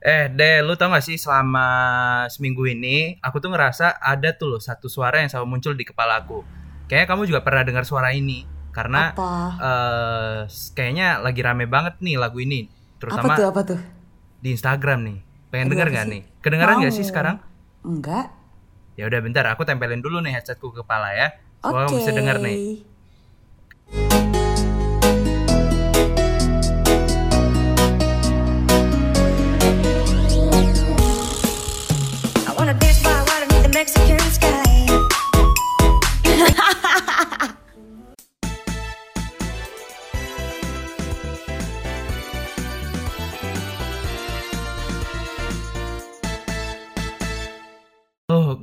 Eh, 0.00 0.32
De, 0.32 0.64
lu 0.64 0.80
tau 0.80 0.88
gak 0.88 1.04
sih 1.04 1.20
selama 1.20 1.68
seminggu 2.32 2.64
ini 2.64 3.20
aku 3.20 3.36
tuh 3.36 3.52
ngerasa 3.52 4.00
ada 4.00 4.32
tuh 4.32 4.56
loh 4.56 4.60
satu 4.60 4.88
suara 4.88 5.20
yang 5.20 5.28
selalu 5.28 5.46
muncul 5.56 5.76
di 5.76 5.84
kepala 5.84 6.24
aku. 6.24 6.40
Kayaknya 6.88 7.06
kamu 7.06 7.22
juga 7.28 7.40
pernah 7.44 7.62
dengar 7.68 7.84
suara 7.84 8.08
ini 8.10 8.48
karena 8.72 9.12
Apa? 9.12 9.30
eh 9.60 10.38
kayaknya 10.72 11.20
lagi 11.20 11.44
rame 11.44 11.68
banget 11.68 12.00
nih 12.00 12.16
lagu 12.16 12.40
ini, 12.40 12.64
Apa 12.64 12.96
terutama 12.96 13.32
tuh 13.36 13.46
apa 13.46 13.60
tuh? 13.76 13.80
di 14.40 14.48
Instagram 14.56 14.98
nih. 15.04 15.18
Pengen 15.52 15.66
Aduh, 15.68 15.72
denger 15.76 15.88
apa 15.92 15.96
gak 16.00 16.06
sih? 16.06 16.12
nih? 16.16 16.22
Kedengeran 16.40 16.74
gak 16.80 16.94
sih 16.96 17.04
Mau. 17.04 17.10
sekarang? 17.12 17.36
Enggak. 17.84 18.26
Ya 18.96 19.04
udah 19.04 19.20
bentar, 19.20 19.44
aku 19.52 19.68
tempelin 19.68 20.00
dulu 20.00 20.24
nih 20.24 20.32
headsetku 20.32 20.72
ke 20.72 20.80
kepala 20.80 21.12
ya. 21.12 21.28
Oke. 21.60 22.00
bisa 22.00 22.08
denger 22.16 22.40
nih. 22.40 22.88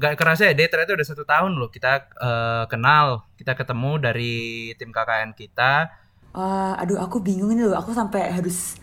Oh, 0.07 0.13
gak 0.13 0.19
kerasa 0.19 0.47
ya, 0.49 0.53
De, 0.55 0.65
ternyata 0.71 0.95
udah 0.95 1.07
satu 1.07 1.23
tahun 1.27 1.51
loh 1.59 1.69
kita 1.75 1.89
eh, 2.27 2.63
kenal, 2.71 3.27
kita 3.39 3.51
ketemu 3.59 3.91
dari 3.99 4.33
tim 4.79 4.89
KKN 4.95 5.31
kita. 5.35 5.91
Wah, 6.37 6.77
aduh 6.81 6.99
aku 7.01 7.17
bingung 7.27 7.51
ini 7.53 7.63
loh. 7.65 7.75
Aku 7.81 7.91
sampai 7.99 8.29
harus 8.31 8.77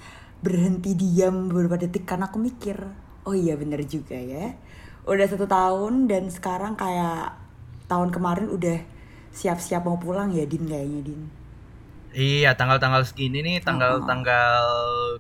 berhenti 0.44 0.92
diam 0.98 1.48
beberapa 1.48 1.76
detik 1.80 2.04
karena 2.04 2.28
aku 2.28 2.38
mikir, 2.42 2.76
oh 3.24 3.34
iya 3.36 3.54
bener 3.56 3.80
juga 3.86 4.16
ya. 4.18 4.52
Udah 5.06 5.26
satu 5.28 5.46
tahun 5.48 6.10
dan 6.10 6.28
sekarang 6.28 6.74
kayak 6.76 7.36
tahun 7.90 8.10
kemarin 8.12 8.48
udah 8.50 8.78
siap-siap 9.34 9.82
mau 9.86 9.98
pulang 10.00 10.32
ya 10.34 10.44
Din 10.48 10.64
kayaknya 10.68 11.00
Din. 11.08 11.22
Iya, 12.14 12.54
tanggal-tanggal 12.54 13.02
segini 13.02 13.42
nih, 13.42 13.58
tanggal-tanggal 13.58 14.62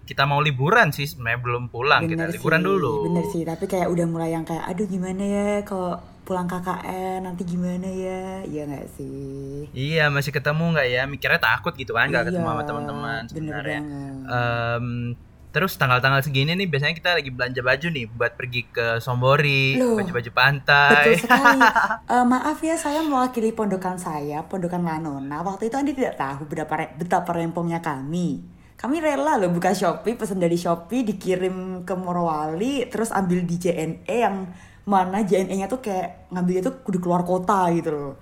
kita 0.06 0.30
mau 0.30 0.38
liburan 0.38 0.94
sih, 0.94 1.10
sebenarnya 1.10 1.42
belum 1.42 1.64
pulang, 1.66 2.06
kita 2.06 2.30
Bener 2.30 2.34
liburan 2.38 2.60
sih, 2.62 2.68
dulu. 2.70 2.94
Bener 3.10 3.24
sih, 3.34 3.42
tapi 3.42 3.64
kayak 3.66 3.90
udah 3.90 4.06
mulai 4.06 4.30
yang 4.30 4.46
kayak 4.46 4.62
aduh 4.62 4.86
gimana 4.86 5.22
ya 5.26 5.48
kalau 5.66 5.98
pulang 6.22 6.46
KKN 6.46 7.26
nanti 7.26 7.42
gimana 7.44 7.84
ya? 7.90 8.46
Iya 8.46 8.62
nggak 8.70 8.86
sih? 8.94 9.66
Iya, 9.74 10.06
masih 10.08 10.30
ketemu 10.30 10.64
nggak 10.70 10.88
ya? 10.88 11.02
Mikirnya 11.04 11.40
takut 11.42 11.74
gitu 11.74 11.92
kan, 11.92 12.06
nggak 12.08 12.30
ketemu 12.30 12.46
Iya, 12.46 12.52
sama 12.54 12.62
teman-teman 12.62 13.20
bener 13.26 13.28
sebenarnya. 13.28 13.80
banget. 13.82 15.33
Terus 15.54 15.78
tanggal-tanggal 15.78 16.18
segini 16.26 16.58
nih, 16.58 16.66
biasanya 16.66 16.98
kita 16.98 17.14
lagi 17.14 17.30
belanja 17.30 17.62
baju 17.62 17.86
nih, 17.94 18.10
buat 18.10 18.34
pergi 18.34 18.66
ke 18.74 18.98
Sombori, 18.98 19.78
baju-baju 19.78 20.26
Betul 20.26 20.34
pantai. 20.34 21.14
sekali. 21.14 21.62
Eh, 22.14 22.24
maaf 22.26 22.58
ya, 22.58 22.74
saya 22.74 23.06
mewakili 23.06 23.54
pondokan 23.54 23.94
saya, 23.94 24.42
pondokan 24.42 24.82
Lanona. 24.82 25.46
Waktu 25.46 25.70
itu 25.70 25.78
Anda 25.78 25.94
tidak 25.94 26.18
tahu 26.18 26.42
betapa, 26.50 26.74
re- 26.82 26.92
betapa 26.98 27.30
rempongnya 27.38 27.78
kami. 27.78 28.42
Kami 28.74 28.98
rela 28.98 29.38
loh 29.38 29.54
buka 29.54 29.70
Shopee, 29.70 30.18
pesan 30.18 30.42
dari 30.42 30.58
Shopee, 30.58 31.06
dikirim 31.06 31.86
ke 31.86 31.94
Morowali, 31.94 32.90
terus 32.90 33.14
ambil 33.14 33.46
di 33.46 33.54
JNE 33.54 34.02
yang 34.10 34.50
mana 34.84 35.22
JNE-nya 35.24 35.70
tuh 35.70 35.80
kayak 35.80 36.28
ngambilnya 36.34 36.62
tuh 36.66 36.74
kudu 36.82 36.98
keluar 36.98 37.22
kota 37.22 37.70
gitu 37.72 37.94
loh. 37.94 38.12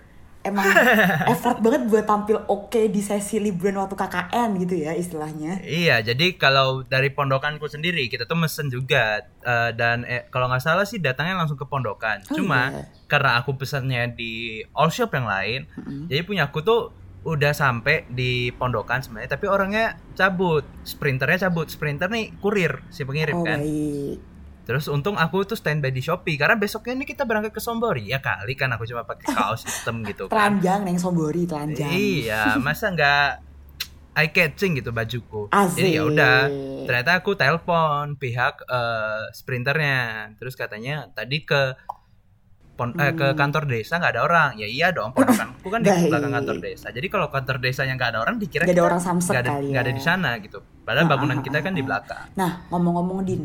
Emang 0.43 0.67
effort 1.33 1.63
banget 1.63 1.87
buat 1.87 2.05
tampil 2.07 2.43
oke 2.47 2.91
di 2.91 3.01
sesi 3.01 3.39
liburan 3.39 3.79
waktu 3.79 3.95
KKN 3.95 4.51
gitu 4.63 4.75
ya 4.79 4.93
istilahnya. 4.95 5.63
Iya, 5.63 6.03
jadi 6.03 6.35
kalau 6.35 6.83
dari 6.83 7.15
pondokanku 7.15 7.67
sendiri 7.71 8.11
kita 8.11 8.27
tuh 8.27 8.39
mesen 8.39 8.67
juga 8.71 9.23
Eh, 9.43 9.71
dan 9.75 10.07
eh, 10.07 10.23
kalau 10.31 10.47
nggak 10.47 10.63
salah 10.63 10.87
sih 10.87 11.03
datangnya 11.03 11.35
langsung 11.35 11.59
ke 11.59 11.67
pondokan. 11.67 12.23
Oh, 12.31 12.39
Cuma 12.39 12.71
iya. 12.71 12.87
karena 13.11 13.43
aku 13.43 13.59
pesannya 13.59 14.15
di 14.15 14.63
all 14.71 14.87
shop 14.87 15.19
yang 15.19 15.27
lain, 15.27 15.67
jadi 16.07 16.23
punya 16.23 16.47
aku 16.47 16.63
tuh 16.63 16.95
udah 17.27 17.51
sampai 17.51 18.07
di 18.07 18.55
pondokan 18.55 19.03
sebenarnya, 19.03 19.35
tapi 19.35 19.51
orangnya 19.51 19.99
cabut, 20.15 20.63
sprinternya 20.87 21.51
cabut, 21.51 21.71
sprinter 21.71 22.07
nih 22.07 22.35
kurir 22.39 22.87
si 22.91 23.03
pengirim 23.03 23.35
Oh 23.35 23.43
kan. 23.43 23.59
baik. 23.63 24.32
Terus 24.63 24.87
untung 24.87 25.15
aku 25.15 25.43
tuh 25.43 25.55
standby 25.55 25.91
di 25.91 25.99
Shopee 25.99 26.37
karena 26.37 26.55
besoknya 26.55 26.95
ini 26.95 27.03
kita 27.03 27.23
berangkat 27.23 27.51
ke 27.51 27.59
Sombori. 27.59 28.07
Ya 28.07 28.19
kali 28.19 28.55
kan 28.55 28.71
aku 28.71 28.85
cuma 28.85 29.03
pakai 29.03 29.27
kaos 29.27 29.63
hitam 29.63 30.03
gitu 30.03 30.27
kan. 30.27 30.33
Telanjang 30.55 30.81
neng 30.83 30.97
Sombori 30.97 31.43
telanjang. 31.45 31.91
Iya, 31.91 32.57
masa 32.59 32.89
nggak 32.89 33.27
eye 34.15 34.31
catching 34.31 34.77
gitu 34.77 34.91
bajuku. 34.91 35.49
Asik. 35.49 35.77
Jadi 35.77 35.89
ya 35.97 36.03
udah, 36.05 36.37
ternyata 36.85 37.11
aku 37.17 37.35
telepon 37.35 38.15
pihak 38.15 38.63
eh, 38.63 39.25
sprinternya. 39.33 40.01
Terus 40.37 40.55
katanya 40.55 41.11
tadi 41.11 41.43
ke 41.43 41.75
pon- 42.73 42.95
eh, 42.95 43.13
ke 43.13 43.35
kantor 43.35 43.67
desa 43.67 43.99
nggak 43.99 44.13
ada 44.15 44.23
orang. 44.23 44.51
Ya 44.57 44.67
iya 44.67 44.89
dong, 44.91 45.11
ponakanku 45.11 45.67
kan 45.67 45.83
di 45.83 45.91
Hmm. 45.91 46.07
Belakang 46.07 46.33
kantor 46.33 46.57
desa. 46.61 46.89
Jadi 46.89 47.07
kalau 47.09 47.29
kantor 47.29 47.59
desanya 47.59 47.99
nggak 47.99 48.11
ada 48.15 48.21
orang 48.23 48.37
dikira 48.39 48.63
Nggak 48.63 48.79
ada 48.79 48.87
orang 48.87 49.01
samsek 49.01 49.33
nggak 49.33 49.43
ada, 49.43 49.51
kali 49.53 49.67
nggak 49.75 49.83
ada 49.83 49.91
ya. 49.91 49.97
di 49.99 50.03
sana 50.03 50.31
gitu. 50.39 50.59
Padahal 50.83 51.07
Ah, 51.07 51.11
bangunan 51.11 51.39
ah, 51.39 51.43
kita 51.43 51.59
ah, 51.59 51.63
kan 51.63 51.73
di 51.73 51.83
ah. 51.83 51.87
belakang. 51.87 52.27
Nah, 52.35 52.51
ngomong-ngomong 52.71 53.19
Din, 53.23 53.43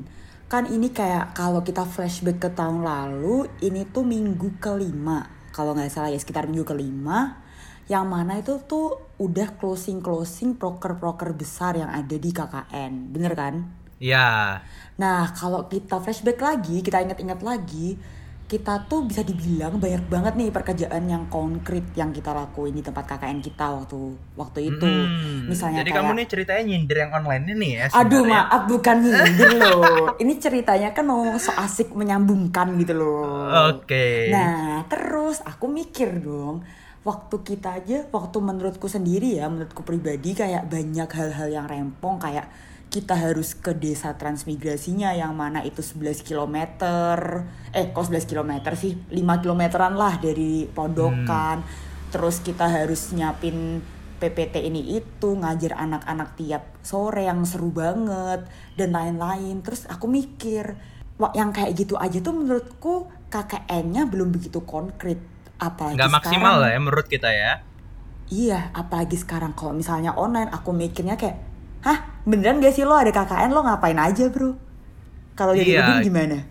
kan 0.47 0.63
ini 0.71 0.95
kayak 0.95 1.35
kalau 1.35 1.59
kita 1.59 1.83
flashback 1.83 2.39
ke 2.39 2.49
tahun 2.55 2.83
lalu, 2.83 3.51
ini 3.59 3.83
tuh 3.91 4.07
minggu 4.07 4.59
kelima, 4.63 5.27
kalau 5.51 5.75
nggak 5.75 5.91
salah 5.91 6.07
ya 6.07 6.19
sekitar 6.19 6.47
minggu 6.47 6.63
kelima, 6.63 7.43
yang 7.91 8.07
mana 8.07 8.39
itu 8.39 8.59
tuh 8.63 9.11
udah 9.19 9.59
closing 9.59 9.99
closing 9.99 10.55
proker-proker 10.55 11.35
besar 11.35 11.75
yang 11.75 11.91
ada 11.91 12.15
di 12.15 12.31
KKN, 12.31 13.11
bener 13.11 13.33
kan? 13.35 13.55
Ya, 13.99 14.61
Nah, 14.97 15.29
kalau 15.33 15.69
kita 15.69 16.01
flashback 16.01 16.41
lagi, 16.41 16.81
kita 16.81 17.05
ingat-ingat 17.05 17.41
lagi, 17.45 17.97
kita 18.47 18.87
tuh 18.87 19.03
bisa 19.03 19.27
dibilang 19.27 19.75
banyak 19.75 20.07
banget 20.07 20.33
nih 20.39 20.55
pekerjaan 20.55 21.03
yang 21.03 21.27
konkret 21.27 21.83
yang 21.99 22.15
kita 22.15 22.31
lakuin 22.31 22.71
di 22.71 22.79
tempat 22.79 23.03
KKN 23.03 23.43
kita 23.43 23.75
waktu 23.75 23.99
waktu 24.39 24.59
itu. 24.71 24.87
Mm-mm. 24.87 25.51
Misalnya 25.51 25.83
Jadi 25.83 25.91
kayak 25.91 25.99
kamu 26.07 26.11
nih 26.15 26.27
ceritanya 26.31 26.63
nyindir 26.63 26.97
yang 27.03 27.11
online 27.11 27.43
ini 27.51 27.69
ya. 27.75 27.85
Aduh 27.91 28.23
sebenarnya. 28.23 28.47
maaf 28.47 28.61
bukan 28.71 28.95
nyindir 29.03 29.51
loh. 29.59 30.15
Ini 30.15 30.33
ceritanya 30.39 30.89
kan 30.95 31.03
mau 31.03 31.35
so 31.35 31.51
asik 31.59 31.91
menyambungkan 31.91 32.71
gitu 32.79 32.95
loh. 32.95 33.51
Oke. 33.75 34.31
Nah 34.31 34.87
terus 34.87 35.43
aku 35.43 35.67
mikir 35.67 36.23
dong. 36.23 36.63
Waktu 37.03 37.35
kita 37.43 37.83
aja, 37.83 38.03
waktu 38.11 38.37
menurutku 38.39 38.91
sendiri 38.91 39.39
ya, 39.39 39.47
menurutku 39.47 39.79
pribadi 39.83 40.35
kayak 40.35 40.67
banyak 40.67 41.07
hal-hal 41.07 41.47
yang 41.47 41.67
rempong 41.67 42.19
kayak 42.19 42.47
kita 42.87 43.19
harus 43.19 43.51
ke 43.51 43.75
desa 43.75 44.15
transmigrasinya 44.15 45.11
yang 45.11 45.35
mana 45.35 45.59
itu 45.61 45.83
11 45.83 46.23
km 46.23 46.55
eh 47.75 47.91
kok 47.91 48.05
11 48.07 48.23
km 48.31 48.51
sih? 48.79 48.95
5 49.11 49.43
kilometeran 49.43 49.93
lah 49.99 50.17
dari 50.23 50.65
pondokan. 50.71 51.61
Terus 52.07 52.39
kita 52.39 52.71
harus 52.71 53.11
nyiapin 53.11 53.83
PPT 54.17 54.65
ini 54.65 54.97
itu 54.97 55.29
ngajar 55.37 55.77
anak-anak 55.77 56.39
tiap 56.39 56.63
sore 56.81 57.27
yang 57.27 57.43
seru 57.43 57.69
banget 57.69 58.47
dan 58.79 58.89
lain-lain. 58.95 59.61
Terus 59.61 59.85
aku 59.85 60.07
mikir 60.07 60.73
wah 61.19 61.31
yang 61.35 61.51
kayak 61.51 61.75
gitu 61.75 61.99
aja 61.99 62.17
tuh 62.23 62.33
menurutku 62.33 63.11
KKN-nya 63.27 64.07
belum 64.07 64.31
begitu 64.31 64.63
konkret. 64.63 65.19
Apalagi 65.59 65.97
Nggak 65.99 66.13
maksimal 66.13 66.55
sekarang 66.55 66.61
lah 66.63 66.69
ya 66.71 66.79
menurut 66.79 67.07
kita 67.09 67.29
ya. 67.33 67.51
iya 68.27 68.59
apalagi 68.75 69.15
sekarang 69.15 69.55
kalau 69.55 69.71
misalnya 69.71 70.11
online 70.13 70.51
aku 70.51 70.75
mikirnya 70.75 71.15
kayak 71.15 71.46
hah? 71.87 71.97
Beneran 72.27 72.59
gak 72.59 72.75
sih 72.75 72.83
lo? 72.83 72.93
Ada 72.99 73.15
KKN 73.15 73.55
lo 73.55 73.63
ngapain 73.63 73.95
aja 73.95 74.27
bro? 74.27 74.59
Kalau 75.39 75.55
dari 75.55 75.71
Iya. 75.71 76.03
Gimana? 76.03 76.43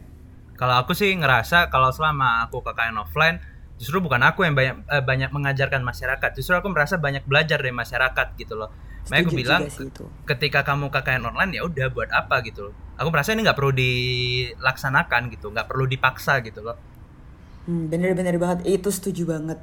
Kalau 0.57 0.75
aku 0.81 0.97
sih 0.97 1.13
ngerasa 1.13 1.69
kalau 1.69 1.93
selama 1.93 2.49
aku 2.49 2.65
KKN 2.65 2.97
offline 2.97 3.37
justru 3.77 4.01
bukan 4.01 4.25
aku 4.25 4.49
yang 4.49 4.57
banyak 4.57 4.89
eh, 4.89 5.05
banyak 5.05 5.29
mengajarkan 5.37 5.85
masyarakat, 5.85 6.31
justru 6.33 6.57
aku 6.57 6.73
merasa 6.73 6.97
banyak 6.97 7.29
belajar 7.29 7.61
dari 7.61 7.77
masyarakat 7.77 8.27
gitu 8.41 8.57
loh. 8.57 8.73
Makanya 9.07 9.23
aku 9.29 9.37
bilang 9.37 9.63
ketika 10.25 10.65
kamu 10.65 10.89
KKN 10.89 11.29
online 11.29 11.61
ya 11.61 11.63
udah 11.69 11.87
buat 11.93 12.09
apa 12.09 12.41
gitu 12.41 12.73
loh. 12.73 12.75
Aku 12.97 13.13
merasa 13.13 13.37
ini 13.37 13.45
nggak 13.45 13.59
perlu 13.61 13.77
dilaksanakan 13.77 15.29
gitu, 15.29 15.53
nggak 15.53 15.69
perlu 15.69 15.85
dipaksa 15.85 16.41
gitu 16.41 16.65
loh. 16.65 16.81
Hmm, 17.69 17.93
bener-bener 17.93 18.41
banget. 18.41 18.65
Itu 18.65 18.89
setuju 18.89 19.29
banget. 19.29 19.61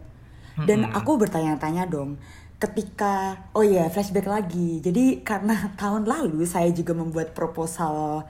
Dan 0.54 0.94
aku 0.94 1.18
bertanya-tanya 1.18 1.90
dong 1.90 2.22
ketika 2.60 3.38
oh 3.54 3.64
iya 3.64 3.90
flashback 3.90 4.28
lagi. 4.28 4.82
Jadi 4.82 5.22
karena 5.22 5.56
tahun 5.82 6.06
lalu 6.10 6.46
saya 6.46 6.70
juga 6.74 6.94
membuat 6.98 7.32
proposal 7.38 8.26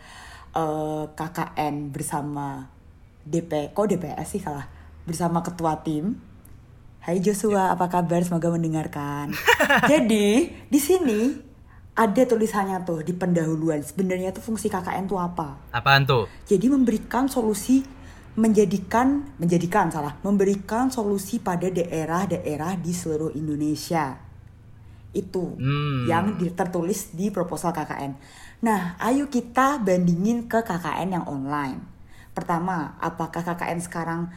eh, 0.56 1.04
KKN 1.12 1.92
bersama 1.92 2.68
DP 3.24 3.72
kok 3.72 3.88
DPS 3.88 4.28
sih 4.38 4.42
salah? 4.44 4.68
Bersama 5.08 5.44
ketua 5.44 5.80
tim. 5.84 6.16
Hai 7.04 7.20
Joshua 7.20 7.76
apa 7.76 7.92
kabar? 7.92 8.24
Semoga 8.24 8.48
mendengarkan. 8.48 9.36
Jadi 9.92 10.48
di 10.72 10.80
sini 10.80 11.52
ada 11.94 12.22
tulisannya 12.26 12.82
tuh 12.88 13.06
di 13.06 13.14
pendahuluan. 13.14 13.84
Sebenarnya 13.86 14.34
tuh 14.34 14.42
fungsi 14.42 14.66
KKN 14.66 15.06
tuh 15.06 15.20
apa? 15.22 15.62
Apaan 15.70 16.10
tuh? 16.10 16.26
jadi 16.50 16.66
memberikan 16.74 17.30
solusi 17.30 17.86
menjadikan 18.34 19.30
menjadikan 19.38 19.94
salah 19.94 20.18
memberikan 20.26 20.90
solusi 20.90 21.38
pada 21.38 21.70
daerah-daerah 21.70 22.82
di 22.82 22.90
seluruh 22.90 23.30
Indonesia 23.38 24.18
itu 25.14 25.54
Hmm. 25.62 26.10
yang 26.10 26.34
tertulis 26.58 27.14
di 27.14 27.30
proposal 27.30 27.70
KKN. 27.70 28.18
Nah, 28.66 28.98
ayo 28.98 29.30
kita 29.30 29.78
bandingin 29.78 30.50
ke 30.50 30.66
KKN 30.66 31.22
yang 31.22 31.26
online. 31.30 31.86
Pertama, 32.34 32.98
apakah 32.98 33.46
KKN 33.46 33.80
sekarang 33.86 34.34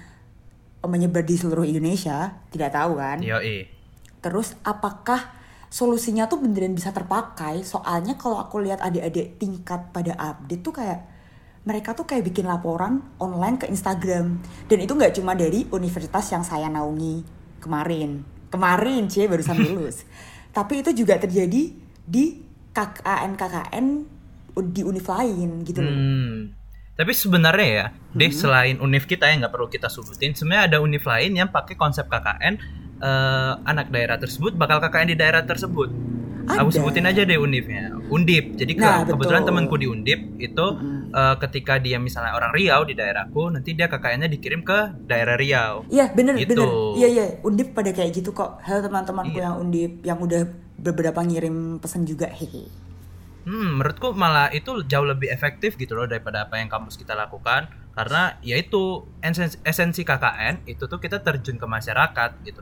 menyebar 0.84 1.24
di 1.24 1.40
seluruh 1.40 1.64
Indonesia? 1.64 2.36
Tidak 2.52 2.68
tahu 2.68 3.00
kan? 3.00 3.24
Yoi. 3.24 3.64
Terus 4.20 4.52
apakah 4.60 5.32
solusinya 5.72 6.28
tuh 6.28 6.44
beneran 6.44 6.76
bisa 6.76 6.92
terpakai? 6.92 7.64
Soalnya 7.64 8.20
kalau 8.20 8.36
aku 8.36 8.60
lihat 8.60 8.84
adik-adik 8.84 9.40
tingkat 9.40 9.88
pada 9.96 10.12
update 10.20 10.60
tuh 10.60 10.76
kayak 10.76 11.15
mereka 11.66 11.98
tuh 11.98 12.06
kayak 12.06 12.30
bikin 12.30 12.46
laporan 12.46 13.02
online 13.18 13.58
ke 13.58 13.66
Instagram. 13.66 14.38
Dan 14.70 14.78
itu 14.78 14.94
nggak 14.94 15.18
cuma 15.18 15.34
dari 15.34 15.66
universitas 15.74 16.30
yang 16.30 16.46
saya 16.46 16.70
naungi 16.70 17.26
kemarin. 17.58 18.22
Kemarin 18.48 19.10
cie 19.10 19.26
barusan 19.26 19.58
lulus. 19.66 20.06
Tapi 20.54 20.86
itu 20.86 20.94
juga 20.94 21.18
terjadi 21.18 21.74
di 22.06 22.24
KKN 22.70 23.34
KKN 23.34 23.86
di 24.70 24.82
univ 24.86 25.04
lain 25.10 25.66
gitu 25.66 25.82
loh. 25.82 25.90
Hmm. 25.92 26.54
Tapi 26.96 27.12
sebenarnya 27.12 27.68
ya, 27.68 27.86
deh 28.16 28.32
selain 28.32 28.80
univ 28.80 29.04
kita 29.04 29.28
yang 29.28 29.44
nggak 29.44 29.52
perlu 29.52 29.68
kita 29.68 29.92
sebutin, 29.92 30.32
sebenarnya 30.32 30.64
ada 30.72 30.78
univ 30.80 31.04
lain 31.04 31.36
yang 31.36 31.52
pakai 31.52 31.76
konsep 31.76 32.08
KKN 32.08 32.56
eh, 33.04 33.52
anak 33.68 33.92
daerah 33.92 34.16
tersebut 34.16 34.56
bakal 34.56 34.80
KKN 34.80 35.12
di 35.12 35.16
daerah 35.18 35.44
tersebut. 35.44 35.92
Aku 36.48 36.68
Ada. 36.68 36.78
sebutin 36.78 37.04
aja 37.04 37.22
deh 37.22 37.34
univnya. 37.34 37.90
Undip. 38.06 38.54
Jadi 38.54 38.72
ke- 38.72 38.80
Nah, 38.80 39.02
kebetulan 39.02 39.42
betul. 39.42 39.50
temanku 39.50 39.74
di 39.76 39.86
Undip 39.86 40.20
itu 40.38 40.66
eh, 41.08 41.34
ketika 41.38 41.76
dia 41.76 41.96
misalnya 41.96 42.32
orang 42.32 42.52
Riau 42.52 42.82
di 42.82 42.92
daerahku, 42.92 43.48
nanti 43.48 43.72
dia 43.72 43.86
KKN-nya 43.86 44.28
dikirim 44.28 44.60
ke 44.60 44.78
daerah 45.02 45.34
Riau. 45.34 45.82
Iya 45.88 46.12
bener 46.12 46.36
Gitu. 46.36 46.54
bener 46.54 46.68
Iya 46.94 47.08
iya 47.08 47.24
Undip 47.40 47.72
pada 47.72 47.90
kayak 47.90 48.12
gitu 48.12 48.30
kok 48.30 48.60
Halo 48.60 48.78
teman-temanku 48.80 49.34
Iya. 49.34 49.44
yang 49.44 49.56
Undip 49.58 49.92
Yang 50.02 50.18
udah 50.22 50.42
beberapa 50.76 51.20
ngirim 51.20 51.56
pesan 51.76 52.04
juga 52.04 52.28
Hehe 52.28 52.68
Hmm, 53.42 53.78
menurutku 53.78 54.10
malah 54.12 54.50
itu 54.50 54.82
jauh 54.84 55.04
lebih 55.04 55.30
efektif 55.30 55.74
gitu 55.74 55.94
loh 55.94 56.04
daripada 56.04 56.42
apa 56.42 56.58
yang 56.58 56.66
kampus 56.66 56.94
kita 56.94 57.14
lakukan 57.14 57.66
karena 57.92 58.36
yaitu 58.40 59.06
esensi, 59.20 59.56
esensi 59.62 60.02
KKN 60.02 60.66
itu 60.66 60.84
tuh 60.84 60.98
kita 60.98 61.16
terjun 61.18 61.54
ke 61.54 61.64
masyarakat 61.64 62.30
gitu. 62.42 62.60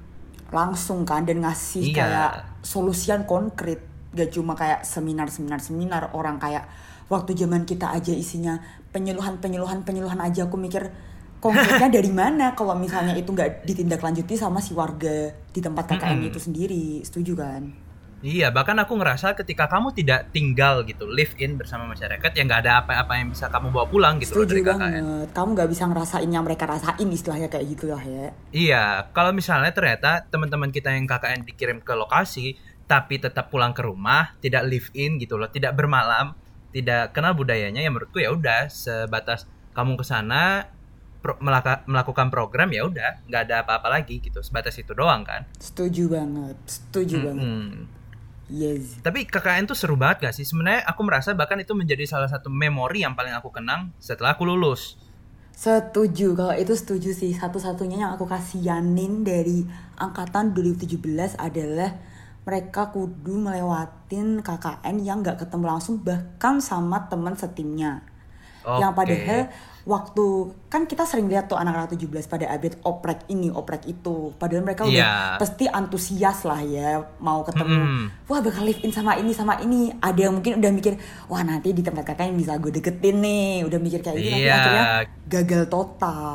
Langsung 0.54 1.02
kan 1.02 1.26
Dan 1.26 1.42
ngasih 1.42 1.90
Iya. 1.90 1.96
kayak 1.98 2.32
Solusian 2.62 3.26
konkret 3.26 3.82
Gak 4.14 4.30
cuma 4.30 4.54
kayak 4.54 4.86
seminar-seminar-seminar 4.86 6.14
Orang 6.14 6.38
kayak 6.38 6.70
Waktu 7.10 7.34
zaman 7.34 7.66
kita 7.66 7.90
aja 7.90 8.14
isinya 8.14 8.54
Penyuluhan-penyuluhan-penyuluhan 8.94 10.22
aja 10.22 10.46
Aku 10.46 10.54
mikir 10.54 10.86
Konkretnya 11.42 11.90
dari 12.00 12.14
mana 12.14 12.54
Kalau 12.54 12.78
misalnya 12.78 13.12
itu 13.12 13.28
nggak 13.28 13.66
ditindaklanjuti 13.66 14.38
sama 14.38 14.62
si 14.62 14.72
warga 14.72 15.34
Di 15.50 15.58
tempat 15.58 15.90
KKN 15.90 16.22
Mm-mm. 16.22 16.30
itu 16.30 16.38
sendiri 16.38 17.02
Setuju 17.02 17.34
kan? 17.34 17.83
Iya, 18.25 18.49
bahkan 18.49 18.73
aku 18.81 18.97
ngerasa 18.97 19.37
ketika 19.37 19.69
kamu 19.69 19.93
tidak 19.93 20.32
tinggal 20.32 20.81
gitu, 20.81 21.05
live 21.05 21.37
in 21.37 21.61
bersama 21.61 21.85
masyarakat 21.85 22.31
ya 22.32 22.41
nggak 22.41 22.61
ada 22.65 22.73
apa-apa 22.81 23.21
yang 23.21 23.29
bisa 23.29 23.53
kamu 23.53 23.69
bawa 23.69 23.85
pulang 23.85 24.17
gitu 24.17 24.32
loh 24.32 24.49
Setuju 24.49 24.50
dari 24.50 24.62
KKN. 24.65 24.73
banget 24.73 25.29
Kamu 25.31 25.49
nggak 25.53 25.69
bisa 25.69 25.85
ngerasain 25.85 26.31
yang 26.32 26.41
mereka 26.41 26.65
rasain 26.65 27.05
Istilahnya 27.05 27.53
kayak 27.53 27.67
gitu 27.69 27.93
lah 27.93 28.00
ya 28.00 28.32
Iya, 28.49 28.85
kalau 29.12 29.29
misalnya 29.31 29.69
ternyata 29.71 30.25
teman-teman 30.25 30.73
kita 30.73 30.88
yang 30.88 31.05
KKN 31.05 31.44
dikirim 31.44 31.79
ke 31.79 31.93
lokasi 31.93 32.56
tapi 32.85 33.17
tetap 33.17 33.49
pulang 33.49 33.73
ke 33.73 33.81
rumah, 33.81 34.32
tidak 34.38 34.65
live 34.65 34.88
in 34.93 35.17
gitu 35.17 35.37
loh, 35.37 35.49
tidak 35.49 35.73
bermalam, 35.73 36.32
tidak 36.71 37.12
kenal 37.12 37.32
budayanya 37.32 37.81
ya 37.81 37.88
menurutku 37.88 38.19
ya 38.19 38.29
udah 38.29 38.69
sebatas 38.69 39.44
kamu 39.73 39.97
ke 39.97 40.05
sana 40.05 40.69
pro- 41.19 41.37
melaka- 41.38 41.85
melakukan 41.85 42.29
program 42.29 42.69
ya 42.69 42.85
udah, 42.85 43.25
nggak 43.25 43.43
ada 43.43 43.56
apa-apa 43.61 43.88
lagi 43.91 44.17
gitu, 44.19 44.41
sebatas 44.41 44.76
itu 44.76 44.93
doang 44.93 45.25
kan. 45.25 45.44
Setuju 45.56 46.09
banget 46.09 46.56
Setuju 46.65 47.17
banget 47.21 47.44
Hmm. 47.44 47.73
Yes 48.54 49.02
Tapi 49.02 49.26
KKN 49.26 49.66
tuh 49.66 49.74
seru 49.74 49.98
banget 49.98 50.30
gak 50.30 50.34
sih? 50.38 50.46
Sebenarnya 50.46 50.86
aku 50.86 51.02
merasa 51.02 51.34
bahkan 51.34 51.58
itu 51.58 51.74
menjadi 51.74 52.06
salah 52.06 52.30
satu 52.30 52.46
memori 52.46 53.02
yang 53.02 53.18
paling 53.18 53.34
aku 53.34 53.50
kenang 53.50 53.90
setelah 53.98 54.38
aku 54.38 54.46
lulus. 54.46 54.94
Setuju, 55.54 56.34
kalau 56.34 56.54
itu 56.54 56.74
setuju 56.74 57.10
sih. 57.14 57.30
Satu-satunya 57.30 58.06
yang 58.06 58.12
aku 58.18 58.26
kasihanin 58.26 59.22
dari 59.22 59.62
angkatan 59.98 60.50
2017 60.50 61.38
adalah 61.38 61.94
mereka 62.44 62.92
kudu 62.92 63.40
melewatin 63.40 64.44
KKN 64.44 64.96
yang 65.00 65.24
nggak 65.24 65.46
ketemu 65.46 65.64
langsung 65.64 66.02
bahkan 66.02 66.60
sama 66.60 67.06
teman 67.06 67.38
setimnya. 67.38 68.04
Yang 68.66 68.92
Oke. 68.92 68.98
padahal 68.98 69.40
waktu 69.84 70.25
kan 70.66 70.84
kita 70.84 71.04
sering 71.04 71.28
lihat 71.28 71.46
tuh 71.46 71.54
anak-anak 71.54 71.92
17 71.92 72.08
pada 72.25 72.48
update 72.48 72.81
oprek 72.82 73.28
ini, 73.28 73.48
oprek 73.48 73.84
itu. 73.84 74.32
Padahal 74.34 74.64
mereka 74.64 74.84
udah 74.84 74.96
Iya. 74.96 75.36
pasti 75.36 75.64
antusias 75.64 76.42
lah 76.42 76.58
ya 76.58 76.90
mau 77.19 77.44
ketemu. 77.44 77.69
Mm-mm. 77.78 78.04
Wah 78.26 78.40
bakal 78.40 78.64
live 78.64 78.81
in 78.81 78.90
sama 78.90 79.14
ini 79.14 79.31
sama 79.31 79.60
ini. 79.60 79.92
Ada 79.94 80.26
yang 80.26 80.34
mungkin 80.34 80.58
udah 80.58 80.72
mikir, 80.72 80.96
wah 81.26 81.40
nanti 81.40 81.70
di 81.70 81.81
tempat 81.81 82.02
KKN 82.06 82.34
bisa 82.34 82.56
gue 82.56 82.72
deketin 82.72 83.16
nih. 83.19 83.62
Udah 83.62 83.78
mikir 83.78 84.00
kayak 84.00 84.19
gitu 84.19 84.36
Iya. 84.40 84.54
akhirnya 84.54 84.84
gagal 85.26 85.62
total. 85.69 86.34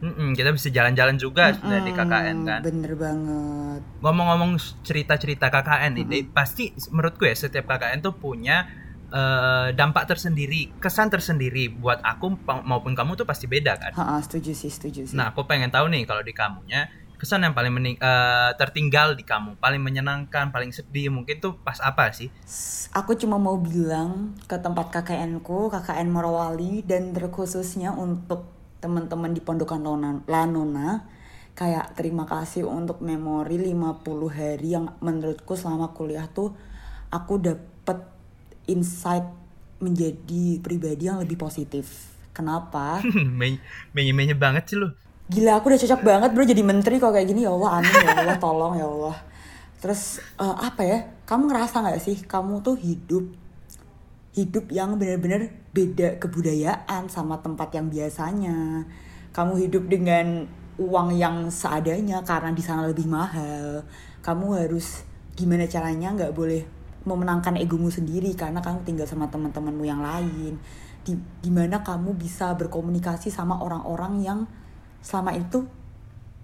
Mm-mm, 0.00 0.32
kita 0.32 0.50
bisa 0.50 0.68
jalan-jalan 0.68 1.14
juga 1.14 1.54
sebenarnya 1.54 1.84
di 1.84 1.92
KKN 1.92 2.36
Hmm, 2.36 2.46
kan. 2.46 2.60
Bener 2.60 2.92
banget. 2.94 3.80
Ngomong-ngomong 4.00 4.50
cerita-cerita 4.82 5.46
KKN 5.48 5.92
ini, 5.96 6.18
pasti 6.24 6.68
menurutku 6.88 7.22
ya 7.22 7.34
setiap 7.34 7.64
KKN 7.66 8.00
tuh 8.00 8.12
punya 8.12 8.66
eh, 9.10 9.68
dampak 9.74 10.06
tersendiri, 10.06 10.70
kesan 10.78 11.10
tersendiri 11.10 11.68
buat 11.70 12.00
aku 12.00 12.38
maupun 12.64 12.94
kamu 12.94 13.18
tuh 13.18 13.26
pasti 13.26 13.50
beda 13.50 13.76
kan. 13.76 13.92
Ha, 13.94 14.22
setuju 14.22 14.54
sih, 14.54 14.70
setuju 14.70 15.10
sih. 15.10 15.16
Nah, 15.18 15.34
aku 15.34 15.44
pengen 15.44 15.68
tahu 15.68 15.90
nih 15.90 16.06
kalau 16.06 16.22
di 16.22 16.30
kamunya 16.30 16.86
kesan 17.20 17.44
yang 17.44 17.52
paling 17.52 17.68
mening- 17.68 18.00
eh, 18.00 18.50
tertinggal 18.56 19.12
di 19.12 19.28
kamu, 19.28 19.60
paling 19.60 19.84
menyenangkan, 19.84 20.48
paling 20.48 20.72
sedih 20.72 21.12
mungkin 21.12 21.36
tuh 21.36 21.52
pas 21.60 21.76
apa 21.84 22.08
sih? 22.16 22.32
Aku 22.96 23.12
cuma 23.12 23.36
mau 23.36 23.60
bilang 23.60 24.32
ke 24.48 24.56
tempat 24.56 24.88
KKN 24.88 25.44
ku, 25.44 25.68
KKN 25.68 26.08
Morowali 26.08 26.80
dan 26.80 27.12
terkhususnya 27.12 27.92
untuk 27.92 28.48
teman-teman 28.80 29.36
di 29.36 29.44
Pondokan 29.44 29.84
Lona- 29.84 30.24
Lanona 30.24 31.04
kayak 31.52 31.92
terima 31.92 32.24
kasih 32.24 32.64
untuk 32.64 33.04
memori 33.04 33.60
50 33.60 34.32
hari 34.32 34.72
yang 34.72 34.96
menurutku 35.04 35.52
selama 35.52 35.92
kuliah 35.92 36.24
tuh 36.32 36.56
aku 37.12 37.36
dapet 37.36 38.00
insight 38.70 39.26
menjadi 39.80 40.60
pribadi 40.62 41.08
yang 41.08 41.18
lebih 41.18 41.40
positif. 41.40 42.12
Kenapa? 42.30 43.02
Menye-menye 43.96 44.36
banget 44.38 44.70
sih 44.70 44.76
lu. 44.78 44.92
Gila 45.30 45.58
aku 45.58 45.70
udah 45.70 45.80
cocok 45.80 46.02
banget 46.02 46.30
bro 46.34 46.42
jadi 46.42 46.62
menteri 46.66 46.98
kok 46.98 47.14
kayak 47.14 47.30
gini 47.30 47.46
ya 47.46 47.54
Allah 47.54 47.78
amin 47.78 47.94
ya 48.02 48.14
Allah 48.18 48.38
tolong 48.44 48.74
ya 48.78 48.86
Allah. 48.86 49.16
Terus 49.80 50.20
eh, 50.38 50.56
apa 50.58 50.82
ya? 50.82 50.98
Kamu 51.26 51.46
ngerasa 51.50 51.82
nggak 51.82 52.00
sih 52.02 52.16
kamu 52.26 52.62
tuh 52.62 52.76
hidup 52.78 53.24
hidup 54.30 54.70
yang 54.70 54.94
benar-benar 54.94 55.50
beda 55.74 56.18
kebudayaan 56.22 57.10
sama 57.10 57.38
tempat 57.42 57.74
yang 57.74 57.90
biasanya. 57.90 58.86
Kamu 59.30 59.58
hidup 59.58 59.86
dengan 59.86 60.46
uang 60.78 61.14
yang 61.14 61.50
seadanya 61.50 62.22
karena 62.26 62.50
di 62.50 62.62
sana 62.62 62.86
lebih 62.90 63.06
mahal. 63.06 63.86
Kamu 64.22 64.58
harus 64.58 65.06
gimana 65.38 65.70
caranya 65.70 66.10
nggak 66.14 66.34
boleh 66.34 66.79
memenangkan 67.04 67.56
egomu 67.56 67.88
sendiri 67.88 68.36
karena 68.36 68.60
kamu 68.60 68.84
tinggal 68.84 69.06
sama 69.08 69.28
teman-temanmu 69.32 69.84
yang 69.84 70.04
lain. 70.04 70.60
Di 71.00 71.16
gimana 71.40 71.80
kamu 71.80 72.16
bisa 72.16 72.52
berkomunikasi 72.56 73.32
sama 73.32 73.60
orang-orang 73.60 74.20
yang 74.20 74.38
selama 75.00 75.32
itu 75.32 75.64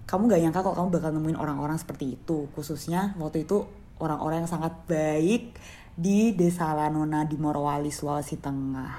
kamu 0.06 0.30
gak 0.30 0.40
nyangka 0.40 0.60
kok 0.62 0.76
kamu 0.78 0.88
bakal 0.94 1.10
nemuin 1.12 1.38
orang-orang 1.38 1.76
seperti 1.76 2.14
itu 2.14 2.46
khususnya 2.54 3.18
waktu 3.18 3.44
itu 3.44 3.66
orang-orang 3.98 4.46
yang 4.46 4.50
sangat 4.50 4.72
baik 4.86 5.58
di 5.98 6.32
desa 6.38 6.72
Lanona 6.72 7.26
di 7.26 7.34
Morowali 7.34 7.90
Sulawesi 7.90 8.38
Tengah 8.38 8.94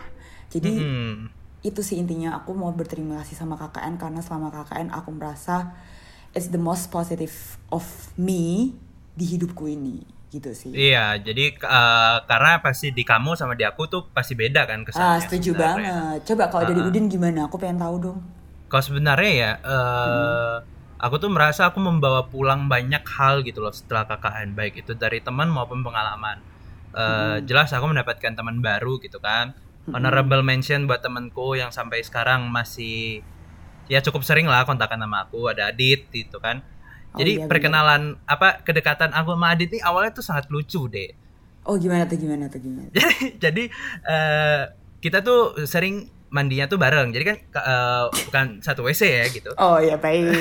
jadi 0.51 0.73
Mm-mm. 0.75 1.15
itu 1.63 1.79
sih 1.79 1.95
intinya 1.95 2.35
aku 2.35 2.51
mau 2.51 2.69
berterima 2.75 3.23
kasih 3.23 3.39
sama 3.39 3.55
KKN 3.55 3.95
karena 3.95 4.19
selama 4.19 4.51
KKN 4.51 4.91
aku 4.91 5.09
merasa 5.15 5.73
it's 6.35 6.51
the 6.51 6.59
most 6.59 6.91
positive 6.91 7.55
of 7.71 7.87
me 8.19 8.75
di 9.15 9.25
hidupku 9.25 9.63
ini 9.71 10.16
gitu 10.29 10.51
sih 10.51 10.69
Iya, 10.69 11.15
jadi 11.17 11.43
eh, 11.53 12.17
karena 12.23 12.59
pasti 12.59 12.91
di 12.91 13.01
kamu 13.01 13.33
sama 13.33 13.53
di 13.53 13.63
aku 13.63 13.85
tuh 13.85 14.01
pasti 14.09 14.33
beda 14.33 14.63
kan 14.63 14.83
kesannya. 14.83 15.07
ah 15.07 15.17
setuju 15.17 15.49
sebenarnya. 15.51 15.93
banget 16.13 16.19
coba 16.25 16.43
kalau 16.47 16.63
dari 16.65 16.81
Ah. 16.81 16.87
Udin 16.87 17.05
gimana 17.07 17.39
aku 17.43 17.55
pengen 17.55 17.77
tahu 17.77 17.95
dong 18.01 18.19
Kalau 18.67 18.83
sebenarnya 18.83 19.31
ya, 19.33 19.51
eh, 19.57 20.55
aku 20.97 21.15
tuh 21.17 21.29
merasa 21.29 21.65
aku 21.65 21.79
membawa 21.79 22.27
pulang 22.27 22.67
banyak 22.67 22.99
hal 23.07 23.39
gitu 23.41 23.59
loh 23.59 23.71
setelah 23.71 24.03
KKN, 24.05 24.51
baik 24.53 24.75
itu 24.77 24.91
dari 24.93 25.19
teman 25.19 25.47
maupun 25.47 25.79
pengalaman. 25.79 26.43
Eh, 26.91 27.37
Jelas 27.43 27.71
aku 27.71 27.87
mendapatkan 27.87 28.33
teman 28.33 28.59
baru 28.59 28.99
gitu 28.99 29.19
kan. 29.19 29.55
Honorable 29.87 30.43
mention 30.43 30.83
buat 30.83 30.99
temanku 30.99 31.55
yang 31.55 31.71
sampai 31.71 32.03
sekarang 32.03 32.43
masih 32.49 33.23
ya 33.87 34.03
cukup 34.03 34.19
sering 34.21 34.43
lah 34.43 34.67
kontakan 34.67 34.99
sama 34.99 35.23
aku. 35.23 35.47
Ada 35.47 35.71
Adit 35.71 36.11
gitu 36.11 36.43
kan. 36.43 36.59
Oh 37.11 37.19
Jadi 37.19 37.31
iya, 37.39 37.45
perkenalan 37.47 38.19
apa 38.23 38.61
kedekatan 38.61 39.09
aku 39.11 39.33
sama 39.33 39.47
Adit 39.51 39.71
ini 39.71 39.79
awalnya 39.79 40.11
tuh 40.11 40.21
sangat 40.21 40.47
lucu 40.47 40.85
deh. 40.87 41.11
oh 41.63 41.75
gimana 41.75 42.07
tuh 42.07 42.15
gimana 42.15 42.47
tuh 42.47 42.63
gimana 42.63 42.87
jadi 42.95 43.15
jadi 43.43 43.63
eh, 44.07 44.61
kita 44.99 45.19
tuh 45.19 45.67
sering 45.67 46.07
mandinya 46.27 46.63
tuh 46.63 46.79
bareng 46.79 47.11
jadi 47.11 47.23
kan 47.27 47.37
ka- 47.51 47.65
eh, 47.65 48.05
bukan 48.27 48.45
satu 48.59 48.87
WC 48.87 49.01
ya 49.03 49.25
gitu 49.27 49.51
oh 49.53 49.75
ya 49.77 49.99
baik 49.99 50.31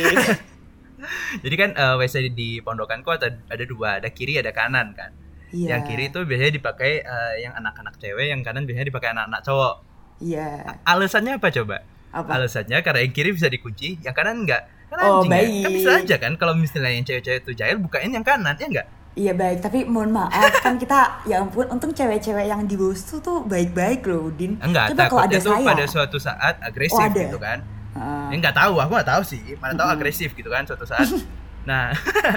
jadi 1.44 1.54
kan 1.56 1.70
eh, 1.74 1.94
WC 1.98 2.30
di 2.30 2.60
pondokanku 2.60 3.10
ada 3.10 3.34
ada 3.46 3.64
dua 3.64 3.98
ada 3.98 4.08
kiri 4.08 4.38
ada 4.38 4.50
kanan 4.50 4.94
kan 4.94 5.10
Iya. 5.46 5.78
Yang 5.78 5.82
kiri 5.88 6.04
itu 6.10 6.18
biasanya 6.26 6.52
dipakai 6.52 6.92
eh, 7.00 7.34
yang 7.38 7.54
anak-anak 7.54 8.02
cewek, 8.02 8.34
yang 8.34 8.42
kanan 8.42 8.66
biasanya 8.66 8.90
dipakai 8.90 9.14
anak-anak 9.14 9.40
cowok. 9.46 9.74
Iya. 10.18 10.82
Alasannya 10.82 11.38
apa 11.38 11.48
coba? 11.54 11.86
Apa? 12.10 12.28
Alasannya 12.34 12.82
karena 12.82 13.06
yang 13.06 13.14
kiri 13.14 13.30
bisa 13.30 13.46
dikunci, 13.46 13.94
yang 14.02 14.10
kanan 14.10 14.42
enggak. 14.42 14.66
Kan 14.86 14.96
Oh, 14.96 15.18
anjing 15.18 15.26
ya. 15.26 15.34
baik. 15.34 15.62
Kan 15.62 15.70
bisa 15.72 15.90
aja 15.96 16.16
kan 16.16 16.32
kalau 16.34 16.54
misalnya 16.54 16.90
yang 16.90 17.02
cewek-cewek 17.02 17.40
itu 17.40 17.52
jahil 17.52 17.76
bukain 17.78 18.08
yang 18.08 18.22
kanan 18.22 18.54
ya 18.54 18.66
enggak? 18.66 18.88
Iya 19.14 19.32
baik, 19.32 19.58
tapi 19.60 19.82
mohon 19.82 20.12
maaf 20.12 20.30
kan 20.60 20.76
kita 20.76 21.24
ya 21.24 21.40
ampun 21.40 21.64
untung 21.66 21.88
cewek-cewek 21.90 22.44
yang 22.44 22.62
di 22.62 22.76
bos 22.76 23.00
tuh 23.02 23.16
tuh 23.18 23.40
baik-baik 23.42 24.04
loh, 24.04 24.28
Din. 24.30 24.60
Enggak, 24.60 24.92
Coba 24.92 25.08
kalau 25.08 25.22
ada 25.24 25.36
tuh 25.38 25.52
saya. 25.52 25.64
pada 25.64 25.84
suatu 25.86 26.18
saat 26.18 26.54
agresif 26.60 26.94
Oh, 26.94 27.00
ada. 27.02 27.16
gitu 27.18 27.38
kan. 27.38 27.64
Heeh. 27.92 28.24
Ya 28.28 28.34
enggak 28.36 28.54
tahu, 28.54 28.76
aku 28.76 28.92
enggak 28.92 29.08
tahu 29.08 29.22
sih. 29.24 29.40
Mana 29.56 29.72
tahu 29.74 29.88
agresif 29.90 30.30
gitu 30.30 30.46
kan 30.46 30.62
suatu 30.62 30.84
saat. 30.84 31.08
nah, 31.64 31.96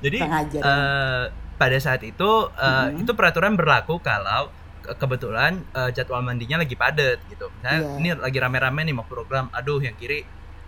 jadi 0.00 0.18
eh, 0.22 1.22
pada 1.56 1.78
saat 1.78 2.00
itu 2.00 2.30
eh, 2.48 2.66
Mm-mm. 2.86 3.02
itu 3.02 3.12
peraturan 3.12 3.52
berlaku 3.52 3.98
kalau 3.98 4.48
ke- 4.80 4.94
kebetulan 4.94 5.60
eh, 5.72 5.90
jadwal 5.90 6.22
mandinya 6.22 6.56
lagi 6.58 6.74
padat 6.74 7.18
gitu. 7.26 7.50
Misalnya 7.52 7.78
Iya. 7.80 7.90
ini 7.96 8.08
lagi 8.16 8.38
rame-rame 8.38 8.80
nih 8.82 8.94
mau 8.94 9.04
program, 9.04 9.50
aduh 9.50 9.78
yang 9.78 9.94
kiri 9.94 10.22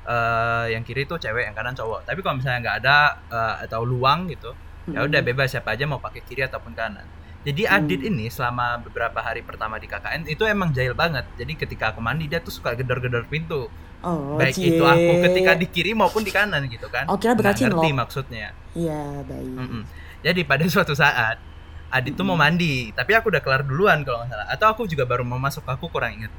eh, 0.05 0.67
yang 0.71 0.83
kiri 0.83 1.05
tuh 1.05 1.17
cewek, 1.17 1.45
yang 1.45 1.55
kanan 1.55 1.73
cowok. 1.73 2.05
Tapi 2.05 2.19
kalau 2.21 2.37
misalnya 2.37 2.59
nggak 2.61 2.77
ada 2.83 2.97
eh, 3.29 3.55
atau 3.65 3.83
luang 3.83 4.27
gitu, 4.27 4.51
ya 4.87 5.03
udah 5.03 5.21
bebas 5.21 5.49
siapa 5.49 5.73
aja 5.73 5.85
mau 5.85 5.99
pakai 5.99 6.23
kiri 6.23 6.43
ataupun 6.43 6.73
kanan. 6.73 7.07
Jadi 7.43 7.67
Hmm. 7.67 7.75
Adit 7.77 8.01
ini 8.03 8.27
selama 8.27 8.79
beberapa 8.79 9.19
hari 9.19 9.43
pertama 9.43 9.75
di 9.75 9.87
KKN 9.87 10.27
itu 10.27 10.47
emang 10.47 10.71
jahil 10.71 10.95
banget. 10.95 11.27
Jadi 11.35 11.53
ketika 11.57 11.91
aku 11.91 11.99
mandi 11.99 12.27
dia 12.27 12.39
tuh 12.39 12.51
suka 12.51 12.71
gedor-gedor 12.73 13.27
pintu. 13.27 13.67
Oh, 14.03 14.35
Baik 14.35 14.55
cie. 14.55 14.75
itu 14.75 14.83
aku 14.83 15.13
ketika 15.23 15.55
di 15.55 15.67
kiri 15.67 15.91
maupun 15.93 16.23
di 16.23 16.31
kanan 16.31 16.67
gitu 16.67 16.87
kan. 16.87 17.07
Oh, 17.07 17.15
kira 17.15 17.35
Nggak 17.35 17.55
ngerti 17.55 17.63
cinlok. 17.67 17.95
maksudnya. 17.95 18.51
Iya, 18.75 19.23
baik. 19.23 19.55
Mm-mm. 19.59 19.83
Jadi 20.23 20.41
pada 20.43 20.63
suatu 20.71 20.95
saat 20.95 21.39
Adit 21.87 22.17
tuh 22.17 22.25
mau 22.25 22.35
mandi, 22.35 22.89
tapi 22.91 23.13
aku 23.13 23.29
udah 23.29 23.39
kelar 23.39 23.63
duluan 23.63 24.01
kalau 24.01 24.23
nggak 24.23 24.31
salah. 24.33 24.47
Atau 24.49 24.67
aku 24.67 24.83
juga 24.87 25.05
baru 25.05 25.23
mau 25.23 25.37
masuk, 25.37 25.63
aku 25.63 25.87
kurang 25.87 26.15
inget. 26.17 26.33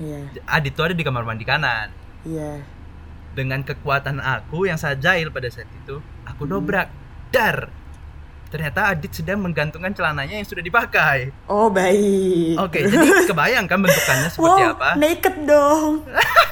Iya, 0.00 0.26
Adit 0.48 0.72
tuh 0.72 0.86
ada 0.86 0.94
di 0.94 1.02
kamar 1.02 1.22
mandi 1.22 1.42
kanan. 1.42 1.90
iya. 2.24 2.62
Dengan 3.34 3.66
kekuatan 3.66 4.22
aku 4.22 4.70
yang 4.70 4.78
sangat 4.78 5.02
jahil 5.02 5.34
pada 5.34 5.50
saat 5.50 5.66
itu, 5.74 5.98
aku 6.22 6.46
dobrak. 6.46 6.86
Dar! 7.34 7.66
Ternyata 8.54 8.94
Adit 8.94 9.10
sedang 9.10 9.42
menggantungkan 9.42 9.90
celananya 9.90 10.38
yang 10.38 10.46
sudah 10.46 10.62
dipakai. 10.62 11.34
Oh, 11.50 11.66
baik. 11.66 12.54
Oke, 12.62 12.86
jadi 12.86 13.06
kebayang 13.34 13.66
kan 13.66 13.82
bentukannya 13.82 14.30
seperti 14.30 14.62
wow, 14.62 14.74
apa? 14.78 14.90
naked 14.94 15.36
dong. 15.42 16.06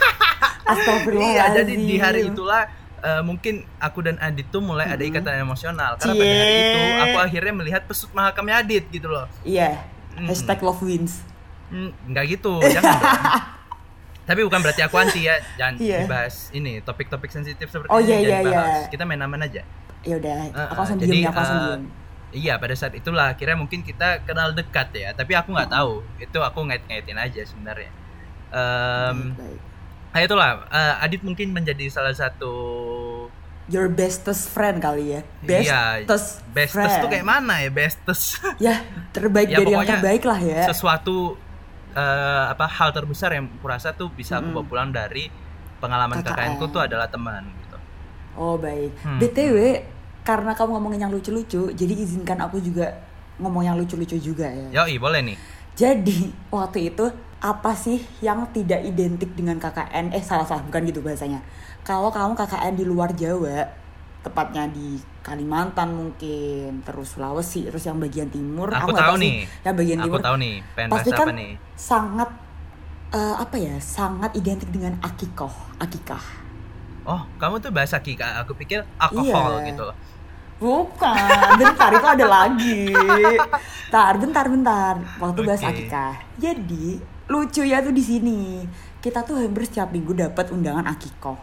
Astagfirullahaladzim. 0.74 1.38
Iya, 1.38 1.44
jadi 1.62 1.74
di 1.78 1.96
hari 2.02 2.20
itulah 2.26 2.66
eh, 3.06 3.22
mungkin 3.22 3.62
aku 3.78 4.02
dan 4.02 4.18
Adit 4.18 4.50
tuh 4.50 4.58
mulai 4.58 4.90
ada 4.90 5.02
ikatan 5.02 5.38
emosional 5.42 5.94
karena 5.98 6.14
pada 6.18 6.34
hari 6.34 6.50
Cie. 6.50 6.66
itu 6.66 6.80
aku 7.06 7.18
akhirnya 7.22 7.54
melihat 7.54 7.82
pesut 7.86 8.10
mahakamnya 8.10 8.66
Adit 8.66 8.84
gitu 8.90 9.06
loh. 9.06 9.30
Iya. 9.46 9.86
Mm. 10.18 10.26
Hashtag 10.26 10.58
love 10.58 10.82
wins. 10.82 11.22
Hmm, 11.70 11.94
nggak 12.10 12.24
gitu, 12.34 12.58
jangan. 12.66 12.98
Tapi 14.22 14.40
bukan 14.40 14.58
berarti 14.58 14.80
aku 14.80 14.96
anti 14.96 15.20
ya, 15.22 15.36
jangan 15.56 15.74
Iya. 15.76 15.98
dibahas 16.00 16.48
ini 16.52 16.78
topik-topik 16.78 17.26
sensitif 17.28 17.66
seperti 17.66 17.88
Oh, 17.88 17.98
ini 17.98 18.06
iya, 18.06 18.14
jangan 18.14 18.22
iya, 18.22 18.38
dibahas. 18.40 18.70
iya. 18.76 18.88
Kita 18.88 19.02
main 19.02 19.20
aman 19.20 19.40
aja. 19.40 19.62
Ya 20.02 20.14
udah, 20.16 20.34
Eh, 20.44 20.50
aku 20.64 20.74
langsung 20.76 20.96
eh, 20.96 21.00
diem 21.00 21.10
jadi, 21.10 21.18
ya, 21.18 21.28
aku 21.28 21.42
eh. 21.42 21.80
Iya, 22.32 22.54
pada 22.56 22.72
saat 22.72 22.92
itulah 22.92 23.26
akhirnya 23.28 23.54
mungkin 23.54 23.80
kita 23.80 24.08
kenal 24.22 24.50
dekat 24.50 24.88
ya, 24.92 25.12
tapi 25.12 25.32
aku 25.32 25.52
nggak 25.52 25.68
tahu. 25.68 26.00
Itu 26.16 26.38
aku 26.40 26.64
ngait-ngaitin 26.64 27.14
aja 27.14 27.40
sebenarnya. 27.42 27.92
Em, 28.48 29.16
Baik, 29.32 29.38
baik. 29.38 29.60
nah 30.08 30.20
itulah, 30.22 30.50
eh, 30.66 31.02
Adit 31.02 31.20
mungkin 31.20 31.50
menjadi 31.50 31.88
salah 31.88 32.12
satu 32.12 32.52
Your 33.64 33.86
bestest 33.86 34.48
friend 34.48 34.78
kali 34.78 35.12
ya. 35.12 35.20
Iya, 35.40 36.02
Bestest 36.02 36.42
bestest 36.52 36.74
tuh 36.98 37.06
friend. 37.06 37.12
kayak 37.12 37.26
mana 37.26 37.54
ya 37.58 37.70
bestest 37.70 38.42
Ya, 38.58 38.82
terbaik 39.10 39.48
Ya, 39.48 39.58
dari 39.58 39.70
yang 39.70 39.86
terbaik 39.86 40.22
lah 40.22 40.36
ya. 40.36 40.66
sesuatu 40.66 41.38
eh, 41.92 42.44
apa 42.48 42.66
hal 42.68 42.90
terbesar 42.90 43.36
yang 43.36 43.48
kurasa 43.60 43.92
tuh 43.92 44.08
bisa 44.12 44.40
aku 44.40 44.50
bawa 44.50 44.66
pulang 44.66 44.90
dari 44.90 45.28
pengalaman 45.78 46.22
KKN. 46.22 46.32
KKN 46.32 46.52
ku 46.60 46.66
tuh 46.70 46.82
adalah 46.82 47.08
teman 47.10 47.44
gitu. 47.62 47.78
Oh 48.38 48.56
baik. 48.56 48.96
Hmm. 49.04 49.18
BTW, 49.20 49.56
karena 50.22 50.54
kamu 50.54 50.78
ngomongin 50.78 51.00
yang 51.08 51.12
lucu-lucu, 51.12 51.74
jadi 51.74 51.94
izinkan 51.98 52.38
aku 52.40 52.62
juga 52.62 52.94
ngomong 53.42 53.66
yang 53.66 53.76
lucu-lucu 53.76 54.16
juga 54.22 54.46
ya. 54.46 54.82
Yoi, 54.82 54.96
boleh 54.96 55.20
nih. 55.32 55.36
Jadi 55.72 56.30
waktu 56.52 56.92
itu 56.92 57.10
apa 57.42 57.74
sih 57.74 57.98
yang 58.22 58.46
tidak 58.54 58.86
identik 58.86 59.34
dengan 59.34 59.58
KKN? 59.58 60.14
Eh 60.14 60.22
salah 60.22 60.46
salah 60.46 60.62
bukan 60.62 60.86
gitu 60.86 61.02
bahasanya. 61.02 61.42
Kalau 61.82 62.14
kamu 62.14 62.38
KKN 62.38 62.72
di 62.78 62.84
luar 62.86 63.10
Jawa, 63.18 63.66
tepatnya 64.22 64.70
di 64.70 65.02
Kalimantan 65.22 65.94
mungkin, 65.94 66.82
terus 66.82 67.14
Sulawesi, 67.14 67.64
terus 67.64 67.86
yang 67.86 68.02
bagian 68.02 68.26
timur, 68.26 68.74
Aku 68.74 68.90
nggak 68.90 69.06
tahu 69.06 69.16
sih, 69.16 69.22
nih. 69.22 69.36
Yang 69.62 69.74
bagian 69.78 69.98
Aku 69.98 70.06
timur 70.10 70.20
tahu 70.20 70.36
nih, 70.36 70.54
pengen 70.74 70.88
bahas 70.90 70.98
pasti 70.98 71.10
kan 71.14 71.22
apa 71.22 71.32
nih? 71.32 71.52
sangat 71.72 72.30
eh, 73.12 73.34
apa 73.38 73.56
ya? 73.56 73.74
Sangat 73.78 74.30
identik 74.34 74.68
dengan 74.68 74.98
akikoh, 74.98 75.54
akikah. 75.78 76.24
Oh, 77.02 77.22
kamu 77.34 77.58
tuh 77.58 77.70
bahasa 77.70 77.98
Kika, 77.98 78.38
aku 78.38 78.54
pikir 78.54 78.82
alkohol 78.94 79.58
Iya. 79.58 79.74
gitu. 79.74 79.86
Bukan, 80.58 81.48
bentar 81.58 81.90
itu 81.90 82.06
ada 82.06 82.26
lagi. 82.28 82.94
Bentar, 83.92 84.14
bentar, 84.16 84.46
bentar. 84.48 84.94
Waktu 85.20 85.40
bahas 85.44 85.60
Oke. 85.60 85.68
akikah. 85.68 86.14
Jadi 86.38 86.96
lucu 87.28 87.60
ya 87.60 87.84
tuh 87.84 87.92
di 87.92 88.00
sini. 88.00 88.64
Kita 89.02 89.20
tuh 89.20 89.36
hampir 89.36 89.68
setiap 89.68 89.92
minggu 89.92 90.16
dapat 90.16 90.48
undangan 90.48 90.86
akikoh. 90.88 91.36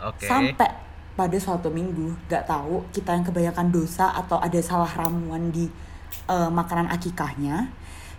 Oke. 0.00 0.24
Sampai 0.24 0.70
pada 1.12 1.36
suatu 1.36 1.68
minggu 1.68 2.16
gak 2.26 2.48
tahu 2.48 2.88
kita 2.90 3.12
yang 3.12 3.24
kebanyakan 3.24 3.68
dosa 3.68 4.08
atau 4.16 4.40
ada 4.40 4.56
salah 4.60 4.88
ramuan 4.88 5.52
di 5.52 5.68
eh, 6.26 6.50
makanan 6.50 6.88
akikahnya. 6.88 7.68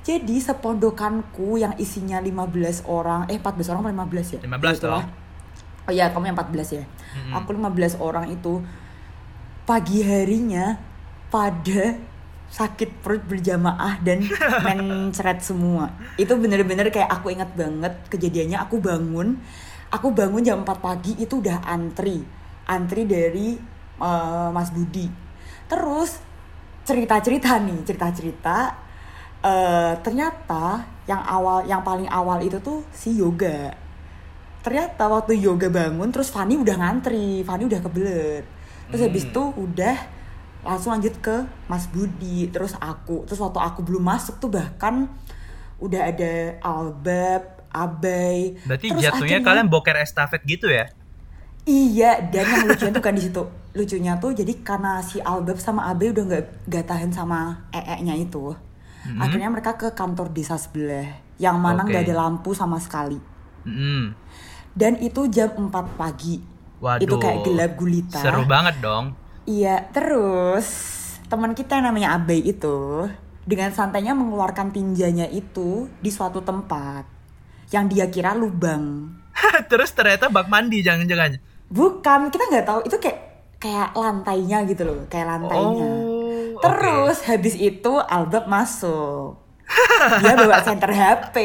Jadi 0.03 0.35
sepondokanku 0.35 1.55
yang 1.55 1.73
isinya 1.79 2.19
15 2.19 2.83
orang, 2.85 3.23
eh 3.31 3.39
14 3.39 3.71
orang 3.71 3.81
apa 3.87 3.91
15 4.03 4.35
ya? 4.35 4.39
15 4.43 4.51
Ya, 4.51 4.71
itulah. 4.75 4.99
dong. 4.99 5.07
Oh 5.83 5.91
iya, 5.91 6.05
kamu 6.11 6.25
yang 6.27 6.37
14 6.37 6.69
ya. 6.75 6.83
Mm-mm. 6.83 7.31
Aku 7.39 7.49
15 7.55 7.99
orang 7.99 8.27
itu 8.27 8.59
pagi 9.63 10.03
harinya 10.03 10.75
pada 11.31 11.95
sakit 12.51 13.01
perut 13.01 13.23
berjamaah 13.25 13.97
dan 14.03 14.21
mencret 14.67 15.39
semua. 15.41 15.89
Itu 16.19 16.35
bener-bener 16.37 16.91
kayak 16.91 17.09
aku 17.09 17.31
ingat 17.33 17.55
banget 17.55 17.93
kejadiannya 18.11 18.59
aku 18.59 18.77
bangun, 18.77 19.39
aku 19.89 20.11
bangun 20.11 20.43
jam 20.43 20.61
4 20.61 20.77
pagi 20.77 21.15
itu 21.17 21.39
udah 21.39 21.63
antri. 21.65 22.21
Antri 22.65 23.03
dari 23.03 23.55
eh, 23.95 24.49
Mas 24.49 24.69
Budi. 24.69 25.07
Terus 25.65 26.19
cerita-cerita 26.83 27.57
nih, 27.57 27.79
cerita-cerita 27.81 28.57
eh, 29.39 29.93
ternyata 29.99 30.83
yang 31.03 31.19
awal 31.21 31.63
yang 31.63 31.81
paling 31.81 32.07
awal 32.07 32.39
itu 32.39 32.59
tuh 32.59 32.79
si 32.89 33.11
yoga 33.13 33.75
ternyata 34.63 35.11
waktu 35.11 35.35
yoga 35.35 35.67
bangun 35.67 36.07
terus 36.07 36.31
Fani 36.31 36.55
udah 36.55 36.79
ngantri 36.79 37.43
Fani 37.43 37.67
udah 37.67 37.83
kebelet 37.83 38.47
terus 38.87 39.03
habis 39.03 39.27
Hmm. 39.27 39.31
itu 39.31 39.43
udah 39.59 39.95
langsung 40.63 40.95
lanjut 40.95 41.19
ke 41.19 41.35
Mas 41.67 41.83
Budi 41.85 42.47
terus 42.47 42.71
aku 42.79 43.27
terus 43.27 43.35
waktu 43.37 43.59
aku 43.59 43.83
belum 43.83 43.99
masuk 44.01 44.39
tuh 44.39 44.47
bahkan 44.47 45.11
udah 45.77 46.07
ada 46.07 46.55
Albab 46.63 47.43
Abai 47.67 48.55
Berarti 48.63 48.87
Terus 48.87 49.03
jatuhnya 49.03 49.43
akhirnya- 49.43 49.43
kalian 49.43 49.67
boker 49.67 49.99
estafet 49.99 50.39
gitu 50.45 50.71
ya? 50.71 50.87
Iya, 51.63 52.27
dan 52.27 52.43
yang 52.43 52.65
lucunya 52.67 52.91
tuh 52.91 53.03
kan 53.03 53.15
di 53.15 53.23
situ. 53.23 53.43
Lucunya 53.73 54.13
tuh 54.19 54.31
jadi 54.35 54.53
karena 54.61 54.99
si 54.99 55.23
Albab 55.23 55.57
sama 55.57 55.87
Abe 55.87 56.11
udah 56.11 56.23
nggak 56.27 56.43
gak 56.67 56.85
tahan 56.91 57.11
sama 57.15 57.63
ee-nya 57.71 58.19
itu. 58.19 58.51
Mhm. 59.07 59.19
Akhirnya 59.19 59.49
mereka 59.51 59.71
ke 59.79 59.91
kantor 59.95 60.31
desa 60.31 60.59
sebelah 60.59 61.23
yang 61.39 61.59
mana 61.59 61.87
nggak 61.87 62.03
Oke. 62.03 62.07
ada 62.11 62.15
lampu 62.19 62.49
sama 62.55 62.79
sekali. 62.79 63.19
Mm. 63.63 64.15
Dan 64.75 64.99
itu 64.99 65.27
jam 65.31 65.51
4 65.55 65.71
pagi. 65.99 66.39
Waduh. 66.83 67.03
Itu 67.03 67.15
kayak 67.15 67.47
gelap 67.47 67.71
gulita. 67.79 68.19
Seru 68.19 68.43
banget 68.43 68.75
dong. 68.83 69.15
Iya, 69.47 69.87
terus 69.91 70.67
teman 71.31 71.55
kita 71.55 71.79
yang 71.79 71.91
namanya 71.91 72.15
Abe 72.15 72.39
itu 72.39 73.07
dengan 73.43 73.71
santainya 73.75 74.15
mengeluarkan 74.15 74.71
tinjanya 74.71 75.27
itu 75.27 75.91
di 75.99 76.11
suatu 76.11 76.39
tempat 76.43 77.03
yang 77.75 77.91
dia 77.91 78.07
kira 78.07 78.31
lubang. 78.37 79.11
Terus 79.71 79.91
ternyata 79.91 80.29
bak 80.29 80.47
mandi 80.47 80.79
jangan-jangan. 80.85 81.41
Bukan, 81.73 82.29
kita 82.29 82.43
nggak 82.53 82.67
tahu 82.69 82.79
itu 82.85 82.95
kayak 83.01 83.19
kayak 83.57 83.89
lantainya 83.97 84.61
gitu 84.69 84.85
loh, 84.85 85.09
kayak 85.09 85.25
lantainya. 85.25 85.89
Oh, 85.89 86.61
Terus 86.61 87.17
habis 87.25 87.57
itu 87.57 87.93
Albert 87.97 88.45
masuk. 88.45 89.41
Dia 90.21 90.37
bawa 90.37 90.61
center 90.61 90.93
HP. 90.93 91.35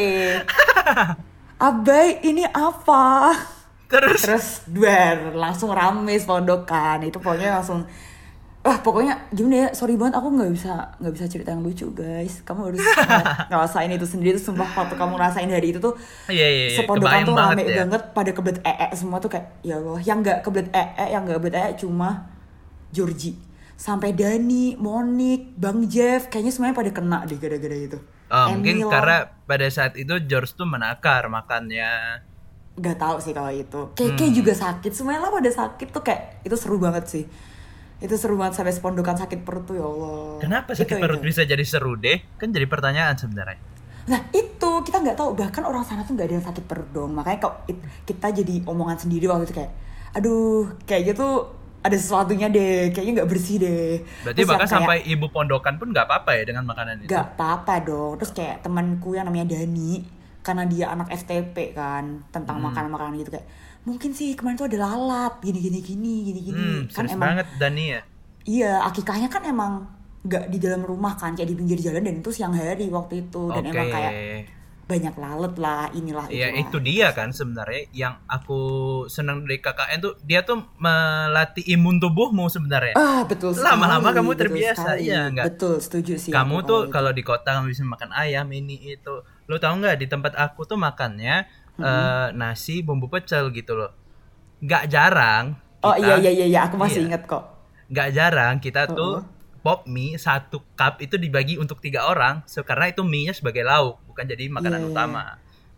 Abai, 1.58 2.20
ini 2.22 2.44
apa? 2.44 3.32
Terus, 3.88 4.20
Terus 4.20 4.46
duar 4.68 5.32
langsung 5.32 5.72
rame 5.72 6.20
pondokan. 6.20 7.08
Itu 7.08 7.24
pokoknya 7.24 7.56
langsung 7.56 7.88
Wah 8.68 8.78
pokoknya 8.78 9.32
gimana 9.32 9.56
ya 9.56 9.68
sorry 9.72 9.96
banget 9.96 10.20
aku 10.20 10.28
nggak 10.28 10.52
bisa 10.52 10.92
nggak 11.00 11.14
bisa 11.16 11.24
cerita 11.24 11.48
yang 11.50 11.64
lucu 11.64 11.88
guys 11.90 12.44
kamu 12.44 12.68
harus 12.68 12.84
ng- 12.84 13.28
ngerasain 13.48 13.88
itu 13.88 14.04
sendiri 14.04 14.36
tuh 14.36 14.52
sumpah 14.52 14.68
waktu 14.76 14.92
kamu 14.92 15.16
ngerasain 15.16 15.48
hari 15.48 15.72
itu 15.72 15.80
tuh 15.80 15.96
Iya, 16.28 16.44
iya, 16.44 16.66
iya, 16.68 16.76
sepondokan 16.76 17.24
tuh 17.24 17.32
banget 17.32 17.56
rame 17.56 17.64
ya. 17.64 17.76
banget 17.80 18.02
pada 18.12 18.30
kebelet 18.30 18.58
ee 18.60 18.88
semua 18.92 19.16
tuh 19.16 19.32
kayak 19.32 19.46
ya 19.62 19.80
Allah 19.80 19.96
yang 19.98 20.20
nggak 20.20 20.44
kebelet 20.44 20.68
ee 20.70 21.06
yang 21.08 21.24
nggak 21.24 21.36
kebelet 21.40 21.56
ee 21.56 21.72
cuma 21.80 22.28
Georgie 22.88 23.40
sampai 23.74 24.10
Dani, 24.10 24.74
Monik, 24.74 25.54
Bang 25.54 25.86
Jeff, 25.86 26.26
kayaknya 26.26 26.50
semuanya 26.50 26.74
pada 26.74 26.90
kena 26.90 27.22
deh 27.22 27.38
gara-gara 27.38 27.78
itu. 27.78 27.94
Oh, 28.26 28.50
mungkin 28.50 28.74
Emil, 28.74 28.90
karena 28.90 29.16
pada 29.46 29.70
saat 29.70 29.94
itu 29.94 30.10
George 30.26 30.50
tuh 30.52 30.66
menakar 30.66 31.30
makannya. 31.30 32.18
nggak 32.74 32.94
tahu 32.96 33.16
sih 33.18 33.30
kalau 33.30 33.50
itu. 33.50 33.90
Keke 33.92 34.30
juga 34.30 34.50
sakit, 34.50 34.90
semuanya 34.90 35.22
lah 35.22 35.30
pada 35.30 35.46
sakit 35.46 35.88
tuh 35.88 36.02
kayak 36.02 36.42
itu 36.42 36.54
seru 36.54 36.78
banget 36.78 37.06
sih. 37.06 37.24
Itu 37.98 38.14
seru 38.14 38.34
banget 38.34 38.54
sampai 38.54 38.70
sepondokan 38.70 39.16
sakit 39.16 39.42
perut 39.42 39.64
tuh 39.64 39.74
ya 39.74 39.84
Allah. 39.84 40.38
Kenapa 40.38 40.70
sakit 40.70 40.86
Itu- 40.92 41.00
perut 41.00 41.18
itu. 41.18 41.26
bisa 41.26 41.42
jadi 41.42 41.62
seru 41.62 41.94
deh? 41.94 42.22
Kan 42.36 42.48
jadi 42.48 42.64
pertanyaan 42.64 43.14
sebenarnya. 43.14 43.58
Nah 44.06 44.24
itu 44.30 44.70
kita 44.80 44.98
nggak 44.98 45.14
tahu 45.14 45.34
bahkan 45.34 45.62
orang 45.62 45.82
sana 45.82 46.00
tuh 46.00 46.12
nggak 46.12 46.24
ada 46.24 46.34
yang 46.34 46.46
sakit 46.46 46.64
perut 46.64 46.88
dong 46.88 47.12
makanya 47.12 47.38
kok 47.42 47.66
it- 47.66 47.78
kita 48.04 48.32
jadi 48.32 48.64
omongan 48.64 48.96
sendiri 48.96 49.26
waktu 49.26 49.44
itu 49.44 49.54
kayak 49.54 49.72
aduh 50.10 50.72
kayaknya 50.82 51.12
tuh 51.12 51.44
ada 51.78 51.92
sesuatunya 51.92 52.48
deh 52.48 52.88
kayaknya 52.88 53.12
nggak 53.18 53.28
bersih 53.28 53.56
deh 53.58 54.00
Berarti 54.22 54.38
Terus 54.38 54.48
bahkan 54.48 54.64
kayak, 54.64 54.72
sampai 54.72 54.98
ibu 55.04 55.26
pondokan 55.28 55.74
pun 55.76 55.88
nggak 55.88 56.04
apa-apa 56.04 56.30
ya 56.32 56.42
dengan 56.44 56.64
makanan 56.64 56.94
itu. 56.98 57.06
nggak 57.06 57.26
apa-apa 57.30 57.74
dong 57.82 58.12
terus 58.16 58.32
kayak 58.32 58.62
temanku 58.62 59.12
yang 59.12 59.24
namanya 59.24 59.52
Dani 59.52 60.08
karena 60.40 60.64
dia 60.64 60.86
anak 60.88 61.12
FTP 61.12 61.56
kan 61.70 62.24
tentang 62.28 62.56
Hmm. 62.56 62.72
makanan-makanan 62.72 63.12
gitu 63.18 63.30
kayak 63.30 63.44
mungkin 63.88 64.12
sih 64.12 64.32
kemarin 64.32 64.56
tuh 64.56 64.68
ada 64.68 64.78
lalat 64.78 65.40
gini 65.40 65.58
gini 65.58 65.78
gini 65.80 66.12
gini 66.22 66.40
gini 66.42 66.60
Hmm, 66.60 66.80
kan 66.86 66.94
serius 67.02 67.12
emang 67.14 67.24
banget 67.32 67.46
Dani 67.56 67.84
ya. 67.88 68.00
iya 68.44 68.72
akikahnya 68.82 69.26
kan 69.26 69.42
emang 69.42 69.72
nggak 70.20 70.44
di 70.46 70.58
dalam 70.58 70.82
rumah 70.82 71.14
kan 71.14 71.32
kayak 71.32 71.48
di 71.48 71.56
pinggir 71.56 71.78
jalan 71.78 72.02
dan 72.02 72.14
itu 72.16 72.28
siang 72.28 72.52
hari 72.52 72.86
waktu 72.88 73.24
itu 73.24 73.48
dan 73.48 73.62
Oke. 73.62 73.70
emang 73.70 73.88
kayak 73.88 74.12
banyak 74.84 75.14
lalat 75.14 75.54
lah 75.56 75.84
inilah 75.90 76.24
Ya 76.28 76.48
itulah. 76.48 76.60
itu 76.62 76.76
dia 76.82 77.08
kan 77.12 77.28
sebenarnya 77.30 77.92
yang 77.92 78.14
aku 78.26 78.60
senang 79.06 79.44
dari 79.44 79.56
KKN 79.58 79.98
tuh 79.98 80.16
dia 80.22 80.40
tuh 80.42 80.64
melatih 80.78 81.60
imun 81.68 81.96
tubuhmu 81.98 82.48
sebenarnya. 82.48 82.92
Ah 82.94 83.20
betul. 83.22 83.52
Lama-lama 83.54 84.08
kamu 84.10 84.32
terbiasa, 84.34 84.96
sekali. 84.96 85.06
iya 85.06 85.28
nggak? 85.28 85.44
Betul, 85.46 85.74
setuju 85.78 86.16
sih. 86.16 86.30
kamu 86.30 86.64
tuh 86.64 86.80
kalau 86.88 87.12
di 87.12 87.20
kota 87.20 87.52
kamu 87.52 87.68
bisa 87.68 87.84
makan 87.84 88.10
ayam 88.12 88.48
ini 88.50 88.80
itu. 88.90 89.14
Lo 89.44 89.56
tau 89.56 89.76
nggak 89.76 89.96
di 89.98 90.06
tempat 90.06 90.32
aku 90.34 90.64
tuh 90.64 90.76
makannya 90.76 91.44
eh, 91.80 92.26
nasi 92.32 92.80
bumbu 92.80 93.06
pecel 93.06 93.50
gitu 93.50 93.74
loh. 93.74 93.90
Nggak 94.58 94.84
jarang. 94.86 95.54
Oh 95.80 95.92
kita- 95.92 96.04
iya 96.04 96.14
iya 96.20 96.30
iya, 96.32 96.46
iya. 96.48 96.60
aku 96.64 96.74
masih 96.74 97.00
Iya. 97.00 97.08
inget 97.08 97.22
kok. 97.24 97.44
nggak 97.88 98.08
jarang 98.12 98.54
kita 98.58 98.84
Uh-uh. 98.84 98.92
tuh 98.92 99.14
pop 99.58 99.86
mie 99.86 100.14
satu 100.16 100.60
cup 100.74 100.98
itu 100.98 101.16
dibagi 101.16 101.56
untuk 101.56 101.78
tiga 101.78 102.04
orang 102.04 102.44
so, 102.44 102.60
karena 102.60 102.88
itu 102.88 103.00
mie 103.00 103.24
nya 103.24 103.32
sebagai 103.32 103.62
lauk 103.62 103.96
bukan 104.04 104.24
jadi 104.26 104.44
makanan 104.46 104.76
Iya, 104.76 104.84
iya. 104.84 104.92
utama 104.92 105.24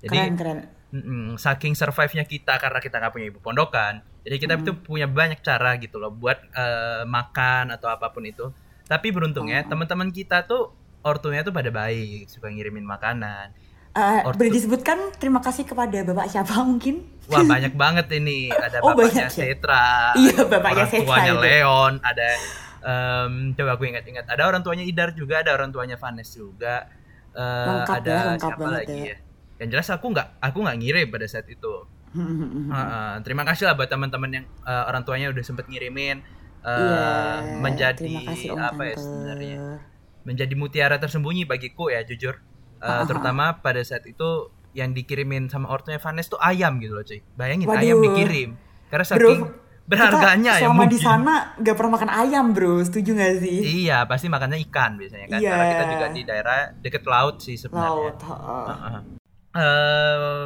jadi 0.01 0.17
Keren 0.19 0.35
keren. 0.35 0.59
mm-mm, 0.91 1.25
saking 1.37 1.73
survive 1.73 2.11
nya 2.13 2.25
kita 2.25 2.57
karena 2.57 2.79
kita 2.79 2.99
nggak 2.99 3.13
punya 3.13 3.27
ibu 3.27 3.39
pondokan 3.39 3.95
jadi 4.21 4.37
kita 4.37 4.55
Hmm. 4.55 4.63
itu 4.65 4.73
punya 4.77 5.07
banyak 5.07 5.39
cara 5.39 5.77
gitu 5.77 5.97
loh 5.97 6.11
buat 6.11 6.35
eh, 6.51 7.03
makan 7.05 7.71
atau 7.71 7.87
apa 7.87 8.11
pun 8.11 8.25
itu 8.25 8.51
tapi 8.85 9.09
beruntungnya 9.09 9.63
Hmm. 9.63 9.71
teman-teman 9.71 10.11
kita 10.11 10.43
tuh 10.43 10.75
ortunya 11.01 11.41
tuh 11.41 11.51
pada 11.51 11.71
baik 11.71 12.27
suka 12.27 12.49
ngirimin 12.49 12.83
makanan 12.83 13.55
Ortu- 13.93 14.39
boleh 14.39 14.53
disebutkan 14.53 14.99
terima 15.17 15.39
kasih 15.39 15.65
kepada 15.65 16.03
bapak 16.03 16.27
siapa 16.27 16.55
mungkin? 16.63 17.03
Wah 17.27 17.43
banyak 17.43 17.75
banget 17.75 18.07
ini 18.13 18.51
ada 18.67 18.79
Oh, 18.81 18.91
bapaknya 18.93 19.27
banyak 19.27 19.27
ya? 19.27 19.31
Setra, 19.31 19.87
Iya, 20.15 20.39
bapaknya 20.45 20.77
orang 20.81 20.91
Setra 20.91 21.07
tuanya 21.07 21.33
itu. 21.33 21.43
Leon, 21.43 21.93
ada 22.01 22.29
em, 22.81 23.33
coba 23.53 23.71
aku 23.73 23.85
ingat-ingat 23.85 24.25
ada 24.27 24.43
orang 24.45 24.63
tuanya 24.63 24.83
Idar 24.83 25.11
juga, 25.13 25.41
ada 25.41 25.51
orang 25.53 25.71
tuanya 25.71 25.97
Vanes 25.97 26.31
juga, 26.31 26.87
Eh, 27.31 27.39
Lengkap 27.39 27.95
ada 27.97 28.11
ya, 28.11 28.23
lengkap 28.29 28.51
siapa 28.51 28.67
lagi 28.69 28.99
ya. 29.01 29.07
ya? 29.07 29.17
Yang 29.59 29.69
jelas 29.71 29.89
aku 29.93 30.07
nggak 30.09 30.29
aku 30.41 30.59
nggak 30.61 30.77
ngirim 30.79 31.07
pada 31.09 31.27
saat 31.27 31.47
itu. 31.47 31.75
Heeh, 32.75 33.13
terima 33.23 33.43
kasih 33.45 33.65
lah 33.65 33.75
buat 33.75 33.87
teman-teman 33.87 34.31
yang 34.33 34.47
eh, 34.61 34.85
orang 34.85 35.03
tuanya 35.03 35.31
udah 35.31 35.41
sempet 35.41 35.67
ngirimin 35.67 36.19
eh, 36.61 36.75
Iya. 36.75 37.07
menjadi 37.57 38.11
kasih, 38.25 38.51
Om 38.51 38.59
apa 38.61 38.83
ya 38.83 38.95
Tante. 38.95 39.01
sebenarnya 39.01 39.59
menjadi 40.21 40.55
mutiara 40.55 40.97
tersembunyi 40.97 41.43
bagiku 41.45 41.89
ya 41.89 42.03
jujur 42.03 42.43
Ah. 42.81 43.05
terutama 43.05 43.61
pada 43.61 43.81
saat 43.81 44.05
itu 44.05 44.49
yang 44.73 44.91
dikirimin 44.91 45.47
sama 45.47 45.69
ortunya 45.69 45.99
Vanes 45.99 46.27
tuh 46.27 46.39
ayam 46.39 46.79
gitu 46.79 46.95
loh 46.95 47.03
cuy 47.03 47.21
bayangin 47.35 47.67
ayam 47.67 47.99
Waduh. 47.99 48.07
dikirim 48.09 48.51
karena 48.89 49.05
Bro, 49.05 49.13
saking 49.13 49.41
berharganya 49.85 50.53
kita 50.55 50.59
ya 50.59 50.63
selama 50.63 50.75
mungkin 50.79 50.93
di 50.95 51.01
sana 51.03 51.35
gak 51.59 51.75
pernah 51.75 51.93
makan 51.93 52.11
ayam 52.15 52.45
bro, 52.55 52.79
setuju 52.79 53.11
gak 53.13 53.35
sih? 53.43 53.59
iya 53.83 54.07
pasti 54.07 54.31
makannya 54.31 54.63
ikan 54.71 54.95
biasanya 54.95 55.27
kan 55.27 55.41
Iya. 55.43 55.51
karena 55.51 55.67
kita 55.67 55.85
juga 55.91 56.07
di 56.15 56.23
daerah 56.23 56.59
deket 56.79 57.03
laut 57.05 57.37
sih 57.43 57.59
sebenarnya 57.59 57.91
Laut. 57.91 58.17
heeh. 58.23 58.67
Heeh. 58.71 59.01
Eh, 59.51 60.45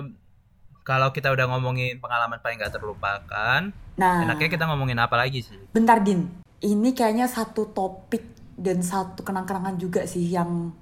kalau 0.81 1.13
kita 1.13 1.29
udah 1.29 1.45
ngomongin 1.47 2.01
pengalaman 2.01 2.41
paling 2.41 2.57
gak 2.57 2.73
terlupakan 2.73 3.61
Nah, 3.95 4.27
enaknya 4.27 4.49
kita 4.51 4.65
ngomongin 4.67 4.99
apa 4.99 5.15
lagi 5.15 5.39
sih 5.39 5.61
bentar 5.71 6.01
Din, 6.01 6.27
ini 6.59 6.91
kayaknya 6.91 7.29
satu 7.29 7.69
topik 7.69 8.25
dan 8.57 8.81
satu 8.81 9.23
kenang-kenangan 9.23 9.77
juga 9.77 10.03
sih 10.03 10.25
yang 10.25 10.73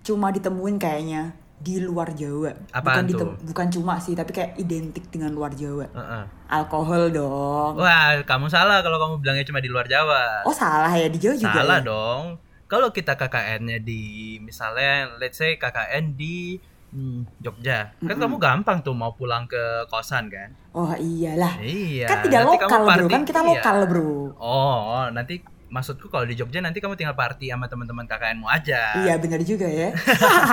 cuma 0.00 0.32
ditemuin 0.32 0.76
kayaknya 0.80 1.36
di 1.60 1.76
luar 1.76 2.16
Jawa. 2.16 2.56
Apaan 2.72 3.04
bukan 3.04 3.36
tuh? 3.36 3.44
bukan 3.52 3.66
cuma 3.68 4.00
sih, 4.00 4.16
tapi 4.16 4.32
kayak 4.32 4.56
identik 4.56 5.04
dengan 5.12 5.36
luar 5.36 5.52
Jawa. 5.52 5.84
Heeh. 5.92 6.24
Alkohol 6.48 7.12
dong. 7.12 7.76
Wah, 7.76 8.16
kamu 8.24 8.48
salah 8.48 8.80
kalau 8.80 8.96
kamu 8.96 9.14
bilangnya 9.20 9.44
cuma 9.44 9.60
di 9.60 9.68
luar 9.68 9.84
Jawa. 9.84 10.48
Oh 10.48 10.56
salah 10.56 10.90
ya 10.96 11.12
di 11.12 11.20
Jawa 11.20 11.36
juga. 11.36 11.52
salah 11.52 11.78
ya? 11.84 11.86
dong. 11.86 12.22
Kalau 12.70 12.88
kita 12.94 13.18
KKN-nya 13.18 13.82
di 13.82 14.38
misalnya 14.40 15.12
let's 15.20 15.36
say 15.36 15.60
KKN 15.60 16.16
di 16.16 16.56
hmm, 16.96 17.44
Jogja. 17.44 17.92
Kan 18.00 18.16
kamu 18.16 18.40
gampang 18.40 18.80
tuh 18.80 18.96
mau 18.96 19.12
pulang 19.12 19.44
ke 19.44 19.84
kosan 19.92 20.32
kan? 20.32 20.56
Oh 20.72 20.96
iyalah. 20.96 21.60
Iya. 21.60 22.08
kan 22.08 22.24
tidak 22.24 22.40
nanti 22.46 22.56
lokal 22.56 22.80
bro, 22.88 23.06
kan 23.10 23.22
kita 23.28 23.40
iya. 23.42 23.48
lokal 23.52 23.78
bro. 23.84 24.14
Oh, 24.40 25.04
nanti 25.12 25.44
maksudku 25.70 26.10
kalau 26.10 26.26
di 26.26 26.34
Jogja 26.34 26.58
nanti 26.58 26.82
kamu 26.82 26.98
tinggal 26.98 27.14
party 27.14 27.54
sama 27.54 27.70
teman-teman 27.70 28.04
KKN-mu 28.04 28.50
aja. 28.50 29.06
Iya 29.06 29.14
benar 29.22 29.40
juga 29.46 29.70
ya. 29.70 29.94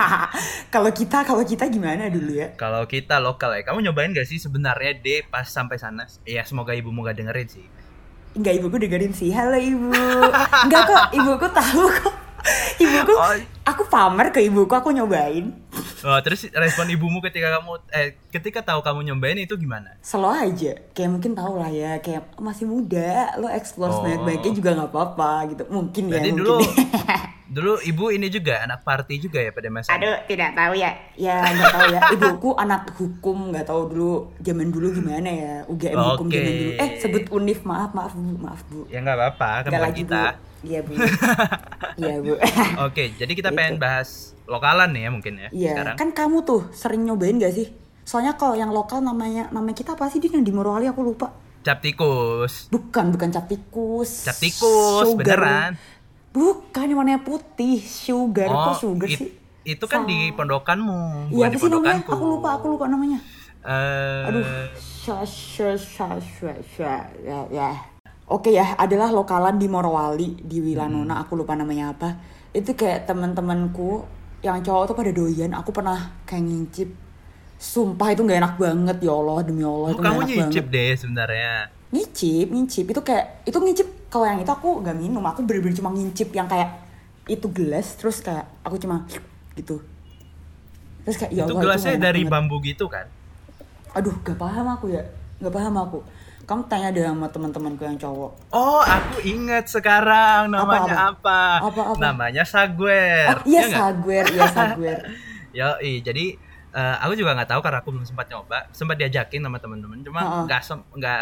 kalau 0.74 0.94
kita 0.94 1.26
kalau 1.26 1.42
kita 1.42 1.66
gimana 1.66 2.06
dulu 2.06 2.38
ya? 2.38 2.54
Kalau 2.54 2.86
kita 2.86 3.18
lokal 3.18 3.58
ya, 3.58 3.66
kamu 3.66 3.90
nyobain 3.90 4.14
gak 4.14 4.30
sih 4.30 4.38
sebenarnya 4.38 4.94
deh 5.02 5.26
pas 5.26 5.44
sampai 5.44 5.76
sana? 5.76 6.06
Iya, 6.22 6.46
semoga 6.46 6.72
ibumu 6.72 7.02
gak 7.02 7.18
dengerin 7.18 7.50
sih. 7.50 7.66
Enggak 8.38 8.54
ibuku 8.62 8.76
dengerin 8.78 9.12
sih. 9.12 9.34
Halo 9.34 9.58
ibu. 9.58 9.90
Enggak 10.70 10.82
kok 10.86 11.04
ibuku 11.10 11.46
tahu 11.50 11.84
kok. 11.98 12.27
Ibuku 12.78 13.12
Oh. 13.12 13.34
aku 13.64 13.82
pamer 13.84 14.30
ke 14.30 14.40
ibuku 14.40 14.70
aku 14.70 14.90
nyobain. 14.90 15.50
Oh, 16.00 16.18
terus 16.20 16.46
respon 16.48 16.86
ibumu 16.88 17.18
ketika 17.20 17.58
kamu 17.58 17.70
eh 17.90 18.08
ketika 18.28 18.62
tahu 18.62 18.80
kamu 18.80 19.02
nyobain 19.04 19.36
itu 19.36 19.54
gimana? 19.54 19.98
Slow 20.00 20.30
aja. 20.30 20.78
Kayak 20.92 21.10
mungkin 21.10 21.32
tahu 21.34 21.58
lah 21.58 21.68
ya, 21.68 21.98
kayak 21.98 22.38
masih 22.38 22.64
muda, 22.64 23.34
lo 23.34 23.48
explore 23.48 23.90
Oh. 23.90 23.96
sebanyak-banyaknya 23.98 24.52
juga 24.52 24.70
nggak 24.74 24.88
apa-apa 24.88 25.32
gitu. 25.48 25.62
Mungkin 25.68 26.02
ya 26.04 26.12
Berarti 26.14 26.30
mungkin. 26.30 26.40
dulu 26.40 26.56
dulu 27.48 27.80
ibu 27.80 28.04
ini 28.08 28.28
juga 28.28 28.60
anak 28.60 28.80
party 28.82 29.14
juga 29.18 29.40
ya 29.40 29.50
pada 29.50 29.68
masa 29.68 29.88
Aduh, 29.90 30.20
tidak 30.24 30.52
tahu 30.52 30.72
ya. 30.74 30.92
Ya, 31.14 31.40
nggak 31.40 31.72
tahu 31.72 31.86
ya. 31.88 32.00
Ibuku 32.12 32.50
anak 32.54 32.82
hukum, 32.92 33.38
nggak 33.48 33.64
tahu 33.64 33.82
dulu 33.88 34.12
zaman 34.38 34.68
dulu 34.68 34.92
gimana 34.92 35.28
ya. 35.28 35.54
UGM 35.64 35.96
hukum 35.96 36.26
Oke. 36.26 36.34
zaman 36.34 36.52
dulu. 36.54 36.70
Eh, 36.76 36.90
sebut 36.98 37.24
Unif, 37.30 37.60
maaf, 37.62 37.90
maaf 37.90 38.12
Bu, 38.12 38.36
maaf 38.36 38.60
Bu. 38.66 38.84
Ya 38.86 39.00
nggak 39.00 39.16
apa-apa, 39.16 39.50
kan 39.64 39.70
bukan 39.74 39.92
kita. 39.94 40.22
Bu. 40.28 40.46
Iya, 40.60 40.80
Bu. 40.82 40.92
Iya, 41.98 42.14
Bu. 42.20 42.34
Oke, 42.84 43.04
jadi 43.12 43.32
kita 43.32 43.48
Gitu. 43.48 43.58
pengen 43.58 43.76
bahas 43.76 44.08
lokalan 44.44 44.90
nih 44.90 45.02
ya 45.02 45.10
mungkin 45.10 45.34
ya 45.34 45.48
Iya, 45.50 45.70
sekarang. 45.74 45.96
kan 45.96 46.08
kamu 46.12 46.36
tuh 46.42 46.62
sering 46.70 47.02
nyobain 47.02 47.36
gak 47.36 47.52
sih? 47.52 47.68
Soalnya 48.02 48.34
kalau 48.34 48.54
yang 48.54 48.70
lokal 48.70 49.00
namanya 49.00 49.50
namanya 49.50 49.76
kita 49.76 49.92
apa 49.92 50.06
sih? 50.06 50.16
Dia 50.16 50.30
yang 50.30 50.40
di 50.40 50.50
Morowali 50.50 50.84
aku 50.84 51.02
lupa. 51.02 51.28
Cap 51.58 51.82
tikus. 51.82 52.68
Bukan, 52.68 53.10
bukan 53.10 53.28
cap 53.28 53.44
tikus. 53.44 54.24
Cap 54.24 54.38
tikus, 54.38 55.04
Sugar. 55.04 55.18
beneran. 55.18 55.70
Bukan, 56.38 56.84
yang 56.86 56.98
warnanya 56.98 57.20
putih. 57.20 57.82
Sugar, 57.82 58.46
kok 58.46 58.78
sugar 58.78 59.08
Oh, 59.08 59.10
it- 59.10 59.18
sih? 59.18 59.30
itu 59.66 59.84
kan 59.84 60.06
di 60.06 60.30
pondokanmu, 60.32 61.28
Iya, 61.28 61.50
apa 61.50 61.52
di 61.52 61.58
sih 61.58 61.66
namanya? 61.68 62.00
Aku 62.06 62.24
lupa, 62.24 62.48
aku 62.56 62.66
lupa 62.70 62.86
namanya. 62.86 63.18
Eh, 63.60 64.22
Aduh, 64.24 64.46
sha 64.78 65.26
sha 65.26 65.74
sha 65.74 66.08
sha 66.16 66.54
sha 66.62 66.92
ya 67.20 67.42
ya. 67.50 67.68
Oke 68.24 68.54
ya, 68.54 68.78
adalah 68.78 69.10
lokalan 69.10 69.58
di 69.58 69.66
Morowali 69.66 70.38
di 70.38 70.62
Wilanona, 70.62 71.18
Hmm. 71.18 71.22
aku 71.26 71.34
lupa 71.34 71.52
namanya 71.52 71.90
apa. 71.90 72.16
Itu 72.54 72.72
kayak 72.72 73.04
teman-temanku 73.04 74.06
yang 74.40 74.62
cowok 74.62 74.84
tuh 74.86 74.96
pada 74.96 75.10
doyan, 75.10 75.52
aku 75.52 75.74
pernah 75.74 76.16
kayak 76.22 76.44
ngincip. 76.44 76.88
Sumpah 77.58 78.14
itu 78.14 78.22
nggak 78.22 78.38
enak 78.38 78.54
banget 78.56 78.96
ya 79.02 79.10
Allah 79.10 79.42
demi 79.42 79.66
Allah 79.66 79.90
oh, 79.90 79.92
itu 79.92 79.98
kamu 79.98 80.20
enak 80.22 80.28
nyicip 80.30 80.64
banget. 80.64 80.76
deh 80.78 80.90
sebenarnya. 80.94 81.52
Ngicip, 81.90 82.46
ngicip 82.48 82.86
itu 82.86 83.00
kayak 83.02 83.24
itu 83.42 83.58
ngicip 83.58 83.88
kalau 84.08 84.24
yang 84.24 84.40
itu 84.40 84.48
aku 84.48 84.80
nggak 84.80 84.96
minum, 84.96 85.20
aku 85.24 85.44
bener-bener 85.44 85.76
cuma 85.76 85.92
ngincip 85.92 86.32
yang 86.32 86.48
kayak 86.48 86.80
itu 87.28 87.44
gelas 87.52 87.92
terus 88.00 88.24
kayak 88.24 88.48
aku 88.64 88.80
cuma 88.80 89.04
gitu. 89.52 89.84
Terus 91.04 91.16
kayak 91.16 91.32
ya 91.32 91.44
itu 91.44 91.52
Allah 91.52 91.62
gelasnya 91.64 91.92
enak 91.96 92.04
dari 92.04 92.20
banget. 92.24 92.32
bambu 92.32 92.56
gitu 92.64 92.84
kan? 92.88 93.06
Aduh, 93.96 94.12
gak 94.20 94.36
paham 94.36 94.66
aku 94.68 94.92
ya. 94.92 95.00
Gak 95.40 95.52
paham 95.52 95.74
aku. 95.76 95.98
Kamu 96.48 96.64
tanya 96.64 96.88
deh 96.88 97.04
sama 97.04 97.28
teman-temanku 97.28 97.84
yang 97.84 98.00
cowok. 98.00 98.32
Oh, 98.52 98.80
aku 98.80 99.20
ingat 99.20 99.68
sekarang 99.68 100.48
namanya 100.48 101.12
apa? 101.12 101.60
Apa, 101.60 101.82
apa? 101.92 102.00
Namanya 102.00 102.44
sagwer. 102.48 103.36
Oh, 103.36 103.44
iya 103.44 103.68
Ya 103.68 103.76
sagwer, 103.76 104.24
iya 104.32 104.48
sagwer. 104.48 104.98
Yo, 105.56 105.68
jadi 105.80 106.36
eh, 106.72 106.96
aku 107.04 107.12
juga 107.16 107.36
nggak 107.36 107.48
tahu 107.52 107.60
karena 107.60 107.80
aku 107.80 107.88
belum 107.92 108.04
sempat 108.08 108.28
nyoba, 108.28 108.68
sempat 108.72 108.96
diajakin 108.96 109.44
sama 109.44 109.56
teman-teman, 109.60 110.00
cuma 110.04 110.44
nggak 110.44 110.60
sem- 110.60 110.88
nggak 110.96 111.20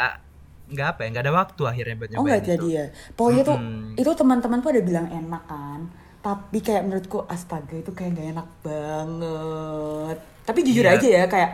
nggak 0.67 0.89
apa 0.89 1.01
ya 1.03 1.09
nggak 1.11 1.25
ada 1.25 1.35
waktu 1.35 1.63
akhirnya 1.65 1.95
buat 1.97 2.11
Oh 2.13 2.13
nyobain 2.17 2.27
nggak 2.27 2.41
itu. 2.41 2.49
jadi 2.51 2.69
ya. 2.69 2.85
Pokoknya 3.15 3.43
tuh 3.45 3.59
Mm-mm. 3.59 3.95
itu 3.95 4.11
teman-teman 4.13 4.59
tuh 4.59 4.71
ada 4.71 4.83
bilang 4.83 5.07
enak 5.09 5.43
kan. 5.47 5.81
Tapi 6.21 6.59
kayak 6.59 6.83
menurutku 6.83 7.23
astaga 7.27 7.75
itu 7.77 7.91
kayak 7.91 8.11
gak 8.13 8.29
enak 8.35 8.49
banget. 8.61 10.19
Tapi 10.43 10.59
jujur 10.63 10.83
Iya. 10.83 10.93
aja 10.93 11.09
ya 11.09 11.25
kayak 11.27 11.51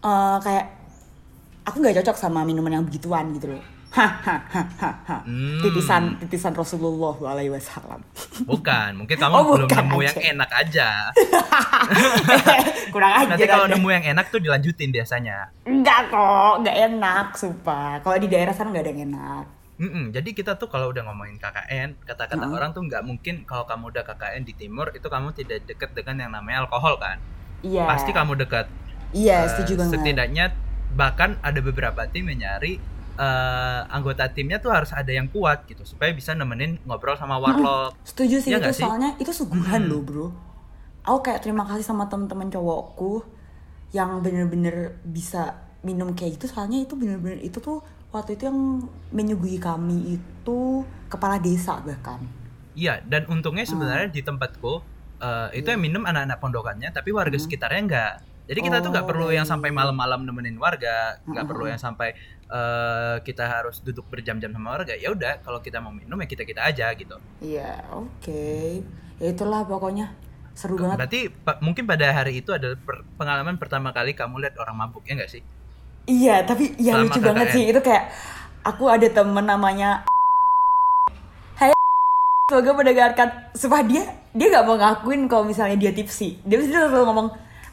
eh, 0.00 0.36
kayak 0.40 0.64
aku 1.62 1.76
nggak 1.78 1.96
cocok 1.98 2.16
sama 2.16 2.40
minuman 2.42 2.72
yang 2.72 2.84
begituan 2.84 3.30
gitu 3.32 3.50
loh. 3.50 3.62
Hahaha. 3.90 5.26
Hmm. 5.26 5.58
Titisan 5.60 6.02
titisan 6.16 6.52
Rasulullah 6.52 7.10
alaihi 7.26 7.50
wasallam. 7.50 7.98
bukan 8.42 8.90
mungkin 8.96 9.16
kamu 9.20 9.34
Oh, 9.34 9.44
belum 9.52 9.66
nemu 9.66 9.98
aja. 9.98 10.06
yang 10.06 10.18
enak 10.32 10.50
aja 10.56 10.88
Kurang 12.94 13.12
aja 13.12 13.28
nanti 13.28 13.46
kalau 13.46 13.66
nemu 13.66 13.88
yang 13.90 14.04
enak 14.08 14.26
tuh 14.28 14.38
dilanjutin 14.38 14.90
biasanya 14.90 15.50
Enggak 15.64 16.08
kok, 16.08 16.52
nggak 16.60 16.76
enak, 16.88 17.26
sumpah. 17.34 17.98
Kalau 17.98 18.16
di 18.16 18.26
daerah 18.26 18.50
sana 18.50 18.70
nggak 18.70 18.80
ada 18.80 18.90
yang 18.90 19.02
enak. 19.08 19.44
Mm-mm, 19.76 20.04
jadi 20.10 20.28
kita 20.30 20.54
tuh 20.54 20.68
kalau 20.68 20.90
udah 20.90 21.02
ngomongin 21.02 21.34
KKN 21.36 21.96
kata-kata 22.02 22.36
Heeh. 22.38 22.52
orang 22.52 22.70
tuh 22.70 22.84
nggak 22.84 23.00
mungkin 23.00 23.42
kalau 23.42 23.64
kamu 23.64 23.88
udah 23.88 24.04
KKN 24.04 24.42
di 24.44 24.52
timur 24.54 24.92
itu 24.92 25.06
kamu 25.06 25.32
tidak 25.32 25.64
deket 25.64 25.90
dengan 25.94 26.16
yang 26.20 26.32
namanya 26.32 26.62
alkohol 26.62 26.94
kan 26.96 27.16
Iya. 27.60 27.84
pasti 27.86 28.10
kamu 28.10 28.36
dekat 28.38 28.68
Iya, 29.10 29.42
Eh, 29.42 29.48
setuju 29.50 29.72
banget. 29.76 29.92
setidaknya 29.96 30.44
bahkan 30.92 31.40
ada 31.40 31.58
beberapa 31.58 32.04
tim 32.06 32.28
yang 32.28 32.38
nyari 32.40 32.76
eh, 33.20 33.80
anggota 33.86 34.24
timnya 34.28 34.56
tuh 34.56 34.72
harus 34.72 34.90
ada 34.90 35.12
yang 35.12 35.28
kuat 35.28 35.68
gitu 35.68 35.84
supaya 35.84 36.10
bisa 36.10 36.32
nemenin 36.32 36.80
ngobrol 36.82 37.14
sama 37.14 37.36
warlock 37.36 37.92
Setuju 38.02 38.40
sih 38.40 38.50
Iya 38.50 38.56
itu 38.56 38.64
nggak 38.64 38.74
sih? 38.74 38.82
soalnya 38.82 39.10
itu 39.16 39.28
suguhan 39.30 39.82
Mm-mm. 39.82 39.90
loh 39.90 40.00
bro. 40.00 40.26
Aku 41.02 41.20
kayak 41.20 41.40
terima 41.40 41.64
kasih 41.64 41.84
sama 41.84 42.08
temen-temen 42.08 42.48
cowokku 42.48 43.24
yang 43.90 44.20
bener-bener 44.20 44.76
bisa 45.02 45.52
minum 45.80 46.12
kayak 46.12 46.36
gitu 46.36 46.46
soalnya 46.46 46.80
itu 46.80 46.92
bener-bener 46.92 47.40
itu 47.40 47.56
tuh 47.58 47.80
waktu 48.10 48.34
itu 48.34 48.46
yang 48.46 48.58
menyuguhi 49.10 49.56
kami 49.56 50.16
itu 50.16 50.58
kepala 51.06 51.36
desa 51.38 51.78
bahkan. 51.80 52.20
Iya, 52.72 53.02
dan 53.02 53.26
untungnya 53.26 53.62
Hmm. 53.62 53.72
sebenarnya 53.76 54.08
di 54.08 54.20
tempatku 54.20 54.72
eh, 55.20 55.48
itu 55.54 55.68
Iya. 55.68 55.76
yang 55.76 55.82
minum 55.82 56.02
anak-anak 56.02 56.38
pondokannya, 56.38 56.88
tapi 56.90 57.12
warga 57.12 57.36
Hmm. 57.36 57.44
sekitarnya 57.44 57.80
enggak. 57.82 58.12
Jadi 58.50 58.60
kita 58.60 58.82
tuh 58.82 58.90
nggak 58.90 59.06
Oh, 59.06 59.10
perlu 59.14 59.26
yang 59.30 59.46
baik. 59.46 59.52
sampai 59.54 59.70
malam-malam 59.70 60.26
nemenin 60.26 60.58
warga, 60.58 61.22
nggak 61.22 61.46
perlu 61.46 61.70
yang 61.70 61.78
sampai 61.78 62.18
eh, 62.50 63.16
kita 63.22 63.46
harus 63.46 63.78
duduk 63.78 64.10
berjam-jam 64.10 64.50
sama 64.50 64.74
warga. 64.74 64.98
Ya 64.98 65.14
udah, 65.14 65.38
kalau 65.38 65.62
kita 65.62 65.78
mau 65.78 65.94
minum 65.94 66.18
ya 66.18 66.26
kita 66.26 66.42
kita 66.42 66.66
aja 66.66 66.90
gitu. 66.92 67.14
Iya, 67.38 67.86
oke. 67.94 68.82
Ya 69.22 69.26
itulah 69.30 69.62
pokoknya 69.62 70.10
seru 70.50 70.74
banget. 70.74 70.98
Berarti 70.98 71.20
pa- 71.30 71.62
mungkin 71.62 71.86
pada 71.86 72.10
hari 72.10 72.42
itu 72.42 72.50
adalah 72.50 72.74
per- 72.74 73.06
pengalaman 73.14 73.54
pertama 73.54 73.94
kali 73.94 74.18
kamu 74.18 74.42
lihat 74.42 74.58
orang 74.58 74.74
mabuk 74.74 75.06
ya 75.06 75.14
nggak 75.14 75.30
sih? 75.30 75.46
Iya, 76.10 76.42
tapi 76.42 76.74
ya 76.74 76.98
Selama 76.98 77.06
lucu 77.06 77.20
banget 77.22 77.46
sih 77.54 77.64
itu 77.70 77.78
kayak 77.78 78.10
aku 78.66 78.90
ada 78.90 79.06
temen 79.06 79.46
namanya 79.46 80.02
Hai 81.54 81.70
semoga 82.50 82.72
mendengarkan 82.74 83.28
Sumpah 83.54 83.86
dia 83.86 84.02
dia 84.30 84.46
nggak 84.48 84.66
mau 84.66 84.74
ngakuin 84.74 85.26
kalau 85.26 85.46
misalnya 85.46 85.78
dia 85.78 85.94
tipsi 85.94 86.38
dia 86.42 86.58
pasti 86.58 86.70
selalu 86.70 87.02
ngomong 87.06 87.28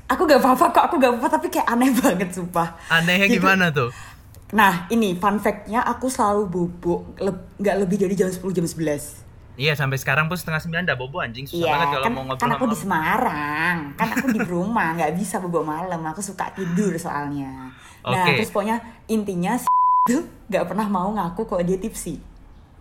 aku 0.08 0.22
gak 0.24 0.39
apa-apa 0.39 0.65
kok 0.70 0.84
aku 0.86 0.96
gak 0.98 1.12
apa-apa 1.12 1.30
tapi 1.30 1.48
kayak 1.48 1.67
aneh 1.67 1.91
banget 2.00 2.30
sumpah 2.32 2.80
Anehnya 2.89 3.28
Gitu. 3.28 3.39
gimana 3.39 3.70
tuh? 3.70 3.91
nah 4.48 4.88
ini 4.88 5.12
fun 5.13 5.38
fact-nya 5.38 5.84
aku 5.84 6.08
selalu 6.08 6.48
bobok 6.48 7.20
leb- 7.20 7.52
nggak 7.58 7.76
lebih 7.78 7.98
dari 8.00 8.15
jam 8.15 8.28
10 8.28 8.39
jam 8.50 8.63
11 8.63 9.28
Iya 9.58 9.74
sampai 9.74 9.98
sekarang 9.98 10.30
pun 10.30 10.38
setengah 10.38 10.62
sembilan 10.62 10.86
udah 10.86 10.96
bobo 10.96 11.17
anjing 11.17 11.43
susah 11.43 11.58
Iya, 11.58 11.72
banget 11.74 11.88
kalau 11.89 12.06
kan, 12.06 12.12
mau 12.13 12.24
ngobrol 12.24 12.39
kan 12.39 12.52
aku 12.54 12.65
di 12.65 12.78
Semarang, 12.78 13.78
kan 13.98 14.08
aku 14.13 14.28
di 14.30 14.39
rumah, 14.54 14.88
nggak 14.93 15.17
bisa 15.17 15.41
bobo 15.41 15.65
malam, 15.65 15.98
aku 16.00 16.22
suka 16.22 16.54
tidur 16.54 16.93
soalnya. 16.96 17.74
Nah, 18.00 18.22
Oke. 18.22 18.38
terus 18.38 18.54
pokoknya 18.54 18.78
intinya 19.08 19.58
itu 20.06 20.22
nggak 20.46 20.62
pernah 20.63 20.86
mau 20.86 21.10
ngaku 21.10 21.41
kalau 21.43 21.65
dia 21.65 21.74
tipsi. 21.76 22.22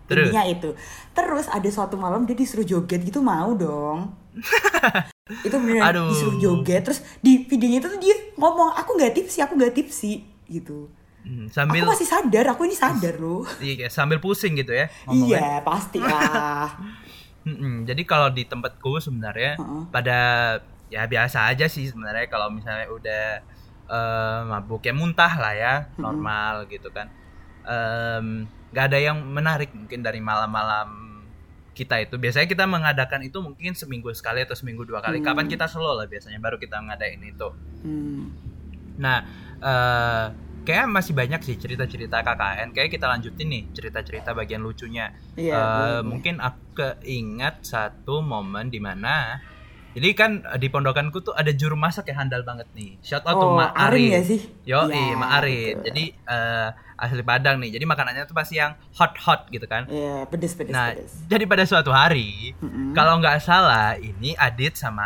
Terus? 0.05 0.29
Intinya 0.29 0.45
itu. 0.45 0.69
Terus 1.11 1.49
ada 1.49 1.65
suatu 1.65 1.97
malam 1.97 2.23
dia 2.23 2.37
disuruh 2.37 2.61
joget 2.63 3.01
gitu 3.01 3.19
mau 3.19 3.51
dong. 3.51 4.13
itu 5.43 5.55
beneran 5.59 5.91
Aduh. 5.91 6.07
disuruh 6.07 6.37
joget, 6.39 6.81
terus 6.87 6.99
di 7.19 7.43
videonya 7.43 7.77
itu 7.83 7.87
tuh 7.91 7.99
dia 7.99 8.15
ngomong 8.39 8.71
aku 8.75 8.95
nggak 8.95 9.13
tipsi, 9.15 9.43
aku 9.43 9.59
nggak 9.59 9.75
tipsi 9.75 10.23
gitu. 10.47 10.87
Hmm, 11.27 11.51
sambil 11.51 11.83
Aku 11.83 11.91
masih 11.91 12.07
sadar, 12.07 12.45
aku 12.55 12.61
ini 12.63 12.75
sadar 12.79 13.19
loh. 13.19 13.43
iya, 13.63 13.91
sambil 13.91 14.23
pusing 14.23 14.55
gitu 14.55 14.71
ya. 14.71 14.87
ngomongnya. 15.03 15.39
Iya, 15.39 15.47
pasti 15.67 15.99
lah. 15.99 16.71
Mm-mm, 17.43 17.83
Jadi 17.89 18.01
kalau 18.07 18.31
di 18.31 18.47
tempatku 18.47 19.03
sebenarnya 19.03 19.59
Heeh. 19.59 19.83
pada 19.91 20.19
ya 20.87 21.03
biasa 21.03 21.51
aja 21.51 21.67
sih 21.67 21.83
sebenarnya 21.91 22.31
kalau 22.31 22.47
misalnya 22.47 22.87
udah 22.87 23.25
eh, 23.91 24.39
mabuk 24.47 24.87
ya 24.87 24.95
muntah 24.95 25.33
lah 25.35 25.51
ya 25.51 25.73
normal 25.99 26.63
gitu 26.71 26.87
kan. 26.95 27.11
Nggak 28.71 28.85
ada 28.87 28.99
yang 28.99 29.19
menarik 29.27 29.75
mungkin 29.75 29.99
dari 29.99 30.23
malam-malam 30.23 31.06
kita 31.77 32.01
itu 32.01 32.17
biasanya 32.17 32.49
kita 32.49 32.65
mengadakan 32.65 33.21
itu 33.21 33.37
mungkin 33.37 33.71
seminggu 33.71 34.09
sekali 34.11 34.41
atau 34.41 34.57
seminggu 34.57 34.81
dua 34.81 34.99
kali. 34.99 35.21
Hmm. 35.21 35.25
Kapan 35.27 35.45
kita 35.45 35.69
slow 35.69 35.93
lah 35.93 36.05
biasanya 36.05 36.41
baru 36.41 36.57
kita 36.57 36.81
ngadain 36.81 37.21
itu. 37.21 37.49
Hmm. 37.83 38.33
Nah, 38.97 39.17
eh 39.59 40.25
kayak 40.63 40.89
masih 40.89 41.13
banyak 41.13 41.39
sih 41.39 41.55
cerita-cerita 41.55 42.19
KKN. 42.19 42.73
Kayak 42.73 42.89
kita 42.91 43.05
lanjutin 43.05 43.47
nih 43.47 43.63
cerita-cerita 43.71 44.33
bagian 44.33 44.59
lucunya. 44.59 45.13
Iya, 45.33 45.53
Eh, 45.53 45.61
boleh. 45.61 46.01
mungkin 46.03 46.35
aku 46.39 46.59
keingat 46.73 47.61
satu 47.61 48.19
momen 48.19 48.67
di 48.67 48.77
mana 48.77 49.39
jadi 49.93 50.13
kan 50.13 50.31
di 50.57 50.67
pondokanku 50.67 51.23
tuh 51.23 51.33
ada 51.33 51.49
juru 51.49 51.73
masak 51.73 52.05
yang 52.07 52.21
handal 52.21 52.43
banget 52.43 52.69
nih. 52.71 53.01
Shout 53.01 53.23
out 53.23 53.33
to 53.35 53.47
Oh, 53.47 53.55
Ma 53.55 53.71
Arin 53.71 53.81
Arin. 53.97 54.07
nggak 54.11 54.25
sih? 54.27 54.39
Yo, 54.61 54.85
Iya, 54.85 55.15
Ma 55.15 55.27
Arin. 55.37 55.75
Jadi 55.81 56.03
eh, 56.13 56.69
asli 56.97 57.21
Padang 57.21 57.57
nih. 57.57 57.71
Jadi 57.71 57.85
makanannya 57.85 58.25
tuh 58.25 58.33
pasti 58.33 58.57
yang 58.57 58.73
hot-hot 58.91 59.45
gitu 59.47 59.63
kan. 59.63 59.85
Iya, 59.85 60.25
pedes 60.25 60.51
pedes 60.51 60.73
Nah, 60.73 60.91
pedes. 60.91 61.13
jadi 61.23 61.45
pada 61.45 61.63
suatu 61.63 61.89
hari, 61.89 62.57
Mm-mm. 62.57 62.91
kalau 62.91 63.17
nggak 63.17 63.37
salah, 63.39 63.93
ini 63.95 64.33
Adit 64.33 64.73
sama 64.73 65.05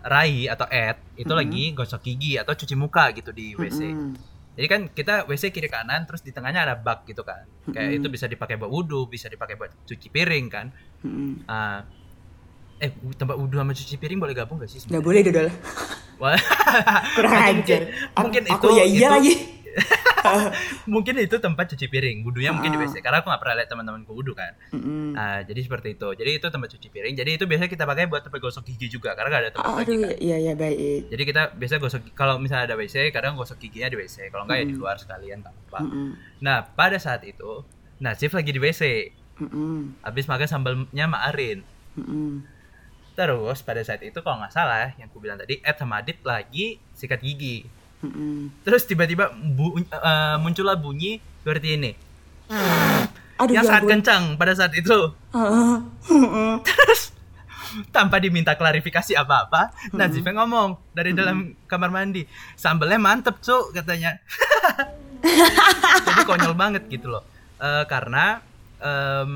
Rai 0.00 0.44
atau 0.44 0.66
Ed 0.66 0.98
itu 1.14 1.24
Mm-mm. 1.24 1.38
lagi 1.38 1.62
gosok 1.70 2.02
gigi 2.02 2.34
atau 2.34 2.52
cuci 2.52 2.74
muka 2.74 3.08
gitu 3.12 3.30
di 3.30 3.54
WC. 3.54 3.80
Mm-mm. 3.84 4.12
Jadi 4.50 4.66
kan 4.66 4.80
kita 4.88 5.14
WC 5.24 5.48
kiri 5.48 5.66
kanan, 5.66 6.04
terus 6.04 6.20
di 6.20 6.30
tengahnya 6.30 6.64
ada 6.64 6.74
bak 6.74 7.06
gitu 7.06 7.22
kan. 7.22 7.46
Kayak 7.64 7.78
Mm-mm. 7.88 7.98
itu 7.98 8.08
bisa 8.10 8.26
dipakai 8.26 8.54
buat 8.54 8.68
wudhu, 8.68 9.06
bisa 9.06 9.26
dipakai 9.26 9.54
buat 9.54 9.70
cuci 9.84 10.08
piring 10.08 10.46
kan. 10.46 10.66
Mm-mm. 11.00 11.46
Ah, 11.46 11.86
eh 12.76 12.90
tempat 13.14 13.36
wudhu 13.36 13.54
sama 13.54 13.70
cuci 13.70 13.94
piring 13.94 14.18
boleh 14.18 14.32
gabung 14.32 14.58
gak 14.58 14.68
sih? 14.68 14.82
Nggak 14.82 15.00
boleh 15.00 15.20
dodol. 15.22 15.48
Wah, 16.18 16.36
Kurang 17.16 17.32
ajar. 17.32 17.88
mungkin, 18.12 18.42
mungkin 18.42 18.42
aku 18.50 18.66
itu 18.66 18.68
ya 18.74 18.84
iya 18.84 18.92
itu- 18.98 19.14
lagi. 19.14 19.32
mungkin 20.92 21.14
itu 21.16 21.36
tempat 21.36 21.70
cuci 21.70 21.86
piring. 21.86 22.22
Wudhunya 22.22 22.52
mungkin 22.52 22.70
di 22.70 22.78
Ah. 22.78 22.84
WC. 22.84 23.00
Karena 23.00 23.20
aku 23.20 23.28
nggak 23.28 23.40
pernah 23.40 23.54
lihat 23.56 23.68
teman-temanku 23.68 24.12
wudhu 24.12 24.32
kan. 24.32 24.52
Mm-mm. 24.70 25.12
Ah, 25.14 25.40
jadi 25.40 25.60
seperti 25.60 25.94
itu. 25.94 26.08
Jadi 26.12 26.30
itu 26.36 26.46
tempat 26.46 26.68
cuci 26.70 26.88
piring. 26.88 27.14
Jadi 27.14 27.30
itu 27.34 27.44
biasanya 27.44 27.68
kita 27.68 27.84
pakai 27.84 28.06
buat 28.06 28.22
tempat 28.22 28.38
gosok 28.38 28.64
gigi 28.64 28.86
juga 28.90 29.12
karena 29.12 29.28
gak 29.28 29.42
ada 29.42 29.50
tempat 29.52 29.72
lagi 29.76 29.90
Aduh, 29.90 30.00
kan. 30.06 30.16
iya 30.18 30.36
iya 30.38 30.54
baik. 30.54 31.00
Jadi 31.08 31.22
kita 31.24 31.42
biasa 31.52 31.74
gosok 31.76 32.00
kalau 32.12 32.36
misalnya 32.36 32.64
ada 32.68 32.76
WC, 32.76 33.10
kadang 33.10 33.34
gosok 33.34 33.58
giginya 33.58 33.88
di 33.88 33.96
WC. 33.96 34.28
Kalau 34.28 34.44
enggak 34.44 34.58
ya 34.60 34.66
di 34.66 34.74
luar 34.74 34.96
sekalian 34.96 35.40
nggak 35.40 35.54
apa-apa. 35.54 35.78
Mm-mm. 35.82 36.08
Nah, 36.40 36.58
pada 36.66 36.96
saat 36.96 37.22
itu 37.22 37.64
Nasif 37.98 38.32
lagi 38.32 38.48
di 38.48 38.56
WC. 38.56 38.82
Mm-mm. 39.40 40.00
Habis 40.00 40.24
makan 40.24 40.46
sambalnya 40.46 41.04
sama 41.04 41.18
Arin. 41.26 41.60
Mm-mm. 41.94 42.44
Terus 43.10 43.60
pada 43.60 43.80
saat 43.80 44.00
itu 44.00 44.16
kalau 44.18 44.40
nggak 44.40 44.48
salah 44.50 44.96
yang 44.96 45.08
ku 45.08 45.20
bilang 45.20 45.36
tadi 45.36 45.60
Ed 45.60 45.76
sama 45.76 46.00
Adit 46.00 46.20
lagi 46.22 46.80
sikat 46.94 47.20
gigi. 47.20 47.68
Mm-mm. 48.00 48.48
Terus 48.62 48.82
tiba-tiba 48.84 49.28
bu- 49.30 49.76
eh, 49.78 50.36
muncullah 50.38 50.74
bunyi 50.74 51.20
seperti 51.40 51.76
ini. 51.76 51.90
Aduh, 53.36 53.52
yang 53.52 53.64
ya 53.64 53.70
sangat 53.70 53.84
kencang 53.88 54.22
pada 54.36 54.52
saat 54.52 54.72
itu. 54.72 55.12
Terus 56.60 57.12
tanpa 57.88 58.18
diminta 58.18 58.52
klarifikasi 58.52 59.14
apa-apa, 59.14 59.70
Hmm. 59.88 59.96
Nazifnya 59.96 60.34
ngomong 60.34 60.76
dari 60.90 61.14
dalam 61.14 61.36
kamar 61.64 61.88
mandi, 61.88 62.26
sambelnya 62.52 62.98
mantep 62.98 63.38
cuk 63.38 63.70
katanya. 63.72 64.18
Jadi 66.06 66.22
konyol 66.24 66.52
banget 66.52 66.88
gitu 66.88 67.08
loh. 67.08 67.22
Eh, 67.56 67.84
karena 67.86 68.40
em, 68.80 69.32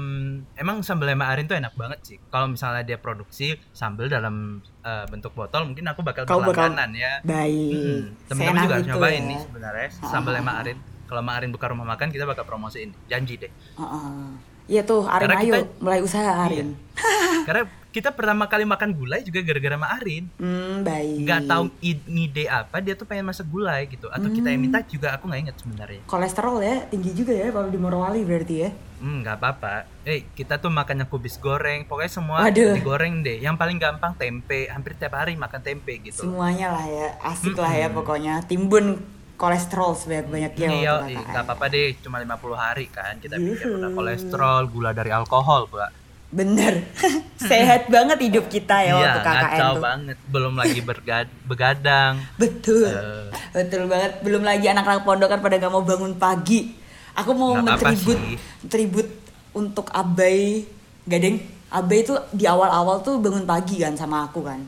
emang 0.55 0.81
sambal 0.81 1.07
Ema 1.07 1.29
Arin 1.29 1.45
tuh 1.45 1.55
enak 1.55 1.73
banget 1.75 2.01
sih. 2.03 2.17
Kalau 2.27 2.49
misalnya 2.49 2.83
dia 2.83 2.97
produksi 2.97 3.53
sambal 3.71 4.09
dalam 4.09 4.59
eh, 4.81 5.05
bentuk 5.07 5.33
botol, 5.33 5.65
mungkin 5.67 5.85
aku 5.85 6.01
bakal 6.01 6.25
Kau 6.25 6.39
bakal- 6.39 6.73
berlangganan 6.73 6.91
ya. 6.93 7.13
Baik. 7.21 7.71
Hmm, 7.71 8.03
Temen-temen 8.27 8.63
juga 8.63 8.75
harus 8.75 8.83
itu 8.83 8.91
nyobain 8.91 9.17
ya. 9.17 9.29
nih 9.29 9.39
sebenarnya 9.41 9.89
sambal 10.03 10.35
Ema 10.35 10.53
Arin. 10.59 10.79
Kalau 11.05 11.21
Ema 11.21 11.33
Arin 11.35 11.51
buka 11.51 11.67
rumah 11.69 11.87
makan, 11.87 12.09
kita 12.09 12.25
bakal 12.25 12.43
promosiin. 12.43 12.91
Janji 13.07 13.37
deh. 13.37 13.53
Heeh. 13.77 14.54
Iya 14.65 14.81
tuh, 14.83 15.05
Arin 15.05 15.27
Karena 15.27 15.37
ayo 15.39 15.47
kita- 15.47 15.71
mulai 15.79 16.01
usaha 16.01 16.31
Arin. 16.41 16.73
Karena 17.47 17.63
kita 17.91 18.11
pertama 18.11 18.45
kali 18.45 18.65
makan 18.65 18.91
gulai 18.91 19.23
juga 19.23 19.39
gara-gara 19.41 19.77
Ma 19.77 19.93
Arin. 19.93 20.27
Hmm, 20.35 20.83
baik. 20.83 21.15
nggak 21.21 21.41
tahu 21.45 21.63
id- 21.81 22.07
ngide 22.07 22.45
apa 22.47 22.77
dia 22.79 22.93
tuh 22.93 23.05
pengen 23.05 23.23
masak 23.25 23.47
gulai 23.47 23.87
gitu 23.87 24.09
atau 24.09 24.27
kita 24.27 24.49
yang 24.49 24.59
Hmm. 24.59 24.67
minta 24.67 24.83
juga 24.83 25.15
aku 25.15 25.25
nggak 25.25 25.41
inget 25.41 25.57
sebenarnya 25.57 26.03
Kolesterol 26.05 26.59
ya 26.59 26.77
tinggi 26.85 27.11
juga 27.13 27.31
ya 27.33 27.49
kalau 27.49 27.69
di 27.69 27.77
Morowali 27.77 28.21
berarti 28.21 28.55
ya. 28.59 28.71
hmm 28.97 29.21
nggak 29.21 29.37
apa-apa 29.37 29.75
eh 30.03 30.25
kita 30.29 30.57
tuh 30.57 30.71
makannya 30.71 31.05
kubis 31.05 31.37
goreng 31.37 31.85
pokoknya 31.85 32.11
semua 32.11 32.39
Waduh. 32.43 32.73
digoreng 32.75 33.21
deh 33.21 33.37
yang 33.39 33.55
paling 33.55 33.77
gampang 33.77 34.11
tempe 34.13 34.67
hampir 34.67 34.93
tiap 34.95 35.15
hari 35.15 35.37
makan 35.37 35.61
tempe 35.61 36.01
gitu 36.01 36.25
Semuanya 36.25 36.73
lah 36.73 36.85
ya, 36.85 37.09
asik 37.23 37.55
lah 37.55 37.71
ya 37.71 37.87
Mm-mm. 37.87 37.95
pokoknya. 37.95 38.35
Timbun 38.43 38.99
kolesterol 39.45 39.93
sebanyak-banyaknya 39.95 40.67
Iya, 40.67 40.91
waktu 40.99 41.13
KKN. 41.13 41.29
nggak 41.29 41.45
apa-apa 41.45 41.65
deh, 41.69 41.87
cuma 41.99 42.17
50 42.19 42.57
hari 42.57 42.87
kan 42.89 43.15
kita 43.17 43.37
bikin 43.37 43.67
Yuhu. 43.67 43.79
udah 43.79 43.91
kolesterol, 43.93 44.63
gula 44.67 44.91
dari 44.91 45.11
alkohol, 45.11 45.69
Pak. 45.69 45.91
Bener, 46.31 46.83
sehat 47.45 47.87
banget 47.87 48.19
hidup 48.21 48.49
kita 48.49 48.75
ya 48.81 48.91
Iya, 48.91 48.97
waktu 48.99 49.21
KKN 49.23 49.61
tuh. 49.69 49.81
banget. 49.81 50.17
Belum 50.27 50.55
lagi 50.55 50.81
bergad 50.81 51.27
begadang. 51.45 52.15
Betul, 52.35 52.89
Eh. 52.89 53.29
betul 53.53 53.87
banget. 53.87 54.19
Belum 54.21 54.43
lagi 54.43 54.67
anak-anak 54.67 55.05
pondokan 55.05 55.39
pada 55.39 55.55
gak 55.57 55.71
mau 55.71 55.83
bangun 55.83 56.17
pagi. 56.17 56.75
Aku 57.15 57.31
mau 57.33 57.55
apa-apa 57.55 57.95
mentribut, 57.95 58.19
tribut 58.67 59.09
untuk 59.53 59.87
Abai, 59.89 60.67
Gadeng. 61.05 61.39
Abai 61.69 62.03
tuh 62.03 62.19
di 62.31 62.43
awal-awal 62.45 62.99
tuh 63.01 63.19
bangun 63.19 63.45
pagi 63.45 63.79
kan 63.79 63.95
sama 63.95 64.25
aku 64.25 64.43
kan. 64.43 64.59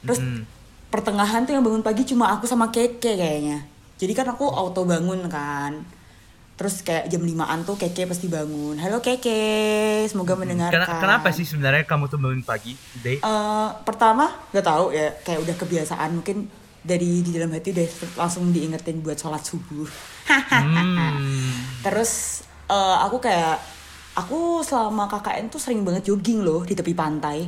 Terus 0.00 0.16
Mm. 0.18 0.48
pertengahan 0.88 1.44
tuh 1.44 1.52
yang 1.52 1.60
bangun 1.60 1.80
pagi 1.80 2.02
cuma 2.02 2.32
aku 2.32 2.44
sama 2.44 2.68
Keke 2.68 3.14
kayaknya. 3.14 3.68
Jadi 4.00 4.16
kan 4.16 4.24
aku 4.32 4.48
auto 4.48 4.88
bangun 4.88 5.28
kan. 5.28 5.76
Terus 6.56 6.80
kayak 6.80 7.08
jam 7.08 7.20
5an 7.20 7.68
tuh 7.68 7.76
Keke 7.76 8.08
pasti 8.08 8.32
bangun. 8.32 8.80
Halo 8.80 9.04
Keke, 9.04 10.04
semoga 10.08 10.36
mendengarkan. 10.40 10.76
Kena- 10.76 11.00
kenapa 11.00 11.28
sih 11.32 11.44
sebenarnya 11.44 11.84
kamu 11.84 12.08
tuh 12.08 12.16
bangun 12.16 12.40
pagi, 12.40 12.72
Deh? 13.00 13.20
Eh, 13.20 13.68
pertama 13.84 14.28
gak 14.52 14.64
tahu 14.64 14.92
ya 14.92 15.12
kayak 15.20 15.40
udah 15.44 15.56
kebiasaan 15.56 16.20
mungkin 16.20 16.48
dari 16.80 17.20
di 17.20 17.32
dalam 17.32 17.52
hati 17.52 17.76
udah 17.76 17.88
langsung 18.16 18.48
diingetin 18.52 19.04
buat 19.04 19.20
sholat 19.20 19.44
subuh. 19.44 19.88
Hmm. 20.28 21.52
Terus 21.84 22.44
eh, 22.72 22.96
aku 23.04 23.20
kayak 23.20 23.56
aku 24.16 24.64
selama 24.64 25.08
KKN 25.12 25.52
tuh 25.52 25.60
sering 25.60 25.84
banget 25.84 26.08
jogging 26.08 26.40
loh 26.40 26.64
di 26.64 26.72
tepi 26.72 26.96
pantai. 26.96 27.44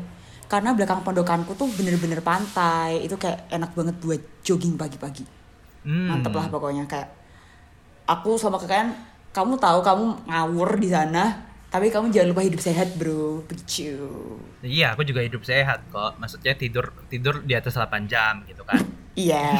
Karena 0.52 0.76
belakang 0.76 1.00
pondokanku 1.00 1.56
tuh 1.56 1.68
bener-bener 1.68 2.20
pantai. 2.20 3.00
Itu 3.04 3.16
kayak 3.16 3.48
enak 3.48 3.72
banget 3.72 3.96
buat 4.00 4.20
jogging 4.44 4.76
pagi-pagi. 4.76 5.41
Hmm. 5.82 6.08
Mantep 6.14 6.34
lah 6.34 6.46
pokoknya 6.46 6.86
kayak 6.86 7.10
aku 8.06 8.38
selama 8.38 8.58
KKN 8.62 8.88
kamu 9.32 9.56
tahu 9.56 9.78
kamu 9.80 10.04
ngawur 10.28 10.76
di 10.76 10.88
sana, 10.92 11.40
tapi 11.72 11.88
kamu 11.88 12.12
jangan 12.12 12.36
lupa 12.36 12.44
hidup 12.44 12.60
sehat, 12.60 13.00
Bro. 13.00 13.48
Begitu. 13.48 14.04
Iya, 14.60 14.92
aku 14.92 15.08
juga 15.08 15.24
hidup 15.24 15.40
sehat 15.40 15.88
kok. 15.88 16.20
Maksudnya 16.20 16.52
tidur 16.52 16.92
tidur 17.08 17.40
di 17.40 17.56
atas 17.56 17.72
8 17.80 18.04
jam 18.04 18.44
gitu 18.44 18.60
kan. 18.68 18.84
Iya. 19.16 19.56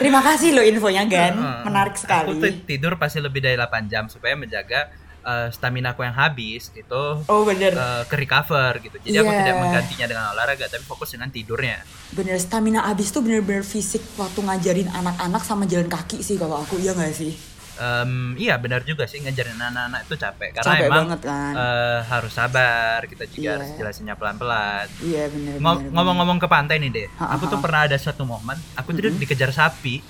Terima 0.00 0.20
kasih 0.20 0.52
loh 0.56 0.64
infonya 0.64 1.08
Gan. 1.08 1.64
Menarik 1.64 1.96
sekali. 1.96 2.36
Aku 2.36 2.40
tuh 2.40 2.52
tidur 2.68 3.00
pasti 3.00 3.24
lebih 3.24 3.40
dari 3.40 3.56
8 3.56 3.88
jam 3.88 4.12
supaya 4.12 4.36
menjaga 4.36 4.92
eh, 5.20 5.48
stamina 5.48 5.92
aku 5.92 6.02
yang 6.02 6.12
habis 6.12 6.70
itu 6.70 7.02
Oh 7.22 7.42
bener. 7.42 7.70
eh, 7.70 8.02
ke 8.04 8.14
recover 8.14 8.78
gitu. 8.78 8.96
Jadi 8.98 9.16
aku 9.16 9.28
Iya. 9.28 9.40
tidak 9.40 9.54
menggantinya 9.56 10.06
dengan 10.06 10.24
olahraga 10.30 10.66
tapi 10.66 10.82
fokus 10.82 11.10
dengan 11.10 11.28
tidurnya. 11.28 11.82
Bener 12.10 12.36
stamina 12.36 12.84
abis 12.84 13.08
tuh 13.08 13.20
bener-bener 13.20 13.62
fisik 13.62 14.02
waktu 14.14 14.38
ngajarin 14.38 14.88
anak-anak 14.88 15.42
sama 15.42 15.64
jalan 15.64 15.86
kaki 15.86 16.18
sih 16.18 16.34
kalau 16.34 16.58
aku 16.58 16.76
iya 16.76 16.92
gak 16.92 17.12
sih? 17.12 17.34
Em, 17.78 18.34
iya 18.34 18.58
benar 18.58 18.82
juga 18.82 19.06
sih 19.06 19.18
ngajarin 19.18 19.54
anak-anak 19.54 20.02
itu 20.02 20.14
capek 20.16 20.50
karena 20.52 20.66
Capek 20.68 20.82
emang 20.84 20.98
banget 21.06 21.20
kan. 21.22 21.52
eh, 21.54 21.98
harus 22.04 22.32
sabar 22.32 22.98
kita 23.04 23.24
juga 23.28 23.38
Iya. 23.38 23.52
harus 23.54 23.68
jelasinnya 23.72 24.14
pelan-pelan. 24.14 24.86
Iya 25.00 25.24
bener. 25.28 25.54
Ngom- 25.56 25.78
bener, 25.80 25.92
Ngomong-ngomong 25.92 26.38
ke 26.38 26.48
pantai 26.48 26.76
nih 26.78 26.90
deh, 26.90 27.06
Ha, 27.16 27.38
aku 27.38 27.46
tuh 27.46 27.58
pernah 27.58 27.86
ada 27.86 27.94
suatu 27.94 28.24
momen 28.24 28.58
aku 28.74 28.90
tuh 28.92 29.14
dikejar 29.14 29.50
sapi. 29.52 30.02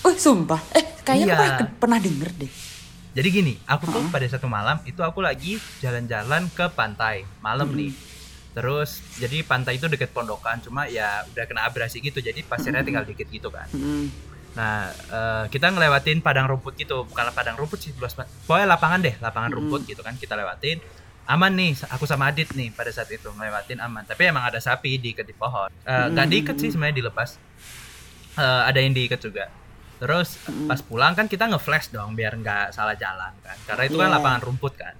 Oh 0.00 0.12
sumpah. 0.14 0.60
Eh 0.72 0.96
kayaknya 1.00 1.26
Iya. 1.26 1.34
aku 1.34 1.44
pernah, 1.44 1.68
pernah 1.76 1.98
denger 1.98 2.30
deh. 2.38 2.52
Jadi 3.14 3.28
gini, 3.30 3.54
aku 3.62 3.86
tuh 3.86 4.02
pada 4.10 4.26
satu 4.26 4.50
malam 4.50 4.82
itu 4.82 4.98
aku 4.98 5.22
lagi 5.22 5.62
jalan-jalan 5.78 6.50
ke 6.50 6.66
pantai 6.68 7.22
malam 7.38 7.70
nih. 7.70 7.94
Terus 8.54 8.98
jadi 9.18 9.42
pantai 9.42 9.78
itu 9.78 9.86
deket 9.86 10.10
pondokan, 10.10 10.58
cuma 10.58 10.86
ya 10.86 11.22
udah 11.30 11.46
kena 11.46 11.62
abrasi 11.62 11.98
gitu, 11.98 12.18
jadi 12.18 12.42
pasirnya 12.42 12.82
tinggal 12.82 13.06
dikit 13.06 13.26
gitu 13.26 13.50
kan. 13.50 13.66
Nah, 14.54 14.86
eh, 14.90 15.44
kita 15.50 15.70
ngelewatin 15.70 16.22
padang 16.22 16.46
rumput 16.46 16.74
gitu, 16.74 17.02
bukan 17.06 17.30
padang 17.30 17.54
rumput 17.54 17.78
sih, 17.82 17.90
luas 17.98 18.14
banget. 18.14 18.30
Pokoknya 18.46 18.66
lapangan 18.66 18.98
deh, 19.02 19.14
lapangan 19.18 19.50
rumput 19.50 19.80
gitu 19.86 20.02
kan 20.02 20.14
kita 20.14 20.34
lewatin. 20.34 20.78
Aman 21.24 21.56
nih, 21.56 21.72
aku 21.90 22.04
sama 22.04 22.28
Adit 22.30 22.52
nih 22.52 22.70
pada 22.70 22.90
saat 22.92 23.10
itu 23.10 23.26
ngelewatin 23.26 23.80
aman. 23.80 24.04
Tapi 24.04 24.28
emang 24.28 24.44
ada 24.44 24.60
sapi 24.60 24.98
diikat 24.98 25.26
di 25.26 25.34
pohon. 25.34 25.70
Eh, 25.82 26.06
Nggak 26.10 26.26
diikat 26.30 26.56
sih 26.58 26.70
sebenarnya 26.70 26.98
dilepas. 26.98 27.38
Eh, 28.38 28.62
ada 28.70 28.78
yang 28.78 28.94
diikat 28.94 29.18
juga. 29.18 29.50
Terus 30.04 30.36
pas 30.68 30.76
pulang 30.78 31.16
kan 31.16 31.24
kita 31.24 31.48
nge-flash 31.48 31.88
dong 31.88 32.12
biar 32.12 32.36
nggak 32.36 32.70
salah 32.70 32.92
jalan 32.92 33.32
kan. 33.40 33.56
Karena 33.64 33.82
itu 33.82 33.96
kan 33.96 34.06
Iya. 34.06 34.14
lapangan 34.14 34.40
rumput 34.42 34.74
kan. 34.76 34.94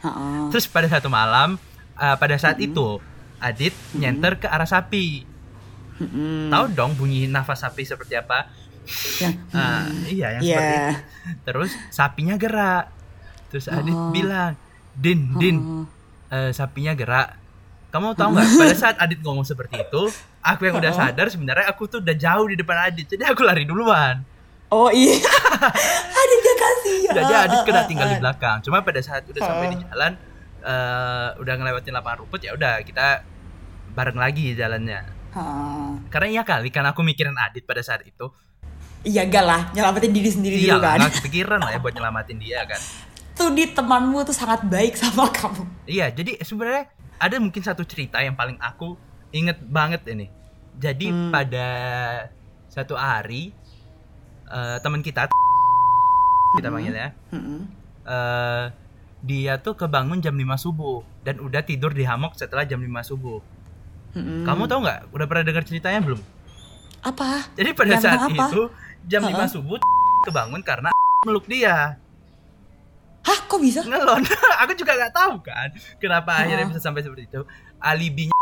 Ha-ha. 0.00 0.48
Terus 0.48 0.64
pada 0.64 0.88
satu 0.88 1.06
malam, 1.06 1.60
eh, 1.94 2.16
pada 2.16 2.34
saat 2.34 2.56
itu 2.56 2.96
Adit 3.38 3.72
nyenter 3.92 4.36
ke 4.36 4.44
arah 4.44 4.64
sapi. 4.64 5.24
Mm-mm. 5.96 6.48
Tahu 6.48 6.64
dong 6.70 6.92
bunyi 6.94 7.24
nafas 7.24 7.60
sapi 7.60 7.84
seperti 7.84 8.16
apa? 8.16 8.48
Ya. 9.16 9.28
Ah, 9.52 9.84
iya 10.06 10.26
yang 10.34 10.42
Iya. 10.42 10.56
seperti 10.56 10.72
itu. 10.72 10.96
Terus 11.42 11.70
sapinya 11.90 12.36
gerak. 12.36 12.88
Terus 13.48 13.66
Adit 13.66 13.92
Oh. 13.92 14.08
bilang, 14.08 14.56
"Din, 14.92 15.36
Din, 15.36 15.56
Oh. 15.58 15.84
eh, 16.28 16.50
sapinya 16.50 16.92
gerak." 16.92 17.36
Kamu 17.90 18.14
tahu 18.14 18.28
nggak? 18.32 18.46
Pada 18.56 18.76
saat 18.78 18.96
Adit 18.96 19.18
ngomong 19.18 19.42
seperti 19.42 19.76
itu, 19.78 20.02
aku 20.40 20.62
yang 20.62 20.78
udah 20.78 20.92
sadar 20.94 21.26
sebenarnya 21.26 21.66
aku 21.66 21.84
tuh 21.86 21.98
udah 21.98 22.14
jauh 22.14 22.46
di 22.46 22.54
depan 22.54 22.86
Adit. 22.86 23.10
Jadi 23.10 23.24
aku 23.24 23.42
lari 23.42 23.64
duluan. 23.64 24.22
Oh 24.70 24.88
iya. 24.88 25.18
Adit 26.10 26.38
gak 26.40 26.58
kasih 26.58 26.96
ya. 27.02 27.12
Jadi 27.12 27.32
Adit 27.34 27.60
kena 27.66 27.82
tinggal 27.84 28.08
di 28.08 28.18
belakang. 28.18 28.62
Cuma 28.62 28.80
pada 28.80 29.02
saat 29.02 29.26
udah 29.26 29.42
sampai 29.42 29.66
di 29.70 29.78
jalan, 29.82 30.12
eh, 30.62 31.28
udah 31.36 31.54
ngelewatin 31.58 31.92
lapangan 31.92 32.18
rumput 32.22 32.40
ya 32.40 32.54
udah 32.54 32.78
kita 32.80 33.26
bareng 33.90 34.14
lagi 34.14 34.54
jalannya. 34.54 35.00
Ha. 35.30 35.42
Karena 36.06 36.26
iya 36.30 36.42
kali, 36.42 36.70
karena 36.70 36.90
aku 36.90 37.02
mikirin 37.02 37.34
Adit 37.34 37.66
pada 37.66 37.82
saat 37.82 38.02
itu. 38.02 38.30
Iya 39.00 39.26
gak 39.26 39.42
lah, 39.42 39.60
nyelamatin 39.72 40.12
diri 40.12 40.28
sendiri 40.28 40.54
Iya 40.60 40.76
dulu 40.76 40.84
kan. 40.84 40.98
nggak 41.00 41.12
kepikiran 41.18 41.58
lah 41.58 41.70
ya 41.72 41.78
buat 41.80 41.94
nyelamatin 41.96 42.36
dia 42.36 42.60
kan. 42.62 42.80
Tuh 43.40 43.48
di 43.50 43.64
temanmu 43.66 44.20
tuh 44.22 44.36
sangat 44.36 44.68
baik 44.68 44.94
sama 44.94 45.32
kamu. 45.32 45.64
Iya, 45.88 46.12
jadi 46.12 46.36
sebenarnya 46.44 46.92
ada 47.16 47.40
mungkin 47.40 47.64
satu 47.64 47.88
cerita 47.88 48.20
yang 48.20 48.36
paling 48.36 48.60
aku 48.60 49.00
inget 49.32 49.56
banget 49.64 50.04
ini. 50.06 50.28
Jadi 50.76 51.08
Hmm. 51.08 51.32
pada 51.32 51.68
satu 52.68 52.94
hari 52.94 53.56
eh, 54.50 54.76
teman 54.78 55.00
kita 55.00 55.30
kita 56.52 56.68
panggilnya 56.68 57.14
Mm-mm. 57.30 57.60
eh 58.04 58.64
dia 59.20 59.54
tuh 59.56 59.76
kebangun 59.76 60.18
jam 60.18 60.32
5 60.32 60.42
subuh 60.58 61.04
dan 61.20 61.38
udah 61.38 61.60
tidur 61.60 61.92
di 61.92 62.02
hammock 62.02 62.34
setelah 62.34 62.64
jam 62.64 62.80
5 62.80 62.88
subuh. 63.04 63.38
Mm-mm. 64.10 64.42
Kamu 64.42 64.64
tahu 64.64 64.80
nggak? 64.80 65.12
Udah 65.12 65.26
pernah 65.26 65.44
dengar 65.44 65.62
ceritanya 65.62 66.00
belum? 66.00 66.20
apa? 67.00 67.48
Jadi 67.52 67.70
pada 67.72 67.94
Yang 67.94 68.02
saat 68.02 68.20
apa? 68.22 68.44
itu 68.48 68.62
jam 69.06 69.22
5 69.22 69.30
Ha-ha. 69.30 69.44
subuh 69.46 69.78
kebangun 70.22 70.60
karena 70.60 70.88
meluk 71.22 71.44
dia. 71.44 72.00
Hah, 73.20 73.38
kok 73.44 73.60
bisa? 73.60 73.84
ngelon 73.84 74.24
aku 74.64 74.72
juga 74.72 74.96
nggak 74.96 75.12
tahu 75.12 75.34
kan 75.40 75.68
kenapa 75.96 76.32
Heeh. 76.34 76.42
akhirnya 76.48 76.66
bisa 76.72 76.80
sampai 76.80 77.00
seperti 77.00 77.28
itu 77.28 77.40
alibinya 77.76 78.36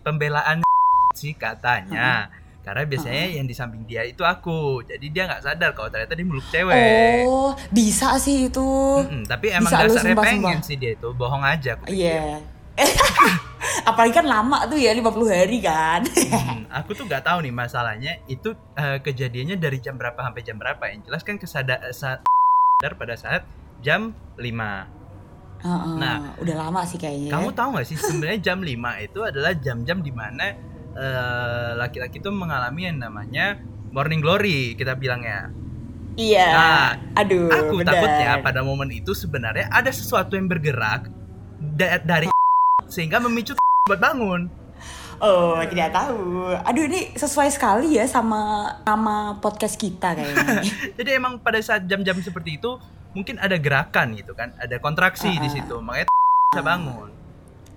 pembelaan 0.00 0.66
sih 1.14 1.30
katanya 1.32 2.26
karena 2.64 2.82
biasanya 2.82 3.24
yang 3.30 3.44
di 3.44 3.52
samping 3.52 3.84
dia 3.84 4.00
itu 4.02 4.20
aku 4.20 4.56
jadi 4.82 5.06
dia 5.06 5.22
nggak 5.26 5.42
sadar 5.42 5.70
kalau 5.70 5.86
ternyata 5.86 6.12
dia 6.12 6.24
meluk 6.24 6.46
cewek 6.48 7.20
Oh, 7.22 7.52
bisa 7.68 8.16
sih 8.16 8.48
itu. 8.48 8.64
Mm-mm, 8.98 9.22
tapi 9.24 9.52
emang 9.52 9.68
Bisa 9.68 9.84
dasarnya 9.84 10.00
sumpah, 10.10 10.24
pengen 10.24 10.40
sumpah. 10.56 10.64
sih 10.64 10.76
dia 10.76 10.90
itu 10.92 11.08
bohong 11.12 11.44
aja 11.44 11.76
aku. 11.76 11.84
Iya. 11.86 12.40
Apalagi 13.84 14.12
kan 14.14 14.24
lama 14.24 14.64
tuh 14.64 14.76
ya 14.76 14.90
50 14.90 15.04
hari 15.30 15.58
kan. 15.60 16.00
Hmm, 16.04 16.64
aku 16.78 16.92
tuh 16.92 17.04
nggak 17.04 17.22
tahu 17.22 17.38
nih 17.40 17.52
masalahnya 17.52 18.12
itu 18.26 18.50
eh, 18.74 18.98
kejadiannya 18.98 19.56
dari 19.56 19.78
jam 19.78 19.94
berapa 19.94 20.16
sampai 20.16 20.40
jam 20.40 20.56
berapa 20.56 20.82
yang 20.86 21.00
jelas 21.02 21.20
kan 21.20 21.36
kesadar 21.36 21.84
sadar 21.90 22.92
pada 22.94 23.14
saat 23.14 23.44
jam 23.78 24.10
5 24.34 24.42
Heeh, 25.60 25.96
Nah, 25.96 26.36
udah 26.36 26.56
lama 26.58 26.80
sih 26.82 26.96
kayaknya. 26.96 27.28
ya. 27.28 27.32
Kamu 27.32 27.48
tahu 27.52 27.68
nggak 27.72 27.86
sih 27.86 27.96
sebenarnya 27.96 28.38
jam 28.42 28.58
5 28.58 28.74
itu 29.00 29.20
adalah 29.22 29.52
jam-jam 29.54 29.98
di 29.98 30.12
mana 30.12 30.52
eh, 30.94 31.70
laki-laki 31.76 32.18
itu 32.18 32.30
mengalami 32.30 32.88
yang 32.88 32.98
namanya 33.02 33.58
morning 33.90 34.18
glory 34.18 34.74
kita 34.74 34.94
bilangnya. 34.94 35.50
Iya. 36.14 36.46
Nah, 36.50 36.90
Aduh, 37.18 37.50
Aku 37.50 37.82
benar. 37.82 37.98
takutnya 37.98 38.30
pada 38.38 38.62
momen 38.62 38.90
itu 38.94 39.14
sebenarnya 39.14 39.66
ada 39.70 39.90
sesuatu 39.90 40.38
yang 40.38 40.46
bergerak 40.46 41.10
da- 41.58 41.98
dari 42.02 42.30
sehingga 42.94 43.18
memicu 43.18 43.58
buat 43.90 43.98
bangun. 43.98 44.46
Oh, 45.22 45.62
tidak 45.70 45.94
tahu. 45.94 46.52
Aduh, 46.66 46.84
ini 46.90 47.14
sesuai 47.14 47.46
sekali 47.54 47.94
ya 47.98 48.04
sama 48.10 48.66
nama 48.82 49.38
podcast 49.38 49.78
kita 49.78 50.14
kayaknya. 50.18 50.66
Jadi 50.98 51.10
emang 51.14 51.38
pada 51.38 51.62
saat 51.62 51.86
jam-jam 51.86 52.18
seperti 52.18 52.58
itu 52.58 52.76
mungkin 53.14 53.38
ada 53.38 53.54
gerakan 53.54 54.18
gitu 54.18 54.34
kan, 54.34 54.50
ada 54.58 54.74
kontraksi 54.82 55.30
di 55.38 55.46
situ, 55.46 55.78
makanya 55.78 56.10
bisa 56.50 56.62
bangun. 56.66 57.10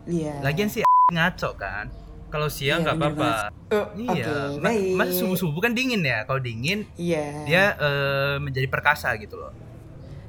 Iya. 0.10 0.42
Lagian 0.42 0.66
sih 0.66 0.82
ngaco 1.14 1.54
kan. 1.54 1.94
Kalau 2.28 2.48
siang 2.48 2.82
Iya, 2.82 2.86
nggak 2.86 2.98
bener 2.98 3.14
apa-apa. 3.14 3.32
Oh, 3.70 3.86
Iya, 3.96 4.34
Ma- 4.54 4.68
baik. 4.68 4.94
masa 4.94 5.14
subuh-subuh 5.16 5.62
kan 5.62 5.72
dingin 5.72 6.02
ya. 6.02 6.24
Kalau 6.24 6.40
dingin 6.40 6.84
Iya. 6.94 7.26
dia 7.44 7.64
eh, 7.74 8.36
menjadi 8.38 8.68
perkasa 8.68 9.16
gitu 9.16 9.36
loh. 9.36 9.52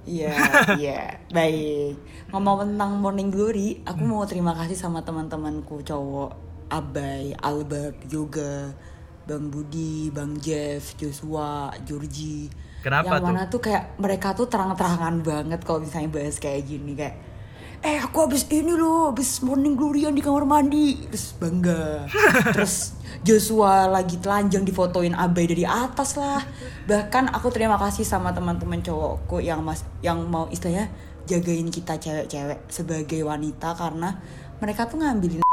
Iya, 0.05 0.31
iya. 0.81 1.21
Baik. 1.29 1.99
Ngomong 2.29 2.65
tentang 2.65 2.97
Morning 2.97 3.29
Glory, 3.29 3.83
aku 3.83 4.01
Hmm. 4.01 4.11
mau 4.11 4.25
terima 4.25 4.55
kasih 4.55 4.75
sama 4.75 5.03
teman-temanku 5.03 5.83
cowok, 5.83 6.33
Abai, 6.69 7.37
Albert, 7.37 8.07
Yoga, 8.07 8.73
Bang 9.25 9.53
Budi, 9.53 10.09
Bang 10.09 10.39
Jeff, 10.39 10.97
Joshua, 10.97 11.69
Georgie. 11.83 12.49
Kenapa 12.79 13.05
yang 13.11 13.21
tuh? 13.21 13.27
mana 13.27 13.43
tuh 13.45 13.61
kayak 13.61 13.99
mereka 13.99 14.33
tuh 14.33 14.47
terang-terangan 14.47 15.21
banget 15.21 15.61
kalau 15.61 15.83
misalnya 15.83 16.09
bahas 16.09 16.39
kayak 16.39 16.63
gini 16.63 16.95
kayak 16.95 17.17
eh 17.79 17.99
aku 18.03 18.27
habis 18.27 18.43
ini 18.51 18.75
loh 18.75 19.15
habis 19.15 19.39
morning 19.39 19.79
glorian 19.79 20.11
di 20.11 20.19
kamar 20.19 20.43
mandi 20.43 20.99
terus 21.07 21.31
bangga 21.39 22.11
terus 22.55 22.99
Joshua 23.23 23.87
lagi 23.87 24.19
telanjang 24.19 24.67
difotoin 24.67 25.15
abai 25.15 25.47
dari 25.47 25.63
atas 25.63 26.19
lah 26.19 26.43
bahkan 26.91 27.31
aku 27.31 27.55
terima 27.55 27.79
kasih 27.79 28.03
sama 28.03 28.35
teman-teman 28.35 28.83
cowokku 28.83 29.39
yang 29.39 29.63
mas 29.63 29.87
yang 30.03 30.27
mau 30.27 30.51
istilahnya 30.51 30.91
jagain 31.31 31.71
kita 31.71 32.03
cewek-cewek 32.03 32.67
sebagai 32.67 33.21
wanita 33.23 33.79
karena 33.79 34.19
mereka 34.59 34.91
tuh 34.91 34.99
ngambilin 34.99 35.47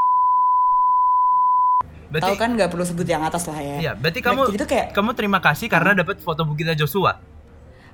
Berarti, 2.05 2.31
tahu 2.31 2.35
kan 2.38 2.49
nggak 2.55 2.69
perlu 2.71 2.85
sebut 2.85 3.05
yang 3.05 3.21
atas 3.27 3.49
lah 3.49 3.59
ya 3.59 3.77
Iya, 3.81 3.91
berarti 3.97 4.19
Nah, 4.23 4.25
kamu 4.31 4.41
jadi 4.49 4.59
tuh 4.61 4.69
kayak 4.71 4.88
kamu 4.95 5.09
terima 5.13 5.39
kasih 5.43 5.67
karena 5.67 5.91
dapat 5.99 6.21
foto 6.23 6.47
Bukita 6.47 6.71
Joshua. 6.73 7.21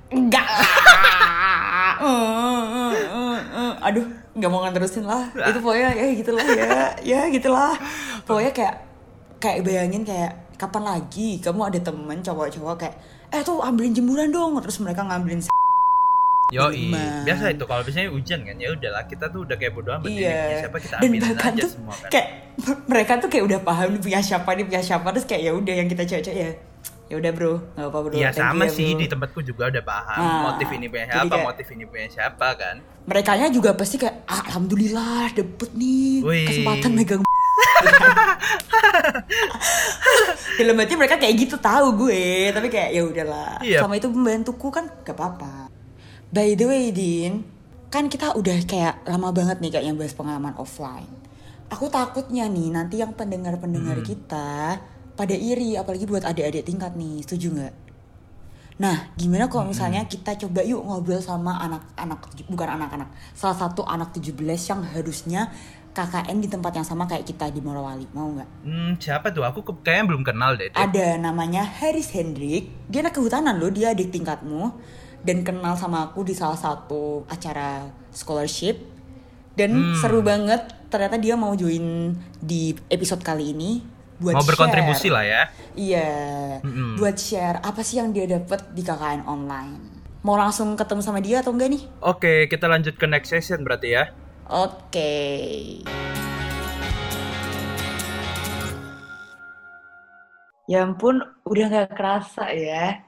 Enggak. 0.08 0.46
Eh, 2.02 2.08
eh, 2.10 3.38
eh. 3.62 3.72
Aduh, 3.78 4.06
nggak 4.32 4.50
mau 4.50 4.64
ngeterusin 4.64 5.04
lah. 5.04 5.28
Itu 5.32 5.60
pokoknya 5.60 5.90
ya 5.92 6.06
gitulah 6.16 6.46
ya, 6.46 6.72
ya 7.16 7.20
gitulah. 7.28 7.74
Pokoknya 8.24 8.52
kayak 8.56 8.74
kayak 9.42 9.58
bayangin 9.66 10.06
kayak 10.06 10.42
kapan 10.54 10.84
lagi 10.86 11.42
kamu 11.42 11.60
ada 11.74 11.80
temen 11.82 12.18
cowok-cowok 12.22 12.74
kayak 12.78 12.94
eh 13.34 13.42
tuh 13.42 13.58
ambilin 13.58 13.90
jemuran 13.90 14.30
dong 14.30 14.54
terus 14.62 14.78
mereka 14.78 15.02
ngambilin 15.02 15.42
Yo, 16.52 16.68
biasa 17.24 17.56
itu 17.56 17.64
kalau 17.64 17.80
misalnya 17.80 18.12
hujan 18.12 18.44
kan 18.44 18.56
ya 18.60 18.76
udahlah 18.76 19.08
kita 19.08 19.24
tuh 19.32 19.48
udah 19.48 19.56
kayak 19.56 19.72
bodo 19.72 19.88
amat. 19.96 20.04
Iya. 20.04 20.68
siapa 20.68 20.76
kita 20.84 21.00
dan 21.00 21.08
ambilin 21.08 21.22
bahkan 21.32 21.52
aja 21.56 21.62
tuh 21.64 21.70
semua 21.72 21.94
kan. 21.96 22.10
kayak 22.12 22.28
mereka 22.92 23.12
tuh 23.24 23.28
kayak 23.32 23.44
udah 23.48 23.58
paham 23.64 23.88
nih 23.96 24.00
punya 24.04 24.20
siapa 24.20 24.50
nih 24.52 24.64
punya 24.68 24.82
siapa. 24.84 25.06
Terus 25.16 25.26
kayak 25.26 25.42
ya 25.48 25.52
udah 25.56 25.74
yang 25.80 25.88
kita 25.88 26.02
cewek-cewek 26.04 26.36
ya 26.36 26.50
ya 27.12 27.20
udah 27.20 27.28
bro 27.30 27.54
nggak 27.76 27.84
apa-apa 27.84 27.98
bro 28.02 28.14
Iya 28.14 28.28
thank 28.30 28.40
you 28.40 28.48
sama 28.48 28.64
ya, 28.64 28.72
sih 28.72 28.88
bro." 28.88 28.96
di 28.96 29.06
tempatku 29.06 29.40
juga 29.44 29.62
udah 29.68 29.84
paham 29.84 30.16
Ah, 30.18 30.40
motif 30.48 30.68
ini 30.72 30.86
punya 30.88 31.04
siapa, 31.06 31.28
kayak- 31.28 31.44
motif 31.44 31.66
ini 31.68 31.84
punya 31.84 32.08
siapa 32.08 32.48
kan. 32.56 32.74
mereka 33.04 33.30
juga 33.50 33.70
pasti 33.74 33.96
kayak 33.98 34.16
"Ah, 34.24 34.40
alhamdulillah 34.48 35.28
dapet 35.30 35.70
nih 35.74 36.24
Wih. 36.24 36.46
kesempatan 36.48 36.90
megang 36.90 37.20
dalam 40.54 40.76
hati 40.78 40.94
mereka 40.94 41.16
kayak 41.16 41.34
gitu 41.38 41.56
tahu 41.58 41.86
gue 41.98 42.24
tapi 42.50 42.68
kayak 42.68 42.90
ya 42.90 43.02
udahlah 43.02 43.52
Iya. 43.60 43.78
sama 43.80 43.94
itu 43.94 44.08
membantuku 44.08 44.68
kan 44.68 44.88
gak 45.02 45.12
apa-apa 45.12 45.68
by 46.28 46.54
the 46.54 46.64
way 46.64 46.88
Din 46.88 47.44
kan 47.88 48.06
kita 48.06 48.32
udah 48.32 48.56
kayak 48.64 49.04
lama 49.04 49.28
banget 49.30 49.60
nih 49.60 49.70
kayak 49.70 49.84
yang 49.84 49.96
bahas 49.96 50.12
pengalaman 50.12 50.56
offline 50.56 51.10
aku 51.68 51.88
takutnya 51.88 52.46
nih 52.46 52.68
nanti 52.70 52.96
yang 52.96 53.12
pendengar-pendengar 53.12 53.98
Hmm. 53.98 54.06
kita 54.06 54.80
pada 55.22 55.38
iri 55.38 55.78
apalagi 55.78 56.02
buat 56.02 56.26
adik-adik 56.26 56.66
tingkat 56.66 56.98
nih 56.98 57.22
setuju 57.22 57.48
nggak 57.54 57.74
Nah, 58.82 59.14
gimana 59.14 59.46
kalau 59.46 59.68
misalnya 59.70 60.02
kita 60.10 60.34
coba 60.34 60.64
yuk 60.64 60.82
ngobrol 60.82 61.22
sama 61.22 61.54
anak-anak 61.60 62.18
bukan 62.50 62.68
anak-anak, 62.80 63.14
salah 63.36 63.54
satu 63.54 63.84
anak 63.84 64.10
17 64.16 64.34
yang 64.42 64.82
harusnya 64.82 65.52
KKN 65.92 66.40
di 66.40 66.48
tempat 66.48 66.72
yang 66.80 66.86
sama 66.86 67.04
kayak 67.04 67.28
kita 67.28 67.52
di 67.52 67.60
Morowali. 67.60 68.08
Mau 68.16 68.32
nggak? 68.32 68.48
Hmm, 68.64 68.96
siapa 68.96 69.28
tuh? 69.30 69.44
Aku 69.44 69.60
kayaknya 69.84 70.04
belum 70.08 70.24
kenal 70.24 70.56
deh. 70.56 70.72
Ada 70.72 71.20
namanya 71.20 71.62
Haris 71.62 72.16
Hendrik. 72.16 72.72
Dia 72.88 73.04
anak 73.04 73.12
kehutanan 73.14 73.60
loh, 73.60 73.68
dia 73.68 73.92
adik 73.92 74.08
tingkatmu 74.08 74.72
dan 75.20 75.44
kenal 75.44 75.76
sama 75.76 76.08
aku 76.08 76.24
di 76.24 76.32
salah 76.32 76.58
satu 76.58 77.28
acara 77.28 77.92
scholarship. 78.10 78.80
Dan 79.52 79.76
Hmm. 79.76 80.00
seru 80.00 80.24
banget, 80.24 80.64
ternyata 80.88 81.20
dia 81.20 81.36
mau 81.36 81.52
join 81.52 82.16
di 82.40 82.72
episode 82.88 83.20
kali 83.20 83.52
ini 83.52 83.84
buat 84.20 84.38
Mau 84.38 84.42
berkontribusi 84.48 85.08
share. 85.08 85.14
lah 85.14 85.24
ya. 85.24 85.42
Iya, 85.76 86.00
Mm-mm. 86.64 86.92
buat 86.98 87.16
share 87.26 87.58
apa 87.68 87.80
sih 87.86 87.96
yang 88.00 88.10
dia 88.16 88.26
dapat 88.36 88.60
di 88.76 88.82
KKN 88.84 89.22
online. 89.34 89.72
Mau 90.26 90.36
langsung 90.38 90.68
ketemu 90.80 91.02
sama 91.04 91.20
dia 91.26 91.42
atau 91.42 91.52
enggak 91.54 91.70
nih? 91.74 91.82
Oke, 92.10 92.32
kita 92.52 92.66
lanjut 92.72 92.94
ke 93.00 93.06
next 93.12 93.30
session 93.32 93.64
berarti 93.66 93.88
ya. 93.96 94.04
Oke. 94.62 95.10
Ya 100.70 100.76
ampun, 100.86 101.16
udah 101.50 101.64
nggak 101.70 101.88
kerasa 101.98 102.42
ya. 102.54 103.02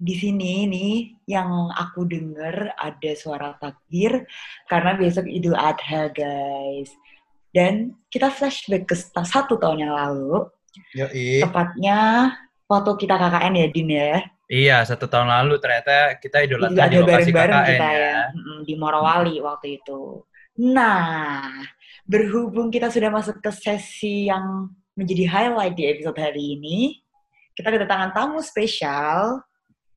Di 0.00 0.14
sini 0.22 0.64
nih 0.72 0.90
yang 1.34 1.50
aku 1.82 2.00
denger 2.08 2.72
ada 2.86 3.10
suara 3.22 3.48
takbir 3.62 4.12
karena 4.70 4.90
besok 5.00 5.26
Idul 5.28 5.56
Adha 5.58 6.08
guys. 6.18 6.90
Dan 7.50 7.98
kita 8.10 8.30
flashback 8.30 8.86
ke 8.86 8.94
satu 9.26 9.58
tahun 9.58 9.86
yang 9.86 9.94
lalu, 9.94 10.46
Yoi. 10.94 11.42
tepatnya 11.42 12.30
waktu 12.70 12.90
kita 12.94 13.14
KKN 13.18 13.54
ya 13.58 13.66
Din 13.70 13.90
ya. 13.90 14.14
Iya, 14.50 14.76
satu 14.82 15.06
tahun 15.06 15.30
lalu 15.30 15.62
ternyata 15.62 16.18
kita 16.18 16.42
Itu 16.42 16.58
idolakan 16.58 16.74
juga 16.74 16.82
di 16.82 16.86
ada 16.86 16.98
lokasi 17.02 17.30
bareng-bareng 17.30 17.54
KKN 17.54 17.70
kita 17.70 17.88
ya. 17.90 17.98
ya, 17.98 18.18
di 18.66 18.74
Morowali 18.78 19.36
waktu 19.42 19.66
itu. 19.82 20.02
Nah, 20.60 21.46
berhubung 22.06 22.68
kita 22.74 22.90
sudah 22.90 23.10
masuk 23.14 23.38
ke 23.38 23.50
sesi 23.54 24.26
yang 24.26 24.70
menjadi 24.98 25.24
highlight 25.30 25.74
di 25.78 25.86
episode 25.86 26.18
hari 26.18 26.58
ini, 26.58 26.98
kita 27.54 27.70
kedatangan 27.70 28.10
tamu 28.10 28.42
spesial, 28.42 29.42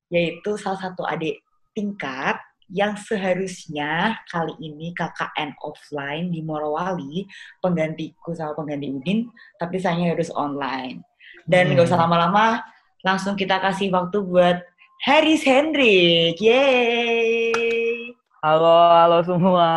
yaitu 0.08 0.54
salah 0.54 0.78
satu 0.78 1.02
adik 1.02 1.42
tingkat 1.74 2.38
yang 2.72 2.96
seharusnya 2.96 4.16
kali 4.28 4.56
ini 4.58 4.96
KKN 4.96 5.52
offline 5.60 6.32
di 6.32 6.40
Morowali, 6.40 7.28
penggantiku 7.60 8.32
sama 8.32 8.56
pengganti 8.56 8.88
Udin, 8.88 9.28
tapi 9.60 9.76
sayangnya 9.76 10.16
harus 10.16 10.32
online. 10.32 11.04
Dan 11.44 11.72
nggak 11.72 11.84
usah 11.84 12.00
Hmm. 12.00 12.08
lama-lama, 12.08 12.64
langsung 13.04 13.36
kita 13.36 13.60
kasih 13.60 13.92
waktu 13.92 14.16
buat 14.24 14.64
Haris 15.04 15.44
Hendrik. 15.44 16.40
Yeay! 16.40 18.14
Halo, 18.40 18.76
halo 18.92 19.18
semua. 19.24 19.70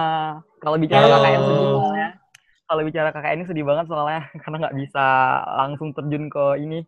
Kalau 0.59 0.77
bicara 0.79 1.07
Halo. 1.07 1.19
KKN 1.19 1.41
soalnya. 1.43 2.09
Kalau 2.67 2.81
bicara 2.83 3.09
KKN 3.15 3.37
ini 3.39 3.45
sedih 3.47 3.65
banget 3.67 3.85
soalnya 3.87 4.21
karena 4.43 4.55
nggak 4.63 4.75
bisa 4.75 5.05
langsung 5.55 5.95
terjun 5.95 6.27
ke 6.27 6.45
ini 6.59 6.79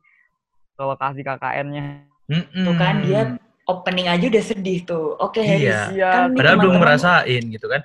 ke 0.76 0.84
lokasi 0.84 1.24
KKN-nya. 1.24 2.08
Mm-mm. 2.30 2.66
Tuh 2.68 2.76
kan 2.76 2.96
dia 3.04 3.22
opening 3.70 4.10
aja 4.10 4.26
udah 4.26 4.44
sedih 4.44 4.82
tuh. 4.82 5.14
Oke 5.16 5.46
Haris, 5.46 5.62
Iya. 5.62 5.82
Iya, 5.94 6.10
kan 6.10 6.22
Padahal 6.34 6.58
belum 6.58 6.74
teman-teman- 6.74 6.80
ngerasain 6.82 7.44
gitu 7.48 7.68
kan. 7.70 7.82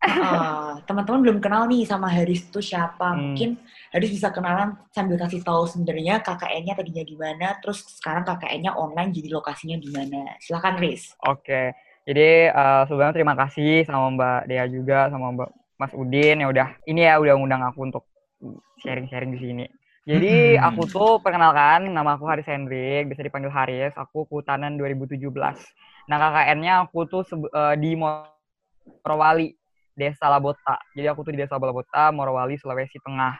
Ah, 0.00 0.80
teman-teman 0.88 1.20
belum 1.20 1.38
kenal 1.38 1.68
nih 1.68 1.84
sama 1.84 2.08
Haris 2.08 2.48
tuh 2.48 2.64
siapa. 2.64 3.12
Hmm. 3.12 3.36
Mungkin 3.36 3.60
Haris 3.92 4.10
bisa 4.10 4.32
kenalan 4.32 4.72
sambil 4.90 5.20
kasih 5.20 5.44
tahu 5.44 5.68
sebenarnya 5.68 6.24
KKN-nya 6.24 6.72
tadinya 6.72 7.04
di 7.04 7.14
mana, 7.14 7.52
terus 7.60 7.84
sekarang 8.00 8.24
KKN-nya 8.24 8.72
online 8.74 9.12
jadi 9.12 9.28
lokasinya 9.30 9.76
di 9.76 9.92
mana. 9.92 10.40
Silakan 10.40 10.80
Riz. 10.80 11.12
Oke. 11.20 11.76
Jadi 12.08 12.48
eh, 12.48 12.82
sebelumnya 12.88 13.12
terima 13.12 13.34
kasih 13.36 13.84
sama 13.84 14.08
Mbak 14.10 14.40
Dea 14.48 14.64
juga 14.66 15.12
sama 15.12 15.30
Mbak 15.30 15.50
Mas 15.76 15.92
Udin 15.92 16.40
ya 16.40 16.48
udah 16.48 16.68
ini 16.84 17.04
ya 17.04 17.20
udah 17.20 17.34
ngundang 17.36 17.60
aku 17.60 17.84
untuk 17.84 18.04
sharing-sharing 18.80 19.36
di 19.36 19.40
sini. 19.40 19.64
Jadi 20.08 20.56
Mm-mm. 20.56 20.64
aku 20.64 20.82
tuh 20.88 21.10
perkenalkan 21.20 21.92
nama 21.92 22.16
aku 22.16 22.24
Haris 22.24 22.48
Hendrik, 22.48 23.12
bisa 23.12 23.20
dipanggil 23.20 23.52
Haris. 23.52 23.92
Aku 24.00 24.24
kehutanan 24.26 24.80
2017. 24.80 25.20
Nah 26.08 26.16
KKN-nya 26.16 26.88
aku 26.88 27.04
tuh 27.04 27.22
eh, 27.52 27.74
di 27.76 27.92
Morowali, 27.94 29.52
Desa 29.92 30.32
Labota. 30.32 30.80
Jadi 30.96 31.06
aku 31.06 31.20
tuh 31.28 31.32
di 31.36 31.40
Desa 31.44 31.60
Labota, 31.60 32.08
Morowali, 32.10 32.56
Sulawesi 32.56 32.96
Tengah. 33.04 33.36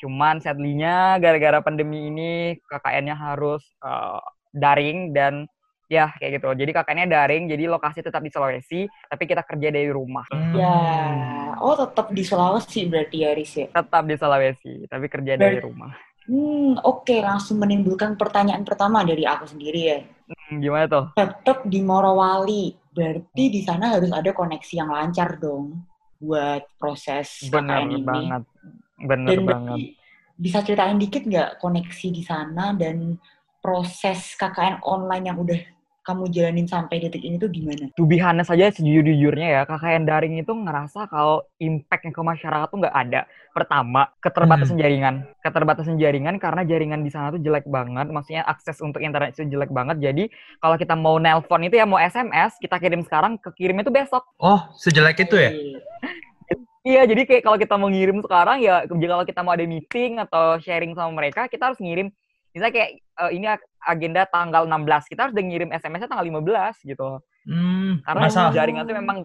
Cuman 0.00 0.40
sadly-nya 0.40 1.20
gara-gara 1.20 1.60
pandemi 1.60 2.08
ini 2.08 2.56
KKN-nya 2.66 3.16
harus 3.18 3.62
eh, 3.84 4.20
daring 4.56 5.12
dan 5.12 5.44
ya 5.88 6.12
kayak 6.20 6.38
gitu. 6.38 6.48
Jadi 6.52 6.70
KKN-nya 6.70 7.06
daring, 7.08 7.48
jadi 7.48 7.64
lokasi 7.66 8.04
tetap 8.04 8.20
di 8.20 8.28
Sulawesi, 8.30 8.84
tapi 9.08 9.24
kita 9.24 9.42
kerja 9.42 9.68
dari 9.72 9.88
rumah. 9.88 10.28
Ya, 10.54 10.68
Hmm. 10.68 11.64
oh 11.64 11.74
tetap 11.74 12.12
di 12.12 12.22
Sulawesi 12.22 12.84
berarti 12.86 13.16
ya 13.24 13.28
Haris 13.32 13.52
ya. 13.56 13.66
Tetap 13.72 14.04
di 14.04 14.14
Sulawesi, 14.20 14.72
tapi 14.86 15.06
kerja 15.08 15.32
dari 15.34 15.58
Ber- 15.58 15.64
rumah. 15.64 15.92
Hmm, 16.28 16.76
oke 16.84 17.24
langsung 17.24 17.56
menimbulkan 17.56 18.12
pertanyaan 18.20 18.60
pertama 18.60 19.00
dari 19.00 19.24
aku 19.24 19.48
sendiri 19.48 19.80
ya. 19.80 19.98
Hmm, 20.28 20.60
gimana 20.60 20.84
tuh? 20.84 21.04
Tetap 21.16 21.64
di 21.64 21.80
Morowali, 21.80 22.76
berarti 22.92 23.48
di 23.48 23.64
sana 23.64 23.96
harus 23.96 24.12
ada 24.12 24.28
koneksi 24.36 24.74
yang 24.76 24.92
lancar 24.92 25.40
dong 25.40 25.80
buat 26.20 26.68
proses 26.76 27.48
Bener 27.48 27.80
KKN 27.80 27.88
ini. 27.88 28.04
banget. 28.04 28.42
Bener 29.00 29.30
Dan 29.32 29.38
banget. 29.40 29.48
berarti 29.48 29.80
bisa 30.36 30.58
ceritain 30.60 31.00
dikit 31.00 31.24
nggak 31.24 31.64
koneksi 31.64 32.08
di 32.12 32.20
sana 32.20 32.76
dan 32.76 33.16
proses 33.58 34.36
KKN 34.36 34.84
online 34.84 35.24
yang 35.32 35.38
udah 35.40 35.58
kamu 36.08 36.32
jalanin 36.32 36.64
sampai 36.64 37.04
detik 37.04 37.20
ini 37.20 37.36
tuh 37.36 37.52
gimana? 37.52 37.92
To 38.00 38.08
be 38.08 38.16
honest 38.16 38.48
saja 38.48 38.72
sejujur-jujurnya 38.72 39.60
ya, 39.60 39.62
KKN 39.68 40.08
daring 40.08 40.40
itu 40.40 40.56
ngerasa 40.56 41.04
kalau 41.12 41.44
impactnya 41.60 42.16
ke 42.16 42.22
masyarakat 42.24 42.66
tuh 42.72 42.80
nggak 42.80 42.96
ada. 42.96 43.28
Pertama, 43.52 44.08
keterbatasan 44.24 44.80
jaringan. 44.80 45.28
Keterbatasan 45.44 46.00
jaringan 46.00 46.40
karena 46.40 46.64
jaringan 46.64 47.04
di 47.04 47.12
sana 47.12 47.28
tuh 47.28 47.44
jelek 47.44 47.68
banget. 47.68 48.08
Maksudnya 48.08 48.48
akses 48.48 48.80
untuk 48.80 49.04
internet 49.04 49.36
itu 49.36 49.44
jelek 49.52 49.68
banget. 49.68 50.00
Jadi 50.00 50.32
kalau 50.64 50.80
kita 50.80 50.96
mau 50.96 51.20
nelpon 51.20 51.68
itu 51.68 51.76
ya 51.76 51.84
mau 51.84 52.00
SMS, 52.00 52.56
kita 52.56 52.80
kirim 52.80 53.04
sekarang, 53.04 53.36
kekirim 53.36 53.76
itu 53.84 53.92
besok. 53.92 54.24
Oh, 54.40 54.64
sejelek 54.80 55.28
itu 55.28 55.36
ya? 55.36 55.52
Iya, 56.88 57.04
jadi 57.04 57.28
kayak 57.28 57.42
kalau 57.44 57.58
kita 57.60 57.74
mau 57.76 57.92
ngirim 57.92 58.24
sekarang 58.24 58.64
ya, 58.64 58.88
jika 58.88 59.12
kalau 59.12 59.26
kita 59.28 59.40
mau 59.44 59.52
ada 59.52 59.66
meeting 59.68 60.16
atau 60.24 60.56
sharing 60.56 60.96
sama 60.96 61.12
mereka, 61.12 61.44
kita 61.44 61.68
harus 61.68 61.76
ngirim. 61.76 62.08
Misalnya 62.56 62.72
kayak 62.72 62.90
eh, 63.18 63.30
ini 63.34 63.46
agenda 63.82 64.22
tanggal 64.24 64.64
16. 64.64 65.10
Kita 65.10 65.26
harus 65.26 65.34
udah 65.34 65.44
ngirim 65.44 65.70
SMS-nya 65.70 66.08
tanggal 66.08 66.26
15 66.26 66.82
gitu. 66.84 67.18
Hmm, 67.48 68.00
Karena 68.04 68.20
masa 68.24 68.52
jaringan 68.52 68.84
tuh 68.84 68.96
memang 68.96 69.18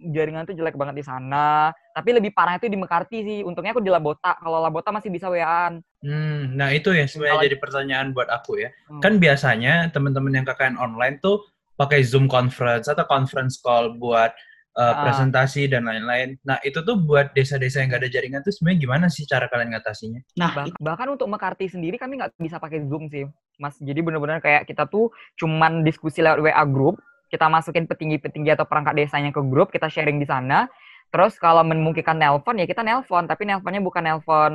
jaringan 0.00 0.48
tuh 0.48 0.56
jelek 0.56 0.74
banget 0.74 0.96
di 0.96 1.04
sana. 1.04 1.70
Tapi 1.92 2.16
lebih 2.16 2.32
parah 2.32 2.56
itu 2.56 2.66
di 2.66 2.76
Mekarti 2.76 3.18
sih. 3.20 3.38
Untungnya 3.44 3.72
aku 3.72 3.84
di 3.84 3.92
Labota. 3.92 4.32
Kalau 4.36 4.58
Labota 4.58 4.90
masih 4.90 5.12
bisa 5.12 5.28
WA-an. 5.28 5.84
Hmm, 6.00 6.56
nah 6.56 6.72
itu 6.72 6.90
ya 6.90 7.04
sebenarnya 7.04 7.36
Kalau- 7.36 7.46
jadi 7.46 7.56
pertanyaan 7.60 8.06
buat 8.10 8.28
aku 8.28 8.60
ya. 8.60 8.72
Hmm. 8.88 9.00
Kan 9.00 9.20
biasanya 9.20 9.92
teman-teman 9.92 10.32
yang 10.32 10.44
KKN 10.44 10.76
online 10.76 11.20
tuh 11.20 11.44
pakai 11.76 12.04
Zoom 12.04 12.28
conference 12.28 12.88
atau 12.88 13.04
conference 13.04 13.56
call 13.56 13.96
buat 13.96 14.32
uh, 14.70 14.82
Ah. 14.82 14.94
presentasi 15.02 15.66
dan 15.66 15.84
lain-lain. 15.84 16.38
Nah 16.42 16.58
itu 16.60 16.78
tuh 16.80 16.94
buat 16.96 17.32
desa-desa 17.32 17.80
yang 17.80 17.90
nggak 17.90 18.02
ada 18.06 18.10
jaringan 18.10 18.40
tuh 18.40 18.50
sebenarnya 18.50 18.78
gimana 18.80 19.06
sih 19.06 19.24
cara 19.24 19.46
kalian 19.46 19.74
ngatasinya? 19.74 20.20
Nah, 20.36 20.50
Bah- 20.54 20.76
bahkan 20.78 21.08
untuk 21.10 21.26
Mekarti 21.26 21.66
sendiri 21.66 21.96
kami 21.96 22.18
nggak 22.18 22.34
bisa 22.36 22.56
pakai 22.56 22.86
Zoom 22.86 23.06
sih, 23.06 23.26
Mas. 23.56 23.74
Jadi 23.76 23.98
benar-benar 23.98 24.38
kayak 24.38 24.64
kita 24.64 24.86
tuh 24.86 25.10
cuman 25.34 25.82
diskusi 25.82 26.20
lewat 26.20 26.38
WA 26.40 26.64
group, 26.64 26.98
kita 27.26 27.46
masukin 27.46 27.86
petinggi-petinggi 27.86 28.50
atau 28.52 28.66
perangkat 28.66 28.94
desanya 28.96 29.30
ke 29.30 29.42
grup, 29.42 29.70
kita 29.70 29.86
sharing 29.86 30.18
di 30.18 30.26
sana. 30.26 30.66
Terus 31.10 31.34
kalau 31.36 31.66
memungkinkan 31.66 32.14
nelpon 32.14 32.54
ya 32.54 32.66
kita 32.66 32.86
nelpon, 32.86 33.26
tapi 33.26 33.42
nelponnya 33.42 33.82
bukan 33.82 34.02
nelpon 34.06 34.52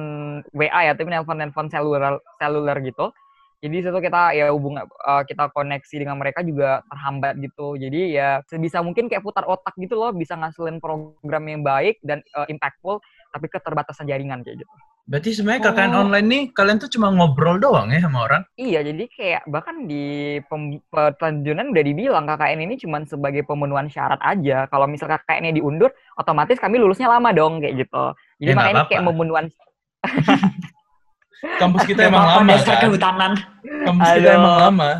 WA 0.51 0.88
ya, 0.88 0.95
tapi 0.95 1.11
nelpon 1.11 1.36
nelpon 1.36 1.68
seluler 1.68 2.16
seluler 2.39 2.80
gitu. 2.80 3.11
Jadi 3.66 3.82
situ 3.82 3.97
kita 3.97 4.22
ya 4.38 4.53
hubung 4.53 4.78
eh, 4.78 5.24
kita 5.26 5.49
koneksi 5.49 5.95
dengan 5.97 6.22
mereka 6.22 6.45
juga 6.45 6.86
terhambat 6.86 7.34
gitu. 7.41 7.74
Jadi 7.82 8.13
ya 8.13 8.45
sebisa 8.45 8.86
mungkin 8.86 9.09
kayak 9.09 9.26
putar 9.26 9.49
otak 9.49 9.74
gitu 9.82 9.97
loh, 9.97 10.13
bisa 10.13 10.38
ngasilin 10.38 10.78
program 10.78 11.43
yang 11.49 11.66
baik 11.66 11.97
dan 12.05 12.22
eh, 12.22 12.47
impactful, 12.53 13.01
tapi 13.34 13.49
keterbatasan 13.49 14.05
jaringan 14.05 14.45
kayak 14.45 14.61
gitu. 14.61 14.74
Berarti 15.05 15.38
sebenarnya 15.38 15.70
KKN 15.70 15.93
Oh. 15.93 16.01
online 16.01 16.28
nih 16.30 16.43
kalian 16.49 16.82
tuh 16.82 16.89
cuma 16.89 17.13
ngobrol 17.13 17.61
doang 17.61 17.93
ya 17.93 18.01
sama 18.01 18.26
orang? 18.26 18.41
Iya, 18.57 18.82
jadi 18.82 19.05
kayak 19.05 19.41
bahkan 19.45 19.86
di 19.86 20.38
pertunjukan 20.89 21.70
udah 21.74 21.84
dibilang 21.86 22.26
KKN 22.26 22.66
ini 22.66 22.74
cuma 22.82 23.05
sebagai 23.05 23.45
pemenuhan 23.45 23.86
syarat 23.86 24.18
aja. 24.26 24.66
Kalau 24.66 24.89
misal 24.89 25.05
KKN-nya 25.09 25.61
diundur, 25.61 25.93
otomatis 26.18 26.57
kami 26.57 26.82
lulusnya 26.82 27.05
lama 27.05 27.30
dong 27.34 27.61
kayak 27.61 27.86
gitu. 27.86 28.03
Jadi 28.41 28.49
Ya, 28.49 28.57
makanya 28.57 28.82
ini 28.82 28.89
kayak 28.89 29.03
pemenuhan 29.05 29.45
Kampus 31.42 31.84
kita 31.84 32.02
emang 32.06 32.24
lama 32.26 32.54
kan? 32.58 32.78
kehutanan. 32.82 33.32
Kampus 33.84 34.08
kita 34.14 34.30
Aduh. 34.30 34.40
emang 34.40 34.56
lama. 34.62 34.92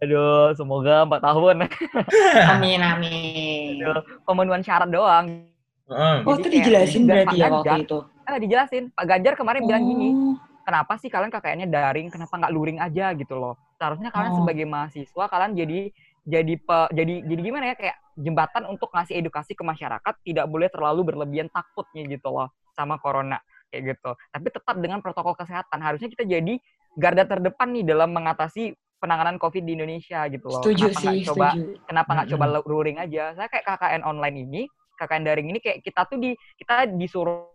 aduh, 0.00 0.56
semoga 0.56 1.04
4 1.04 1.20
tahun 1.20 1.56
Amin, 2.56 2.80
amin. 2.80 3.84
Aduh. 3.84 4.00
pemenuhan 4.24 4.60
syarat 4.60 4.88
doang. 4.88 5.44
Heeh. 5.86 6.16
Oh, 6.24 6.34
itu 6.34 6.48
dijelasin 6.48 7.04
berarti 7.04 7.36
ya 7.36 7.46
Pak 7.46 7.52
waktu 7.52 7.68
Ganjar. 7.68 7.84
itu? 7.84 7.98
Ah, 8.24 8.38
dijelasin. 8.38 8.84
Pak 8.90 9.04
Ganjar 9.04 9.34
kemarin 9.34 9.60
bilang 9.60 9.84
gini, 9.84 10.08
Oh. 10.08 10.34
kenapa 10.62 10.96
sih 10.96 11.06
kalian 11.06 11.28
KKN-nya 11.28 11.68
daring, 11.68 12.08
kenapa 12.08 12.32
nggak 12.32 12.48
luring 12.50 12.78
aja 12.78 13.12
gitu 13.12 13.34
loh. 13.34 13.60
Seharusnya 13.76 14.08
kalian 14.08 14.32
Oh. 14.32 14.38
sebagai 14.40 14.64
mahasiswa 14.64 15.24
kalian 15.26 15.52
jadi 15.52 15.78
jadi 16.22 16.54
pe- 16.56 16.90
jadi 16.90 17.14
jadi 17.26 17.40
gimana 17.42 17.64
ya 17.66 17.74
kayak 17.74 17.96
jembatan 18.14 18.62
untuk 18.66 18.88
ngasih 18.88 19.16
edukasi 19.16 19.52
ke 19.52 19.60
masyarakat 19.60 20.14
tidak 20.22 20.46
boleh 20.46 20.68
terlalu 20.68 21.00
berlebihan 21.02 21.48
takutnya 21.48 22.04
gitu 22.06 22.28
loh 22.30 22.48
sama 22.70 22.96
corona 22.96 23.40
kayak 23.70 23.96
gitu. 23.96 24.10
Tapi 24.34 24.46
tetap 24.50 24.76
dengan 24.82 24.98
protokol 25.00 25.38
kesehatan 25.38 25.78
harusnya 25.80 26.10
kita 26.10 26.26
jadi 26.26 26.58
garda 26.98 27.24
terdepan 27.24 27.70
nih 27.70 27.86
dalam 27.86 28.10
mengatasi 28.10 28.74
penanganan 29.00 29.40
COVID 29.40 29.64
di 29.64 29.72
Indonesia 29.78 30.28
gitu 30.28 30.46
loh. 30.50 30.60
Setuju 30.60 30.92
Kenapa 30.92 31.00
sih, 31.00 31.16
coba 31.24 31.48
setuju. 31.56 31.72
kenapa 31.88 32.10
nggak 32.12 32.28
coba 32.36 32.44
Mm-mm. 32.50 32.68
luring 32.68 32.98
aja? 33.00 33.24
Saya 33.32 33.48
kayak 33.48 33.64
KKN 33.64 34.02
online 34.04 34.36
ini, 34.44 34.62
KKN 35.00 35.24
daring 35.24 35.48
ini 35.48 35.58
kayak 35.62 35.78
kita 35.80 36.04
tuh 36.04 36.18
di 36.20 36.30
kita 36.60 36.84
disuruh 36.92 37.48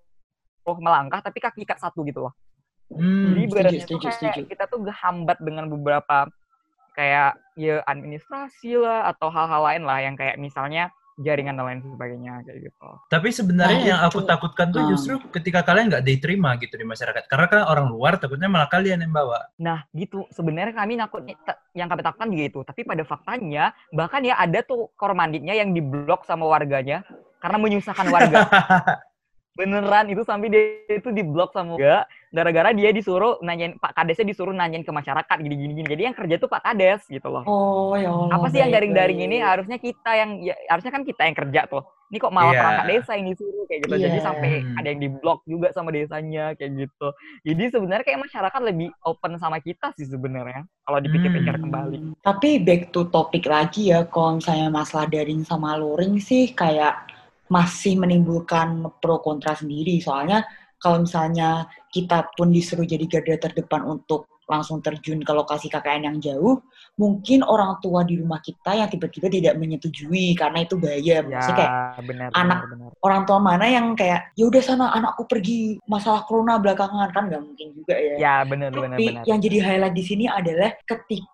melangkah 0.65 1.21
tapi 1.21 1.37
kaki 1.37 1.61
ikat 1.61 1.77
satu 1.77 2.01
gitu 2.01 2.25
loh. 2.25 2.33
Hmm. 2.89 3.33
Jadi 3.33 3.41
setuju, 3.45 3.45
ibaratnya 3.45 3.77
tuh 3.77 3.85
setuju, 3.85 4.05
kayak 4.05 4.17
setuju. 4.17 4.41
kita 4.49 4.63
tuh 4.65 4.79
kehambat 4.89 5.37
dengan 5.41 5.65
beberapa 5.69 6.17
kayak 6.95 7.31
ya 7.59 7.83
administrasi 7.85 8.79
lah 8.79 9.11
atau 9.13 9.27
hal-hal 9.29 9.61
lain 9.61 9.83
lah 9.83 9.99
yang 10.01 10.15
kayak 10.17 10.39
misalnya 10.41 10.89
jaringan 11.15 11.55
dan 11.55 11.63
lain 11.63 11.79
sebagainya 11.79 12.43
kayak 12.43 12.59
gitu. 12.67 12.89
Tapi 13.07 13.27
sebenarnya 13.31 13.79
Nah, 13.79 13.87
yang 13.87 14.01
aku 14.03 14.19
itu. 14.19 14.27
takutkan 14.27 14.67
tuh 14.69 14.83
Hmm. 14.83 14.91
justru 14.91 15.15
ketika 15.31 15.63
kalian 15.63 15.87
nggak 15.87 16.03
diterima 16.03 16.59
gitu 16.59 16.75
di 16.75 16.83
masyarakat. 16.83 17.23
Karena 17.25 17.47
kan 17.47 17.61
orang 17.65 17.87
luar 17.87 18.19
takutnya 18.19 18.51
malah 18.51 18.67
kalian 18.67 18.99
yang 18.99 19.15
bawa. 19.15 19.47
Nah 19.55 19.87
gitu 19.95 20.27
sebenarnya 20.29 20.75
kami 20.75 20.99
nakut 20.99 21.23
yang 21.71 21.87
kami 21.87 22.01
takutkan 22.03 22.27
juga 22.27 22.43
itu. 22.43 22.59
Tapi 22.61 22.81
pada 22.83 23.03
faktanya 23.03 23.71
bahkan 23.89 24.21
ya 24.21 24.35
ada 24.35 24.59
tuh 24.59 24.91
kormanditnya 24.93 25.55
yang 25.55 25.71
diblok 25.71 26.27
sama 26.27 26.43
warganya 26.43 27.07
karena 27.39 27.57
menyusahkan 27.57 28.07
warga. 28.11 28.37
Beneran 29.55 30.11
itu 30.11 30.19
sampai 30.27 30.51
dia 30.51 30.63
itu 30.91 31.15
diblok 31.15 31.55
sama 31.55 31.79
warga 31.79 32.03
gara-gara 32.35 32.75
dia 32.75 32.91
disuruh 32.91 33.39
nanyain 33.39 33.79
Pak 33.79 33.95
Kadesnya 33.95 34.27
disuruh 34.27 34.51
nanyain 34.51 34.83
ke 34.83 34.91
masyarakat 34.91 35.37
gini-gini 35.39 35.71
gini. 35.79 35.87
Jadi 35.87 36.01
yang 36.03 36.15
kerja 36.15 36.35
tuh 36.35 36.51
Pak 36.51 36.67
Kades 36.67 37.07
gitu 37.07 37.31
loh. 37.31 37.47
Oh, 37.47 37.95
ya 37.95 38.11
Allah. 38.11 38.35
apa 38.35 38.45
sih 38.51 38.59
yang 38.59 38.69
daring-daring 38.69 39.23
ini 39.23 39.39
harusnya 39.39 39.79
kita 39.79 40.11
yang 40.11 40.43
ya, 40.43 40.51
harusnya 40.67 40.91
kan 40.91 41.01
kita 41.01 41.23
yang 41.23 41.33
kerja 41.33 41.61
tuh 41.65 41.79
ini 42.05 42.21
kok 42.21 42.29
malah 42.29 42.53
Iya. 42.53 42.61
perangkat 42.61 42.85
desa 42.85 43.11
yang 43.17 43.27
disuruh 43.33 43.63
kayak 43.65 43.79
gitu 43.81 43.95
jadi 43.97 44.17
Iya. 44.19 44.25
sampai 44.29 44.51
ada 44.77 44.87
yang 44.93 45.01
diblok 45.01 45.39
juga 45.43 45.67
sama 45.73 45.89
desanya 45.89 46.53
kayak 46.53 46.71
gitu 46.77 47.07
jadi 47.41 47.63
sebenarnya 47.73 48.05
kayak 48.05 48.21
masyarakat 48.29 48.61
lebih 48.61 48.89
open 49.01 49.31
sama 49.35 49.57
kita 49.57 49.89
sih 49.97 50.05
sebenarnya 50.05 50.69
kalau 50.83 51.01
dipikir-pikir 51.01 51.55
Hmm. 51.57 51.63
kembali 51.65 51.99
Tapi 52.21 52.49
back 52.61 52.91
to 52.91 53.09
topik 53.09 53.45
lagi 53.45 53.89
ya, 53.89 54.05
kalau 54.05 54.37
misalnya 54.37 54.69
masalah 54.69 55.07
daring 55.07 55.41
sama 55.41 55.73
luring 55.75 56.21
sih 56.21 56.51
kayak 56.51 57.09
masih 57.45 57.93
menimbulkan 57.95 58.85
pro 58.97 59.21
kontra 59.21 59.53
sendiri. 59.53 59.97
Soalnya 59.97 60.45
kalau 60.77 61.03
misalnya 61.03 61.65
kita 61.89 62.27
pun 62.35 62.51
disuruh 62.51 62.83
jadi 62.83 63.05
garda 63.05 63.49
terdepan 63.49 63.83
untuk 63.83 64.27
langsung 64.45 64.77
terjun 64.77 65.25
ke 65.25 65.33
lokasi 65.33 65.73
KKN 65.73 66.05
yang 66.05 66.17
jauh, 66.21 66.61
mungkin 66.95 67.41
orang 67.41 67.81
tua 67.81 68.05
di 68.05 68.21
rumah 68.21 68.37
kita 68.37 68.77
yang 68.77 68.85
tiba-tiba 68.85 69.25
tidak 69.25 69.57
menyetujui 69.57 70.37
karena 70.37 70.61
itu 70.61 70.77
bahaya. 70.77 71.01
ya 71.01 71.25
Maksudnya 71.25 71.57
kayak 71.57 72.05
benar 72.05 72.29
anak- 72.29 72.61
benar, 72.61 72.77
benar. 72.77 72.89
orang 73.01 73.21
tua 73.25 73.39
mana 73.41 73.65
yang 73.65 73.97
kayak 73.97 74.29
ya 74.37 74.45
udah 74.45 74.61
sana 74.61 74.93
anakku 74.93 75.25
pergi 75.25 75.81
masalah 75.89 76.21
corona 76.29 76.61
belakangan 76.61 77.09
kan 77.09 77.25
nggak 77.25 77.41
mungkin 77.41 77.67
juga 77.73 77.97
ya. 77.97 78.15
ya 78.21 78.35
benar 78.45 78.69
benar 78.69 78.93
Tapi 78.93 79.05
benar 79.09 79.23
yang 79.25 79.39
jadi 79.41 79.57
highlight 79.65 79.95
di 79.97 80.03
sini 80.05 80.25
adalah 80.29 80.69
ketika 80.85 81.25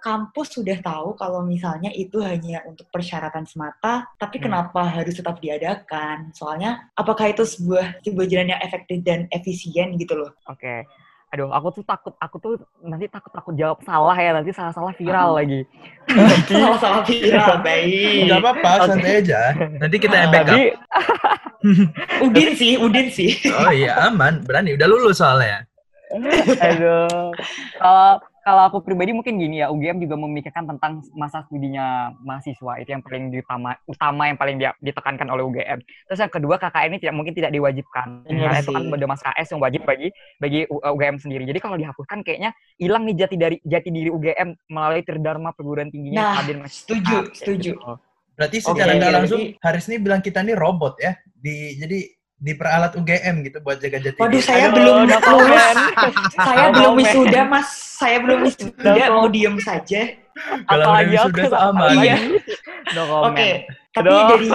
kampus 0.00 0.56
sudah 0.56 0.80
tahu 0.80 1.12
kalau 1.14 1.44
misalnya 1.44 1.92
itu 1.92 2.18
hanya 2.20 2.64
untuk 2.64 2.88
persyaratan 2.88 3.44
semata, 3.44 4.08
tapi 4.16 4.40
Hmm. 4.40 4.44
kenapa 4.48 4.80
harus 4.88 5.12
tetap 5.12 5.36
diadakan? 5.38 6.32
Soalnya 6.32 6.88
apakah 6.92 7.28
itu 7.28 7.44
sebuah 7.44 8.00
sebuah 8.00 8.26
jalan 8.26 8.52
yang 8.56 8.62
efektif 8.62 8.98
dan 9.00 9.28
efisien 9.28 9.94
gitu 9.96 10.16
loh? 10.16 10.32
oke 10.48 10.84
aduh 11.32 11.48
aku 11.48 11.80
tuh 11.80 11.84
takut 11.88 12.12
aku 12.20 12.36
tuh 12.36 12.52
nanti 12.84 13.08
takut 13.08 13.32
takut 13.32 13.56
jawab 13.56 13.80
salah 13.88 14.12
ya 14.12 14.36
nanti 14.36 14.52
salah-salah 14.52 14.92
viral 14.92 15.40
lagi 15.40 15.64
Salah-salah 16.44 17.00
viral, 17.08 17.64
baik. 17.64 18.28
Nggak 18.28 18.40
apa-apa, 18.44 18.70
Oke. 18.76 18.88
santai 18.92 19.12
aja. 19.24 19.40
Nanti 19.80 19.96
kita 19.96 20.12
yang 20.18 20.28
backup. 20.28 20.52
Tadi 20.52 20.64
Udin 22.20 22.50
sih, 22.52 22.72
Udin 22.76 23.08
sih. 23.08 23.32
Oh 23.48 23.72
iya, 23.72 24.12
aman. 24.12 24.44
Berani. 24.44 24.76
Udah 24.76 24.84
lulus 24.90 25.22
soalnya. 25.22 25.64
Aduh. 26.60 27.32
Kalau 27.78 28.10
kalau 28.42 28.62
aku 28.66 28.78
pribadi 28.82 29.14
mungkin 29.14 29.38
gini 29.38 29.62
ya, 29.62 29.70
UGM 29.70 30.02
juga 30.02 30.18
memikirkan 30.18 30.66
tentang 30.66 30.98
masa 31.14 31.46
studinya 31.46 32.10
mahasiswa 32.26 32.82
itu 32.82 32.90
yang 32.90 33.02
paling 33.02 33.30
utama 33.38 33.78
utama 33.86 34.22
yang 34.26 34.38
paling 34.38 34.58
dia, 34.58 34.74
ditekankan 34.82 35.30
oleh 35.30 35.46
UGM. 35.46 35.78
Terus 36.10 36.18
yang 36.18 36.32
kedua 36.32 36.58
KKN 36.58 36.90
ini 36.90 36.98
tidak 36.98 37.14
mungkin 37.14 37.34
tidak 37.38 37.54
diwajibkan. 37.54 38.26
Benar 38.26 38.50
Karena 38.50 38.58
itu 38.58 38.70
kan 38.74 38.82
ada 38.90 39.06
mas 39.06 39.22
KS 39.22 39.48
yang 39.54 39.60
wajib 39.62 39.82
bagi 39.86 40.08
bagi 40.42 40.60
UGM 40.66 41.16
sendiri. 41.22 41.42
Jadi 41.46 41.58
kalau 41.62 41.76
dihapuskan 41.78 42.26
kayaknya 42.26 42.50
hilang 42.82 43.06
nih 43.06 43.14
jati 43.22 43.36
dari 43.38 43.56
jati 43.62 43.88
diri 43.94 44.10
UGM 44.10 44.48
melalui 44.68 45.02
Tridharma 45.06 45.54
perguruan 45.54 45.88
tingginya 45.94 46.34
Nah, 46.34 46.42
Mas- 46.66 46.82
setuju, 46.82 47.18
kayak 47.30 47.36
setuju. 47.38 47.72
gitu. 47.78 47.92
Berarti 48.32 48.58
secara 48.64 48.92
nggak 48.96 49.10
iya, 49.12 49.18
langsung 49.22 49.42
Haris 49.60 49.86
ini 49.92 49.96
bilang 50.00 50.20
kita 50.24 50.40
nih 50.42 50.56
robot 50.56 50.94
ya. 50.98 51.12
Di 51.30 51.78
jadi 51.78 51.98
diperalat 52.42 52.92
UGM 52.98 53.46
gitu 53.46 53.62
buat 53.62 53.78
jaga 53.78 54.02
jati. 54.02 54.18
Waduh, 54.18 54.42
saya 54.42 54.66
Aduh, 54.68 54.76
belum 54.82 54.96
no 55.06 55.18
lulus. 55.38 55.64
Saya 56.34 56.66
No 56.66 56.72
belum 56.74 56.92
wisuda, 56.98 57.40
Mas. 57.46 57.68
Saya 58.02 58.16
belum 58.18 58.38
wisuda, 58.42 58.90
No 58.98 59.06
mau 59.14 59.26
diem 59.30 59.56
saja. 59.62 60.00
Kalau 60.66 60.84
Apalagi 60.90 61.14
udah 61.14 61.22
aku 61.22 61.38
wisuda 61.38 61.44
sama 61.54 61.84
Iya. 61.94 62.16
Oke, 63.30 63.50
tapi 63.94 64.10
dari 64.10 64.50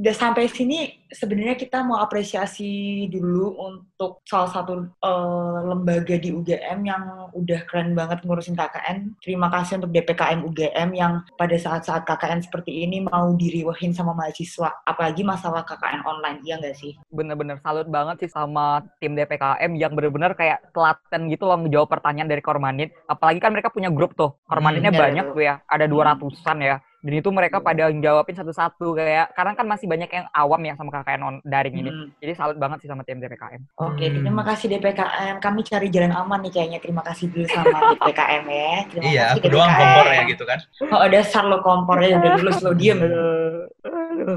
udah 0.00 0.16
sampai 0.16 0.48
sini 0.48 0.96
sebenarnya 1.12 1.60
kita 1.60 1.84
mau 1.84 2.00
apresiasi 2.00 3.04
dulu 3.12 3.52
untuk 3.60 4.24
salah 4.24 4.48
satu 4.48 4.88
eh, 4.96 5.58
lembaga 5.68 6.16
di 6.16 6.32
UGM 6.32 6.78
yang 6.88 7.28
udah 7.36 7.60
keren 7.68 7.92
banget 7.92 8.24
ngurusin 8.24 8.56
KKN. 8.56 9.20
Terima 9.20 9.52
kasih 9.52 9.76
untuk 9.76 9.92
DPKM 9.92 10.40
UGM 10.48 10.88
yang 10.96 11.20
pada 11.36 11.52
saat-saat 11.52 12.08
KKN 12.08 12.40
seperti 12.48 12.88
ini 12.88 13.04
mau 13.04 13.36
diriwahin 13.36 13.92
sama 13.92 14.16
mahasiswa, 14.16 14.72
apalagi 14.88 15.20
masalah 15.20 15.68
KKN 15.68 16.00
online, 16.08 16.38
iya 16.48 16.56
nggak 16.56 16.76
sih? 16.80 16.96
bener-bener 17.12 17.60
salut 17.60 17.84
banget 17.90 18.24
sih 18.24 18.30
sama 18.32 18.80
tim 19.02 19.12
DPKM 19.12 19.76
yang 19.76 19.92
bener-bener 19.92 20.32
kayak 20.32 20.72
telaten 20.72 21.28
gitu 21.28 21.44
loh 21.44 21.60
ngejawab 21.60 21.92
pertanyaan 21.92 22.30
dari 22.30 22.40
Kormanit. 22.40 22.96
Apalagi 23.04 23.42
kan 23.42 23.52
mereka 23.52 23.68
punya 23.68 23.92
grup 23.92 24.16
tuh. 24.16 24.32
Kormanitnya 24.48 24.94
Hmm, 24.94 25.02
banyak 25.04 25.24
iya. 25.28 25.34
tuh 25.34 25.42
ya. 25.44 25.54
Ada 25.68 25.84
200-an 25.90 26.58
ya. 26.64 26.76
Dan 27.00 27.16
itu 27.16 27.32
mereka 27.32 27.58
Iya. 27.58 27.64
pada 27.64 27.84
jawabin 27.88 28.36
satu-satu 28.36 28.86
kayak 28.92 29.32
karena 29.32 29.52
kan 29.54 29.64
masih 29.64 29.88
banyak 29.88 30.06
yang 30.06 30.26
awam 30.30 30.60
ya 30.60 30.76
sama 30.76 30.92
KKN 30.92 31.20
on 31.22 31.34
daring 31.42 31.72
ini. 31.74 31.88
Hmm. 31.88 32.12
Jadi 32.20 32.32
salut 32.36 32.56
banget 32.56 32.84
sih 32.84 32.88
sama 32.88 33.00
tim 33.02 33.16
DPKM. 33.16 33.62
Oke, 33.80 34.04
Hmm. 34.04 34.20
terima 34.20 34.44
kasih 34.44 34.66
DPKM. 34.68 35.40
Kami 35.40 35.60
cari 35.64 35.88
jalan 35.88 36.12
aman 36.12 36.44
nih 36.44 36.52
kayaknya. 36.52 36.78
Terima 36.78 37.00
kasih 37.00 37.32
dulu 37.32 37.46
sama 37.46 37.72
DPKM 37.96 38.44
ya. 38.46 38.72
Terima 38.86 39.02
Iya, 39.02 39.24
kasih 39.26 39.40
aku 39.40 39.48
doang 39.48 39.70
DPKM. 39.70 39.80
kompor 39.80 40.06
ya 40.06 40.22
gitu 40.28 40.44
kan. 40.44 40.58
Oh, 40.90 41.08
dasar 41.08 41.42
lo 41.42 41.58
kompornya 41.60 42.08
udah 42.16 42.30
lulus 42.36 42.58
lo 42.60 42.72
diem. 42.72 42.98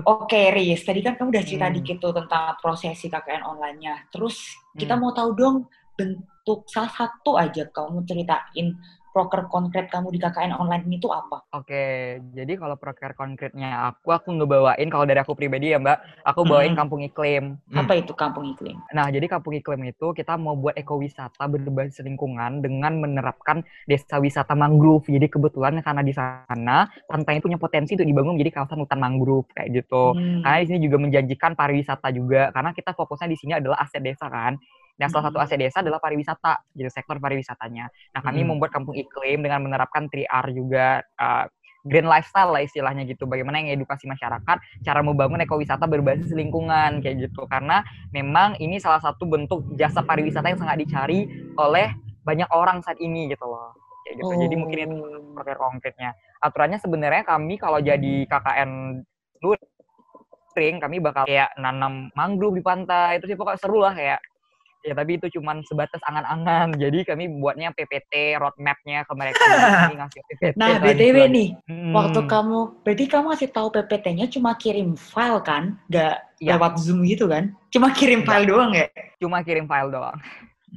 Oke, 0.06 0.42
Riz. 0.50 0.82
Tadi 0.82 1.00
kan 1.00 1.14
kamu 1.14 1.30
udah 1.30 1.44
cerita 1.44 1.68
Hmm. 1.68 1.76
dikit 1.76 1.98
tuh 2.00 2.14
tentang 2.14 2.56
prosesi 2.58 3.08
KKN 3.08 3.44
online-nya. 3.44 4.08
Terus 4.10 4.40
kita 4.74 4.96
Hmm. 4.96 5.02
mau 5.02 5.12
tahu 5.12 5.36
dong 5.36 5.56
bentuk 5.94 6.66
salah 6.66 6.90
satu 6.90 7.36
aja 7.36 7.68
kamu 7.68 8.02
ceritain 8.04 8.74
proker 9.14 9.46
konkret 9.48 9.94
kamu 9.94 10.10
di 10.10 10.20
KKN 10.20 10.58
online 10.58 10.84
ini 10.90 10.98
tuh 10.98 11.14
apa? 11.14 11.46
Oke, 11.54 12.18
jadi 12.34 12.58
kalau 12.58 12.76
proker 12.76 13.14
konkretnya 13.14 13.94
aku, 13.94 14.10
aku 14.10 14.34
ngebawain 14.34 14.90
kalau 14.90 15.06
dari 15.06 15.22
aku 15.22 15.38
pribadi 15.38 15.72
ya 15.72 15.78
Mbak, 15.78 16.26
aku 16.26 16.42
bawain 16.50 16.74
kampung 16.74 17.06
iklim. 17.06 17.62
Hmm. 17.70 17.86
Apa 17.86 18.02
itu 18.02 18.12
kampung 18.18 18.50
iklim? 18.58 18.82
Nah, 18.92 19.14
jadi 19.14 19.30
kampung 19.30 19.54
iklim 19.54 19.86
itu 19.86 20.12
kita 20.18 20.34
mau 20.36 20.58
buat 20.58 20.74
ekowisata 20.74 21.46
berbasis 21.46 22.02
lingkungan 22.02 22.66
dengan 22.66 22.98
menerapkan 22.98 23.62
desa 23.86 24.18
wisata 24.18 24.58
mangrove. 24.58 25.06
Jadi 25.06 25.30
kebetulan 25.30 25.78
karena 25.86 26.02
di 26.02 26.12
sana 26.12 26.90
pantai 27.06 27.38
punya 27.38 27.62
potensi 27.62 27.94
untuk 27.94 28.10
dibangun 28.10 28.34
menjadi 28.34 28.60
kawasan 28.60 28.82
hutan 28.82 28.98
mangrove 28.98 29.46
kayak 29.54 29.70
gitu. 29.78 30.18
Hmm. 30.18 30.42
Karena 30.42 30.58
di 30.66 30.68
sini 30.74 30.80
juga 30.82 30.98
menjanjikan 30.98 31.54
pariwisata 31.54 32.10
juga, 32.10 32.50
karena 32.50 32.74
kita 32.74 32.98
fokusnya 32.98 33.30
di 33.30 33.38
sini 33.38 33.54
adalah 33.54 33.78
aset 33.86 34.02
desa 34.02 34.26
kan. 34.28 34.58
Nah, 34.94 35.08
salah 35.10 35.30
satu 35.30 35.38
Hmm. 35.42 35.46
aset 35.50 35.58
desa 35.58 35.82
adalah 35.82 35.98
pariwisata, 35.98 36.62
gitu 36.78 36.90
sektor 36.94 37.18
pariwisatanya. 37.18 37.90
Nah, 38.14 38.22
kami 38.22 38.46
Hmm. 38.46 38.54
membuat 38.54 38.70
kampung 38.70 38.94
iklim 38.94 39.42
dengan 39.42 39.66
menerapkan 39.66 40.06
3R 40.06 40.54
juga 40.54 41.02
uh, 41.18 41.50
green 41.84 42.08
lifestyle 42.08 42.54
lah 42.54 42.62
istilahnya 42.64 43.04
gitu. 43.04 43.28
Bagaimana 43.28 43.60
yang 43.60 43.76
edukasi 43.76 44.08
masyarakat 44.08 44.58
cara 44.86 45.00
membangun 45.04 45.42
ekowisata 45.44 45.84
berbasis 45.90 46.32
lingkungan 46.32 47.04
kayak 47.04 47.28
gitu. 47.28 47.44
Karena 47.50 47.84
memang 48.16 48.56
ini 48.62 48.80
salah 48.80 49.04
satu 49.04 49.28
bentuk 49.28 49.66
jasa 49.76 50.00
pariwisata 50.06 50.48
yang 50.48 50.62
sangat 50.62 50.80
dicari 50.80 51.28
oleh 51.60 51.92
banyak 52.24 52.48
orang 52.56 52.80
saat 52.86 52.96
ini 53.04 53.28
gitu 53.28 53.44
loh. 53.50 53.76
Kayak 54.08 54.16
gitu. 54.24 54.34
Jadi 54.48 54.56
mungkin 54.56 54.78
itu 54.80 54.96
Oh. 54.96 55.36
proker 55.36 55.58
konkretnya. 55.60 56.16
Aturannya 56.40 56.80
sebenarnya 56.80 57.24
kami 57.28 57.60
kalau 57.60 57.84
jadi 57.84 58.28
KKN 58.32 59.04
touring 59.44 60.78
kami 60.80 61.02
bakal 61.02 61.28
kayak 61.28 61.52
nanam 61.60 62.14
mangrove 62.14 62.56
di 62.56 62.64
pantai 62.64 63.18
itu 63.20 63.28
sih 63.28 63.36
pokoknya 63.36 63.60
seru 63.60 63.82
lah 63.82 63.92
kayak 63.92 64.22
ya 64.84 64.94
tapi 64.94 65.16
itu 65.16 65.40
cuman 65.40 65.64
sebatas 65.64 66.04
angan-angan 66.04 66.76
jadi 66.76 67.08
kami 67.08 67.32
buatnya 67.40 67.72
PPT 67.72 68.36
roadmapnya 68.36 69.08
ke 69.08 69.14
mereka 69.16 69.40
kami 69.88 69.96
ngasih 69.96 70.22
PPT 70.28 70.56
Nah, 70.60 70.78
lah 70.78 70.84
BTW 70.84 71.18
nih, 71.32 71.50
Hmm. 71.64 71.96
waktu 71.96 72.20
kamu, 72.28 72.60
berarti 72.84 73.06
kamu 73.08 73.26
ngasih 73.34 73.50
tahu 73.56 73.68
PPT-nya 73.74 74.26
cuma 74.30 74.52
kirim 74.60 74.94
file 75.00 75.40
kan? 75.42 75.80
Nggak 75.88 76.16
Iya. 76.44 76.60
lewat 76.60 76.74
Zoom 76.84 77.08
gitu 77.08 77.26
kan? 77.32 77.56
Cuma 77.72 77.96
kirim 77.96 78.28
file 78.28 78.46
doang 78.46 78.76
ya? 78.76 78.88
cuma 79.24 79.40
kirim 79.40 79.64
file 79.72 79.88
doang 79.88 80.20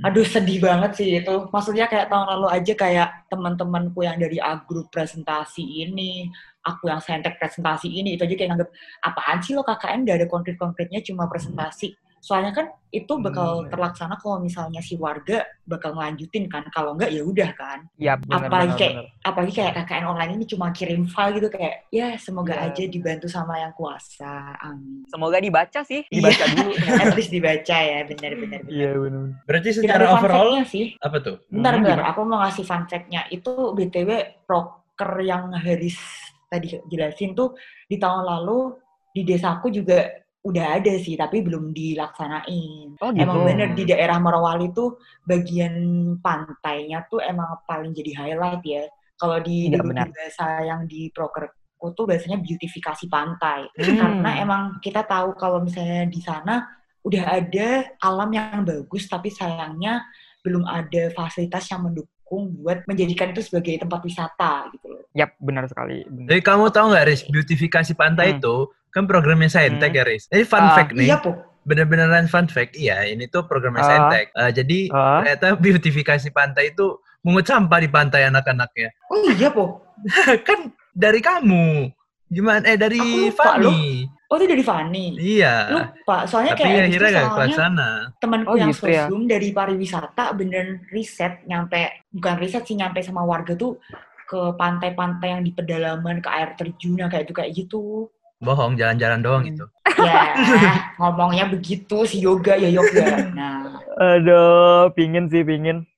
Aduh 0.04 0.28
sedih 0.28 0.60
banget 0.60 0.92
sih 0.92 1.08
itu. 1.24 1.34
Maksudnya 1.48 1.88
kayak 1.88 2.12
tahun 2.12 2.28
lalu 2.36 2.46
aja 2.52 2.72
kayak 2.76 3.08
teman-temanku 3.32 4.04
yang 4.04 4.20
dari 4.20 4.36
A 4.36 4.60
group 4.60 4.92
presentasi 4.92 5.64
ini, 5.64 6.28
aku 6.60 6.92
yang 6.92 7.00
saintek 7.00 7.40
presentasi 7.40 7.88
ini, 7.88 8.20
itu 8.20 8.28
aja 8.28 8.36
kayak 8.36 8.50
nganggep 8.52 8.70
apaan 9.00 9.40
sih 9.40 9.56
lo 9.56 9.64
KKN 9.64 10.04
gak 10.04 10.16
ada 10.20 10.26
konkret-konkretnya 10.28 11.00
cuma 11.00 11.24
presentasi. 11.32 11.96
Soalnya 12.26 12.50
kan 12.50 12.66
itu 12.90 13.12
bakal 13.16 13.62
Hmm. 13.62 13.70
terlaksana 13.70 14.18
kalau 14.18 14.40
misalnya 14.40 14.80
si 14.80 14.98
warga 14.98 15.46
bakal 15.62 15.94
ngelanjutin 15.94 16.50
kan. 16.50 16.66
Kalau 16.68 16.90
enggak 16.92 17.14
ya 17.14 17.22
udah 17.22 17.50
kan. 17.54 17.78
ya 17.94 18.18
benar 18.18 18.36
Apalagi 18.42 18.66
benar, 18.66 18.80
kayak 18.80 18.94
benar. 18.96 19.06
apalagi 19.22 19.52
kayak 19.54 19.72
KKN 19.76 20.04
online 20.04 20.32
ini 20.34 20.44
cuma 20.44 20.66
kirim 20.70 21.06
file 21.06 21.32
gitu 21.34 21.48
kayak 21.48 21.86
ya 21.88 22.08
semoga 22.16 22.50
Iya. 22.52 22.66
aja 22.66 22.82
dibantu 22.88 23.26
sama 23.28 23.54
yang 23.56 23.70
kuasa. 23.72 24.58
Amin. 24.58 25.06
semoga 25.06 25.38
dibaca 25.38 25.80
sih 25.80 26.02
dibaca 26.04 26.42
Iya. 26.42 26.54
dulu 26.56 26.72
At 27.02 27.14
least 27.14 27.30
dibaca 27.30 27.76
ya, 27.78 27.98
benar-benar. 28.02 28.60
iya 28.66 28.90
benar 28.92 29.24
Berarti 29.44 29.68
secara 29.72 30.04
overall 30.10 30.50
sih. 30.64 30.98
apa 30.98 31.16
tuh? 31.20 31.36
Bentar, 31.46 31.72
Hmm, 31.72 31.82
bentar. 31.84 31.98
Aku 32.10 32.20
mau 32.22 32.42
ngasih 32.42 32.64
fun 32.64 32.82
fact-nya. 32.84 33.22
Itu 33.28 33.70
BTW 33.70 34.10
proker 34.42 35.12
yang 35.20 35.54
Haris 35.54 35.94
tadi 36.46 36.74
jelasin 36.84 37.34
tuh 37.34 37.54
di 37.84 37.94
tahun 37.96 38.22
lalu 38.24 38.74
di 39.10 39.22
desaku 39.22 39.70
juga 39.70 40.10
udah 40.46 40.78
ada 40.78 40.94
sih, 41.02 41.18
tapi 41.18 41.42
belum 41.42 41.74
dilaksanain. 41.74 42.94
oh 43.02 43.10
gitu 43.10 43.18
Emang 43.26 43.42
bener 43.42 43.74
di 43.74 43.82
daerah 43.82 44.22
Morowali 44.22 44.70
tuh 44.70 45.02
bagian 45.26 45.74
pantainya 46.22 47.02
tuh 47.10 47.18
emang 47.18 47.58
paling 47.66 47.90
jadi 47.90 48.14
highlight 48.14 48.62
ya. 48.62 48.86
Kalau 49.18 49.42
di, 49.42 49.72
benar. 49.72 50.06
bahasa 50.12 50.62
yang 50.62 50.86
di 50.86 51.10
prokerku 51.10 51.90
tuh 51.96 52.06
biasanya 52.06 52.38
beautifikasi 52.38 53.10
pantai. 53.10 53.66
Hmm. 53.74 53.96
Karena 53.98 54.30
emang 54.38 54.62
kita 54.78 55.02
tahu 55.02 55.34
kalau 55.34 55.64
misalnya 55.64 56.06
di 56.06 56.20
sana 56.22 56.62
udah 57.02 57.22
ada 57.42 57.68
alam 58.02 58.30
yang 58.30 58.62
bagus, 58.62 59.10
tapi 59.10 59.32
sayangnya 59.34 60.04
belum 60.46 60.62
ada 60.62 61.10
fasilitas 61.16 61.66
yang 61.72 61.90
mendukung 61.90 62.54
buat 62.60 62.86
menjadikan 62.86 63.34
itu 63.34 63.42
sebagai 63.42 63.82
tempat 63.82 63.98
wisata 64.04 64.70
gitu 64.74 64.94
loh. 64.94 65.02
Yap, 65.16 65.34
benar 65.42 65.66
sekali. 65.66 66.06
Benar. 66.06 66.26
Jadi 66.30 66.40
kamu 66.42 66.64
tahu 66.70 66.86
nggak, 66.92 67.04
Riz, 67.08 67.22
beautifikasi 67.26 67.92
pantai 67.98 68.36
Hmm. 68.36 68.38
itu 68.38 68.56
kan 68.96 69.04
programnya 69.04 69.46
Saintek 69.46 69.92
Hmm. 69.92 69.98
ya, 69.98 70.04
Riz. 70.04 70.24
Jadi 70.26 70.42
fun 70.42 70.64
Ah, 70.64 70.72
fact 70.72 70.90
nih, 70.90 71.06
Iya, 71.06 71.20
Po. 71.20 71.36
bener-beneran 71.62 72.24
fun 72.24 72.48
fact. 72.48 72.72
Iya, 72.74 73.04
ini 73.04 73.28
tuh 73.28 73.44
programnya 73.44 73.78
Ah. 73.78 73.86
Saintek. 73.86 74.26
Eh, 74.32 74.50
jadi 74.54 74.78
Ah. 74.88 75.20
ternyata 75.20 75.46
beautifikasi 75.54 76.28
pantai 76.30 76.72
itu 76.72 76.96
mungut 77.20 77.44
sampah 77.44 77.76
di 77.76 77.86
pantai 77.86 78.24
anak-anaknya. 78.24 78.88
Oh 79.06 79.20
iya, 79.28 79.52
Po. 79.52 79.84
kan 80.48 80.58
dari 80.90 81.20
kamu. 81.20 81.92
Gimana? 82.26 82.64
Eh 82.64 82.74
dari 82.74 82.98
Fanny. 83.30 84.02
Oh, 84.26 84.34
itu 84.34 84.48
dari 84.48 84.58
Fani. 84.60 85.14
Iya. 85.14 85.54
Lupa, 85.70 86.26
soalnya 86.26 86.58
Tapi 86.58 86.66
kayak 86.66 86.72
akhirnya 86.72 86.90
itu 86.90 86.98
gak 86.98 87.12
soalnya 87.12 87.30
kelaksana. 87.30 87.90
temanku 88.18 88.48
Oh, 88.48 88.56
yang 88.58 88.70
gitu 88.74 88.86
ya. 88.88 89.06
dari 89.06 89.48
pariwisata 89.52 90.24
beneran 90.34 90.82
riset 90.90 91.46
nyampe 91.46 91.78
bukan 92.10 92.34
riset 92.36 92.66
sih 92.66 92.74
nyampe 92.74 92.98
sama 93.00 93.22
warga 93.22 93.54
tuh 93.54 93.78
ke 94.26 94.58
pantai-pantai 94.58 95.28
yang 95.30 95.42
di 95.46 95.54
pedalaman 95.54 96.18
ke 96.18 96.26
air 96.26 96.58
terjun 96.58 96.98
yang 96.98 97.06
kayak 97.06 97.30
itu 97.30 97.34
kayak 97.38 97.52
gitu 97.54 98.10
Bohong, 98.38 98.76
jalan-jalan 98.76 99.20
doang 99.20 99.42
Hmm. 99.42 99.52
itu. 99.52 99.64
ya 99.96 100.36
ngomongnya 100.96 101.48
begitu 101.48 102.04
si 102.04 102.20
yoga 102.20 102.52
ya 102.52 102.68
yoga 102.68 103.32
nah 103.32 103.80
Aduh, 103.96 104.92
pingin 104.92 105.24
sih, 105.26 105.40
pingin. 105.40 105.88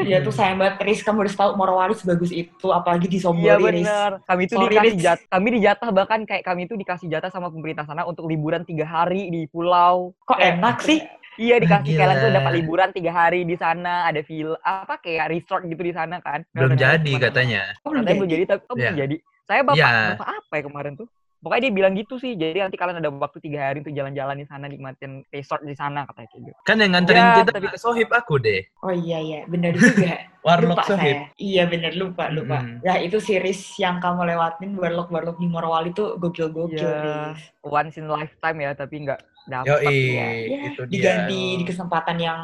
Iya 0.00 0.20
tuh 0.20 0.28
sayang 0.30 0.56
banget 0.56 0.80
Riz 0.80 1.00
kamu 1.00 1.20
harus 1.22 1.32
tahu 1.32 1.52
Morowali 1.52 1.92
sebagus 1.92 2.28
itu 2.28 2.68
apalagi 2.68 3.06
di 3.06 3.16
Iya 3.16 3.24
Sombori 3.24 3.60
Riz 3.74 3.84
benar. 3.84 4.10
Kami 4.22 4.42
tuh 4.46 4.56
Sorry, 4.56 4.68
dikasih 4.70 4.96
jatah, 4.98 5.28
kami 5.30 5.48
dijatah 5.50 5.88
bahkan 5.90 6.20
kayak 6.22 6.42
kami 6.42 6.64
tuh 6.64 6.76
dikasih 6.76 7.08
jatah 7.08 7.28
sama 7.28 7.48
pemerintah 7.48 7.84
sana 7.84 8.04
untuk 8.04 8.24
liburan 8.24 8.62
tiga 8.62 8.84
hari 8.84 9.28
di 9.28 9.44
pulau. 9.46 10.16
kok 10.22 10.32
Kayak- 10.34 10.56
enak 10.56 10.76
sih 10.80 11.00
Iya 11.34 11.56
dikasih 11.58 11.92
kalian 11.94 12.16
tuh 12.18 12.30
dapat 12.30 12.52
liburan 12.54 12.88
tiga 12.90 13.08
hari 13.10 13.40
di 13.42 13.52
sana, 13.54 14.04
ada 14.04 14.20
villa 14.20 14.56
apa 14.62 14.96
kayak 14.98 15.28
resort 15.30 15.64
gitu 15.64 15.80
di 15.82 15.88
sana 15.90 16.20
kan. 16.20 16.44
Belum 16.50 16.72
jadi 16.74 17.12
katanya. 17.18 17.72
Oh, 17.80 17.88
belum 17.88 18.04
Katanya 18.04 18.16
belum 18.18 18.28
jadi. 18.28 18.36
jadi 18.38 18.50
tapi 18.50 18.62
oh, 18.62 18.74
belum 18.74 18.84
Iya. 18.86 19.00
jadi. 19.02 19.16
Saya 19.42 19.60
bapak, 19.62 19.76
Iya. 19.76 19.92
bapak 20.14 20.28
apa 20.30 20.52
ya 20.52 20.62
kemarin 20.62 20.92
tuh? 20.94 21.08
Pokoknya 21.42 21.62
dia 21.64 21.74
bilang 21.74 21.92
gitu 21.92 22.16
sih. 22.16 22.32
Jadi 22.32 22.54
nanti 22.56 22.78
kalian 22.78 22.96
ada 22.96 23.10
waktu 23.10 23.42
tiga 23.42 23.66
hari 23.66 23.82
untuk 23.82 23.90
jalan-jalan 23.90 24.38
di 24.38 24.46
sana, 24.46 24.64
nikmatin 24.64 25.26
resort 25.28 25.60
di 25.60 25.74
sana 25.74 26.06
katanya 26.06 26.28
kayak 26.28 26.42
gitu. 26.46 26.58
Kan 26.62 26.76
yang 26.78 26.90
nganterin 26.92 27.18
Ya, 27.20 27.34
kita 27.36 27.50
tapi- 27.52 27.74
sohib 27.76 28.08
aku 28.08 28.34
deh. 28.38 28.62
oh 28.80 28.90
iya 28.90 29.18
iya 29.18 29.40
benar 29.44 29.74
juga 29.74 30.22
Warlock 30.46 30.74
lupa 30.74 30.82
sohib. 30.88 31.16
saya 31.18 31.34
iya 31.36 31.62
benar 31.64 31.92
lupa 31.92 32.26
lupa 32.28 32.58
Mm-mm. 32.58 32.82
nah 32.82 32.96
itu 32.96 33.18
series 33.18 33.58
yang 33.76 33.98
kamu 33.98 34.26
lewatin 34.26 34.74
warlock 34.74 35.06
warlock 35.08 35.38
di 35.38 35.46
Morowali 35.46 35.90
tuh 35.92 36.14
gokil 36.16 36.50
gokil. 36.50 36.82
Riz 36.82 37.38
Once 37.62 37.94
in 37.94 38.06
a 38.06 38.12
lifetime 38.12 38.58
ya, 38.58 38.70
tapi 38.72 39.02
nggak 39.02 39.20
dapat 39.44 39.82
ya. 39.82 39.90
Ya, 39.90 40.26
itu 40.68 40.82
dia. 40.86 40.90
diganti 40.90 41.42
di 41.58 41.64
kesempatan 41.64 42.16
yang 42.16 42.40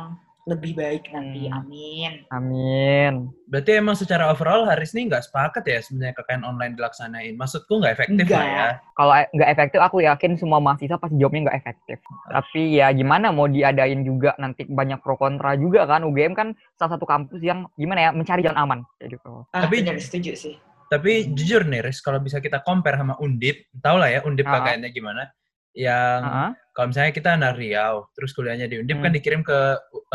lebih 0.48 0.72
baik 0.72 1.12
nanti 1.12 1.44
Hmm. 1.44 1.60
amin 1.60 2.12
Amin. 2.28 3.12
Berarti 3.44 3.70
emang 3.74 3.92
secara 3.92 4.28
overall 4.28 4.64
Haris 4.64 4.92
ini 4.92 5.06
nggak 5.06 5.24
sepakat 5.24 5.62
ya 5.62 5.78
sebenarnya 5.78 6.14
KKN 6.14 6.42
online 6.42 6.72
dilaksanain. 6.74 7.32
Maksudku 7.34 7.78
nggak 7.78 7.94
efektif 7.94 8.24
Nggak. 8.24 8.34
lah 8.34 8.48
ya. 8.48 8.68
Kalau 8.92 9.12
e- 9.14 9.30
nggak 9.30 9.50
efektif, 9.50 9.78
aku 9.78 9.96
yakin 10.02 10.32
semua 10.34 10.58
mahasiswa 10.58 10.96
pasti 10.96 11.16
jawabnya 11.16 11.48
nggak 11.48 11.58
efektif. 11.58 11.98
Tapi 12.26 12.62
ya 12.74 12.88
gimana 12.90 13.28
mau 13.28 13.46
diadain 13.46 14.00
juga 14.02 14.32
nanti 14.36 14.64
banyak 14.64 14.98
pro 14.98 15.14
kontra 15.14 15.52
juga 15.54 15.84
kan. 15.84 16.02
UGM 16.02 16.32
kan 16.32 16.48
salah 16.74 16.96
satu 16.96 17.04
kampus 17.04 17.40
yang 17.40 17.68
gimana 17.74 18.00
ya 18.00 18.10
mencari 18.10 18.40
jalan 18.40 18.58
aman 18.58 18.78
kayak 18.98 19.16
gitu. 19.16 19.44
ah, 19.50 19.62
Tapi- 19.62 19.80
benar 19.82 19.96
setuju 19.98 20.32
sih 20.34 20.56
Tapi 20.86 21.28
jujur 21.30 21.62
nih, 21.62 21.84
Riz, 21.84 22.00
kalau 22.00 22.16
bisa 22.16 22.40
kita 22.40 22.60
compare 22.60 22.96
sama 22.96 23.12
Undip, 23.18 23.68
tau 23.78 23.96
lah 23.96 24.08
ya 24.08 24.24
Undip 24.24 24.44
Ah. 24.44 24.56
KKN-nya 24.58 24.88
gimana. 24.88 25.28
Yang 25.70 26.20
Heeh. 26.24 26.50
Kalau 26.78 26.94
misalnya 26.94 27.10
kita 27.10 27.34
anak 27.34 27.58
Riau, 27.58 28.06
terus 28.14 28.30
kuliahnya 28.30 28.70
di 28.70 28.78
Undip 28.78 29.02
Hmm. 29.02 29.10
kan 29.10 29.10
dikirim 29.10 29.42
ke 29.42 29.58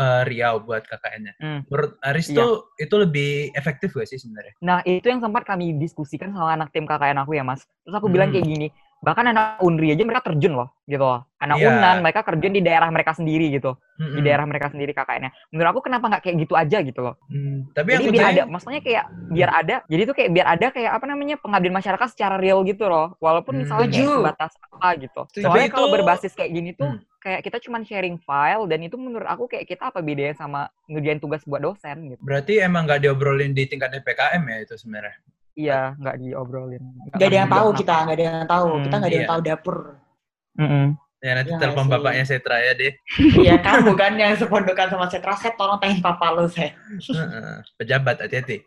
uh, 0.00 0.22
Riau 0.24 0.64
buat 0.64 0.80
KKN-nya. 0.88 1.36
Hmm. 1.36 1.60
Menurut 1.68 2.00
Aris 2.00 2.32
Iya. 2.32 2.40
tuh 2.40 2.72
itu 2.80 2.94
lebih 2.96 3.52
efektif 3.52 3.92
gak 3.92 4.08
sih 4.08 4.16
sebenarnya? 4.16 4.56
Nah 4.64 4.80
itu 4.80 5.04
yang 5.04 5.20
sempat 5.20 5.44
kami 5.44 5.76
diskusikan 5.76 6.32
sama 6.32 6.56
anak 6.56 6.72
tim 6.72 6.88
KKN 6.88 7.20
aku 7.20 7.36
ya 7.36 7.44
mas. 7.44 7.68
Terus 7.84 7.92
aku 7.92 8.08
bilang 8.08 8.32
Hmm. 8.32 8.40
kayak 8.40 8.48
gini, 8.48 8.66
bahkan 9.04 9.24
anak 9.26 9.60
Unri 9.60 9.92
aja 9.92 10.00
mereka 10.00 10.24
terjun 10.24 10.56
loh 10.56 10.72
gitu 10.82 11.00
loh 11.00 11.28
anak 11.36 11.56
Iya. 11.56 11.68
Unan 11.70 11.96
mereka 12.00 12.20
terjun 12.22 12.50
di 12.50 12.60
daerah 12.60 12.88
mereka 12.88 13.12
sendiri 13.12 13.46
gitu 13.50 13.76
di 13.94 14.02
Mm-mm. 14.02 14.24
daerah 14.24 14.42
mereka 14.42 14.66
sendiri 14.68 14.90
KKN-nya 14.90 15.30
menurut 15.48 15.68
aku 15.70 15.80
kenapa 15.82 16.08
nggak 16.08 16.22
kayak 16.22 16.36
gitu 16.40 16.54
aja 16.54 16.78
gitu 16.80 17.00
loh 17.00 17.14
Hmm, 17.26 17.68
tapi 17.70 17.88
jadi 17.90 18.00
yang 18.00 18.10
biar 18.10 18.26
ada 18.26 18.42
maksudnya 18.46 18.80
kayak 18.80 19.04
biar 19.30 19.50
ada 19.52 19.76
jadi 19.84 20.02
tuh 20.04 20.14
kayak 20.14 20.30
biar 20.30 20.46
ada 20.48 20.66
kayak 20.70 20.90
apa 20.90 21.04
namanya 21.04 21.36
pengabdian 21.36 21.74
masyarakat 21.74 22.08
secara 22.08 22.34
real 22.34 22.60
gitu 22.62 22.84
loh 22.84 23.12
walaupun 23.18 23.54
Hmm. 23.54 23.62
misalnya 23.62 23.86
kayak 23.86 24.00
Setuju. 24.00 24.18
sebatas 24.18 24.52
apa 24.58 24.88
gitu 24.98 25.20
Setuju. 25.28 25.44
soalnya 25.44 25.60
Tapi 25.60 25.70
kalau 25.70 25.86
itu- 25.86 25.94
berbasis 25.94 26.32
kayak 26.32 26.50
gini 26.50 26.70
tuh 26.72 26.90
Hmm. 26.90 27.00
kayak 27.18 27.40
kita 27.42 27.56
cuman 27.60 27.82
sharing 27.82 28.16
file 28.18 28.64
dan 28.64 28.80
itu 28.80 28.96
menurut 28.96 29.24
aku 29.24 29.44
kayak 29.46 29.64
kita 29.66 29.88
apa 29.88 30.00
bedanya 30.00 30.34
sama 30.34 30.60
ngerjain 30.86 31.16
tugas 31.18 31.40
buat 31.42 31.60
dosen 31.60 31.96
gitu 32.08 32.20
Berarti 32.20 32.58
emang 32.58 32.84
nggak 32.84 33.00
diobrolin 33.00 33.52
di 33.52 33.64
tingkat 33.64 33.88
DPKM 33.90 34.42
ya 34.44 34.56
itu 34.60 34.74
sebenarnya. 34.74 35.16
Iya 35.54 35.94
nggak 35.98 36.16
diobrolin 36.20 36.84
Gak 37.14 37.28
ada 37.30 37.38
yang 37.46 37.50
tahu 37.50 37.68
kita, 37.78 37.94
gak 38.04 38.16
ada 38.18 38.24
yang 38.24 38.48
tahu. 38.50 38.66
Hmm, 38.66 38.82
kita 38.84 38.94
gak 38.98 39.08
ada 39.08 39.14
yang 39.14 39.26
iya. 39.26 39.32
tahu 39.32 39.40
dapur. 39.40 39.78
Mm-mm. 40.54 40.86
Ya 41.24 41.32
nanti 41.40 41.50
Iya 41.56 41.60
telepon 41.62 41.84
nggak 41.88 42.00
bapaknya 42.04 42.24
Setra 42.28 42.56
ya 42.60 42.72
deh. 42.76 42.92
Iya 43.40 43.56
kamu 43.64 43.96
kan 43.96 44.12
yang 44.20 44.36
sepondokan 44.36 44.92
sama 44.92 45.08
Setra, 45.08 45.32
Set 45.40 45.56
tolong 45.56 45.80
tanyain 45.80 46.04
papa 46.04 46.36
lu, 46.36 46.44
Set. 46.52 46.76
Heeh. 46.76 47.64
Pejabat 47.80 48.20
hati-hati. 48.20 48.60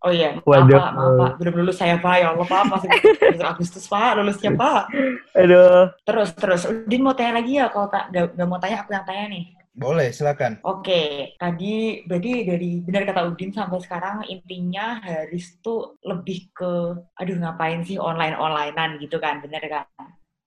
Oh 0.00 0.08
iya, 0.08 0.38
Waduh. 0.48 0.78
pak, 0.78 0.90
maaf 0.96 1.12
pak. 1.18 1.32
Belum 1.42 1.54
lulus 1.60 1.76
saya 1.76 2.00
pak, 2.00 2.22
ya 2.22 2.32
Allah 2.32 2.46
pak. 2.46 2.62
Masih 2.70 2.88
masih 2.88 3.44
Agustus 3.44 3.84
pak, 3.84 4.16
lulusnya 4.16 4.54
pak. 4.54 4.88
aduh 5.36 5.92
Terus, 6.06 6.28
terus. 6.38 6.62
Udin 6.70 7.02
mau 7.04 7.12
tanya 7.12 7.42
lagi 7.42 7.58
ya? 7.58 7.66
Kalau 7.68 7.90
tak, 7.90 8.08
gak, 8.14 8.32
gak 8.32 8.46
mau 8.48 8.56
tanya, 8.56 8.80
aku 8.80 8.90
yang 8.94 9.04
tanya 9.04 9.24
nih. 9.28 9.57
Boleh, 9.74 10.10
silakan. 10.10 10.58
Oke, 10.64 11.34
tadi 11.38 12.02
berarti 12.06 12.32
dari 12.46 12.70
benar 12.82 13.02
kata 13.08 13.28
Udin 13.28 13.50
sampai 13.52 13.78
sekarang 13.82 14.26
intinya 14.26 14.98
Haris 15.04 15.60
tuh 15.60 16.00
lebih 16.02 16.50
ke, 16.50 16.96
aduh 17.14 17.36
ngapain 17.38 17.84
sih 17.86 18.00
online-onlinean 18.00 18.98
gitu 18.98 19.20
kan, 19.22 19.38
bener 19.40 19.62
kan? 19.66 19.86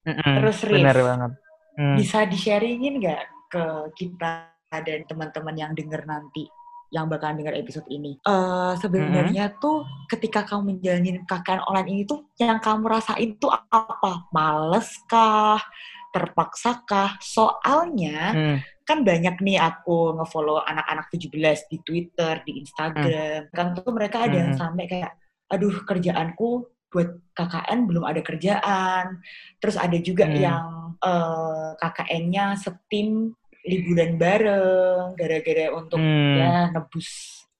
Mm-mm. 0.08 0.36
Terus, 0.42 0.58
Riz. 0.66 0.82
bener 0.82 1.00
banget 1.00 1.32
Hmm. 1.72 1.96
Bisa 1.96 2.28
di-sharingin 2.28 3.00
nggak 3.00 3.24
ke 3.48 3.66
kita 3.96 4.52
dan 4.72 5.02
teman-teman 5.08 5.56
yang 5.56 5.72
denger 5.72 6.04
nanti, 6.04 6.48
yang 6.92 7.08
bakalan 7.08 7.40
denger 7.40 7.56
episode 7.56 7.88
ini? 7.88 8.20
Eh 8.28 8.74
sebenarnya 8.76 9.56
tuh 9.56 9.88
ketika 10.12 10.44
kamu 10.44 10.78
menjalani 10.78 11.24
KKN 11.24 11.64
online 11.64 11.90
ini 11.90 12.04
tuh 12.04 12.28
yang 12.40 12.60
kamu 12.60 12.92
rasain 12.92 13.40
tuh 13.40 13.52
apa? 13.52 14.28
Males 14.36 14.92
kah? 15.08 15.64
Terpaksa 16.12 16.84
kah? 16.84 17.16
Soalnya 17.24 18.36
Hmm. 18.36 18.58
Kan 18.82 19.06
banyak 19.06 19.38
nih 19.40 19.58
aku 19.58 20.18
ngefollow 20.18 20.60
anak-anak 20.62 21.08
17 21.10 21.70
di 21.70 21.78
Twitter, 21.82 22.42
di 22.44 22.60
Instagram. 22.60 23.48
Kan 23.54 23.78
tuh 23.78 23.94
mereka 23.94 24.26
ada 24.26 24.36
yang 24.36 24.52
Hmm. 24.54 24.62
sampai 24.68 24.86
kayak, 24.90 25.12
aduh 25.48 25.86
kerjaanku 25.86 26.50
buat 26.92 27.10
KKN 27.32 27.88
belum 27.88 28.04
ada 28.04 28.20
kerjaan. 28.20 29.24
Terus 29.58 29.78
ada 29.80 29.98
juga 29.98 30.28
Hmm. 30.28 30.38
yang 30.38 30.66
eh, 31.02 31.70
KKN-nya 31.82 32.54
setim 32.62 33.34
liburan 33.66 34.22
bareng, 34.22 35.18
gara-gara 35.18 35.74
untuk 35.74 35.98
Hmm. 35.98 36.38
ya 36.38 36.54
nebus 36.70 37.10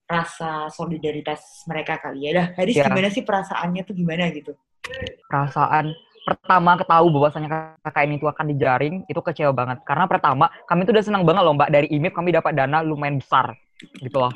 rasa 0.06 0.68
solidaritas 0.70 1.66
mereka 1.66 1.98
kali 1.98 2.28
ya. 2.28 2.32
Dah, 2.38 2.48
Haris 2.54 2.78
Ya. 2.78 2.86
gimana 2.86 3.10
sih 3.10 3.24
perasaannya 3.24 3.82
tuh 3.82 3.96
gimana 3.96 4.30
gitu? 4.30 4.54
perasaan 5.26 5.94
pertama 6.22 6.78
ketahu 6.78 7.08
bahwasannya 7.10 7.50
KKN 7.82 8.12
itu 8.16 8.26
akan 8.26 8.46
dijaring 8.48 8.96
itu 9.06 9.20
kecewa 9.20 9.52
banget 9.52 9.82
karena 9.84 10.06
pertama 10.06 10.46
kami 10.66 10.86
tuh 10.86 10.94
udah 10.94 11.02
senang 11.02 11.24
banget 11.24 11.42
loh 11.42 11.54
mbak 11.54 11.70
dari 11.70 11.88
IMIP 11.90 12.14
kami 12.14 12.30
dapat 12.30 12.54
dana 12.54 12.82
lumayan 12.82 13.18
besar 13.18 13.58
gitu 13.98 14.18
loh 14.18 14.34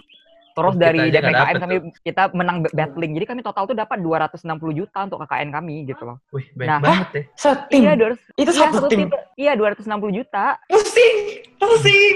terus 0.56 0.72
Oh, 0.72 0.80
dari 0.80 1.12
dapet 1.12 1.60
kami 1.60 1.76
kita 2.00 2.32
menang 2.32 2.64
battling 2.66 3.12
jadi 3.12 3.28
kami 3.28 3.44
total 3.44 3.68
tuh 3.68 3.76
dapat 3.76 4.00
260 4.00 4.40
juta 4.72 5.04
untuk 5.04 5.20
KKN 5.22 5.52
kami 5.52 5.84
gitu 5.84 6.08
loh 6.08 6.18
Wih, 6.32 6.48
baik 6.56 6.66
Nah. 6.66 6.80
banget 6.80 7.10
ya. 7.12 7.24
Setim. 7.36 7.82
iya 7.84 7.94
200 7.94 8.16
itu 8.16 8.24
iya, 8.40 8.62
satu 8.64 8.76
satu 8.80 8.88
tim. 8.88 9.10
iya 9.36 9.52
260 9.54 9.84
juta 10.16 10.46
Pusing, 10.66 11.18
pusing. 11.60 12.16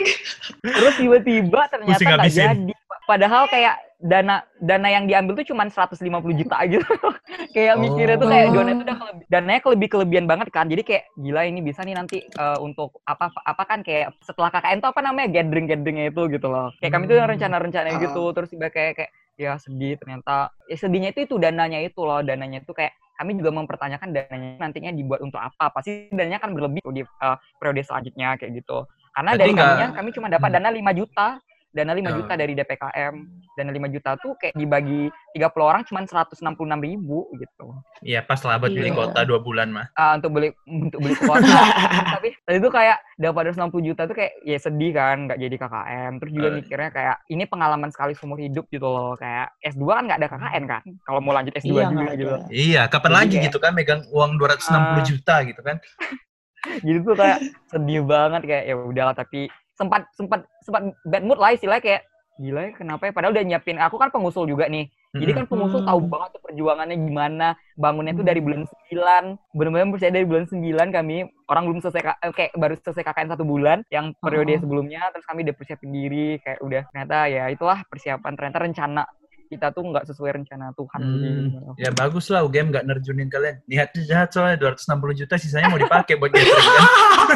terus 0.63 0.95
tiba-tiba 0.95 1.61
ternyata 1.67 1.93
Pusing 1.93 2.07
nggak 2.09 2.31
jadi 2.31 2.73
padahal 3.09 3.49
kayak 3.49 3.73
dana 3.99 4.39
dana 4.59 4.87
yang 4.87 5.05
diambil 5.05 5.33
tuh 5.35 5.49
cuma 5.49 5.65
150 5.65 5.99
juta 6.31 6.55
aja 6.55 6.77
kayak 7.55 7.73
Oh. 7.73 7.81
mikirnya 7.81 8.15
tuh 8.15 8.27
kayak 8.27 8.47
dana 8.47 8.71
itu 8.71 8.79
udah 8.79 8.97
kelebih, 8.97 9.25
dananya 9.27 9.59
kelebih 9.59 9.89
kelebihan 9.89 10.25
banget 10.25 10.47
kan 10.49 10.65
jadi 10.65 10.81
kayak 10.81 11.03
gila 11.17 11.41
ini 11.43 11.59
bisa 11.59 11.81
nih 11.81 11.97
nanti 11.97 12.17
eh, 12.23 12.57
untuk 12.59 13.01
apa 13.03 13.27
apa 13.35 13.63
kan 13.65 13.79
kayak 13.81 14.15
setelah 14.21 14.47
KKN 14.49 14.79
tuh 14.79 14.89
apa 14.89 15.01
namanya 15.01 15.27
gathering 15.33 15.65
gatheringnya 15.65 16.05
itu 16.07 16.21
gitu 16.29 16.47
loh 16.47 16.69
kayak 16.77 16.93
kami 16.93 17.03
tuh 17.05 17.17
Hmm. 17.17 17.27
rencana-rencana 17.27 17.89
Ah. 17.89 17.99
gitu 17.99 18.23
terus 18.31 18.47
tiba 18.47 18.69
kayak 18.69 18.93
kayak 18.95 19.11
ya 19.35 19.55
sedih 19.57 19.95
ternyata 19.95 20.35
ya 20.67 20.75
sedihnya 20.75 21.09
itu 21.09 21.19
itu 21.23 21.35
dananya 21.35 21.79
itu 21.79 21.99
loh 21.99 22.19
dananya 22.21 22.59
itu 22.59 22.71
kayak 22.71 22.91
kami 23.15 23.35
juga 23.35 23.51
mempertanyakan 23.51 24.09
dananya 24.11 24.59
nantinya 24.59 24.91
dibuat 24.91 25.19
untuk 25.19 25.39
apa 25.39 25.71
pasti 25.71 26.07
dananya 26.09 26.39
kan 26.39 26.55
berlebih 26.55 26.79
di 26.87 27.03
eh, 27.03 27.35
periode 27.55 27.83
selanjutnya 27.83 28.35
kayak 28.35 28.51
gitu 28.55 28.87
karena 29.09 29.31
Berarti 29.33 29.41
dari 29.41 29.53
kaminya 29.53 29.87
kami 29.91 30.09
cuma 30.11 30.27
dapat 30.29 30.47
Hmm. 30.49 30.55
dana 30.55 30.69
5 30.71 30.91
juta 30.93 31.27
dana 31.69 31.91
5 31.91 32.01
Oh. 32.03 32.17
juta 32.17 32.33
dari 32.33 32.53
DPKM 32.53 33.13
dana 33.53 33.71
5 33.71 33.87
juta 33.89 34.11
tuh 34.15 34.33
kayak 34.35 34.53
dibagi 34.53 35.05
30 35.31 35.61
orang 35.61 35.81
cuma 35.83 36.01
166 36.01 36.41
ribu 36.79 37.29
gitu 37.35 37.67
Iya, 38.01 38.21
pas 38.21 38.39
lah 38.39 38.57
buat 38.57 38.69
beli 38.69 38.89
Iya. 38.89 38.97
kota 38.97 39.19
dua 39.21 39.37
bulan 39.37 39.69
mah. 39.69 39.85
Ah, 39.93 40.15
untuk 40.15 40.31
beli 40.31 40.49
untuk 40.87 40.99
beli 40.99 41.13
kuota 41.15 41.45
tapi 42.15 42.33
tadi 42.39 42.57
tuh 42.57 42.69
kayak 42.69 42.97
dapat 43.15 43.41
260 43.51 43.69
juta 43.83 44.01
tuh 44.03 44.15
kayak 44.15 44.33
ya 44.41 44.57
sedih 44.57 44.91
kan 44.91 45.17
nggak 45.25 45.37
jadi 45.37 45.55
KKN 45.57 46.11
terus 46.17 46.31
juga 46.31 46.47
Eh. 46.47 46.53
mikirnya 46.55 46.89
kayak 46.89 47.15
ini 47.27 47.43
pengalaman 47.45 47.89
sekali 47.89 48.13
seumur 48.13 48.37
hidup 48.37 48.65
gitu 48.67 48.83
loh 48.83 49.13
kayak 49.13 49.53
S2 49.61 49.83
kan 49.85 50.03
nggak 50.05 50.19
ada 50.19 50.29
KKN 50.29 50.63
kan 50.65 50.81
kalau 51.03 51.19
mau 51.19 51.31
lanjut 51.31 51.53
S2 51.53 51.69
Iya, 51.71 51.85
juga 51.87 52.11
gitu. 52.13 52.35
Iya, 52.49 52.81
kapan 52.87 53.05
Jadi 53.05 53.17
lagi 53.19 53.29
kayak- 53.31 53.45
gitu 53.45 53.57
kan 53.59 53.71
megang 53.73 54.01
uang 54.09 54.31
260 54.35 54.73
Ah. 54.95 55.05
juta 55.05 55.35
gitu 55.43 55.61
kan. 55.61 55.77
jadi 56.83 56.97
tuh 56.99 57.15
kayak 57.15 57.37
sedih 57.67 58.01
banget 58.03 58.41
kayak 58.43 58.63
ya 58.65 58.75
udahlah 58.75 59.13
tapi 59.13 59.47
sempat 59.79 60.11
sempat 60.11 60.43
sempat 60.59 60.91
bad 61.07 61.23
mood 61.23 61.39
lah 61.39 61.55
istilahnya 61.55 61.79
kayak 61.79 62.01
gila 62.39 62.59
ya 62.67 62.71
kenapa 62.71 63.03
ya? 63.07 63.11
padahal 63.11 63.35
udah 63.35 63.45
nyiapin 63.47 63.79
aku 63.79 63.95
kan 63.99 64.11
pengusul 64.11 64.47
juga 64.47 64.67
nih. 64.67 64.87
Jadi 65.09 65.31
kan 65.33 65.49
pengusul 65.49 65.81
tahu 65.81 66.05
banget 66.05 66.37
tuh 66.37 66.41
perjuangannya 66.45 66.93
gimana 67.01 67.57
bangunnya 67.73 68.13
tuh 68.13 68.21
dari 68.21 68.37
bulan 68.45 68.69
9 68.93 69.57
benar-benar 69.57 69.89
percaya 69.89 70.13
dari 70.13 70.27
bulan 70.29 70.45
9 70.45 70.61
kami 70.93 71.17
orang 71.49 71.63
belum 71.65 71.79
selesai 71.81 72.01
eh, 72.05 72.29
kayak 72.29 72.51
baru 72.53 72.77
selesai 72.77 73.03
KKN 73.09 73.29
satu 73.33 73.41
bulan 73.41 73.81
yang 73.89 74.13
periode 74.21 74.55
Oh. 74.55 74.61
sebelumnya 74.61 75.09
terus 75.09 75.25
kami 75.25 75.41
udah 75.49 75.55
persiapin 75.57 75.89
diri 75.89 76.37
kayak 76.45 76.61
udah. 76.61 76.85
Ternyata 76.93 77.17
ya 77.25 77.43
itulah 77.49 77.81
persiapan 77.89 78.31
ternyata 78.37 78.57
rencana 78.61 79.01
kita 79.49 79.67
tuh 79.69 79.81
nggak 79.83 80.05
sesuai 80.05 80.31
rencana 80.35 80.69
Tuhan 80.71 80.99
Hmm. 80.99 81.17
gitu. 81.17 81.69
Ya 81.75 81.89
bagus 81.91 82.29
lah 82.29 82.41
UGM 82.41 82.69
nggak 82.69 82.85
nerjunin 82.85 83.27
kalian. 83.27 83.57
Niatnya 83.65 84.01
jahat 84.05 84.29
soalnya 84.29 84.57
260 84.59 84.85
juta 85.15 85.35
sisanya 85.35 85.67
mau 85.67 85.77
dipakai 85.77 86.15
buat 86.15 86.29
gathering 86.29 86.53
kan. 86.69 86.85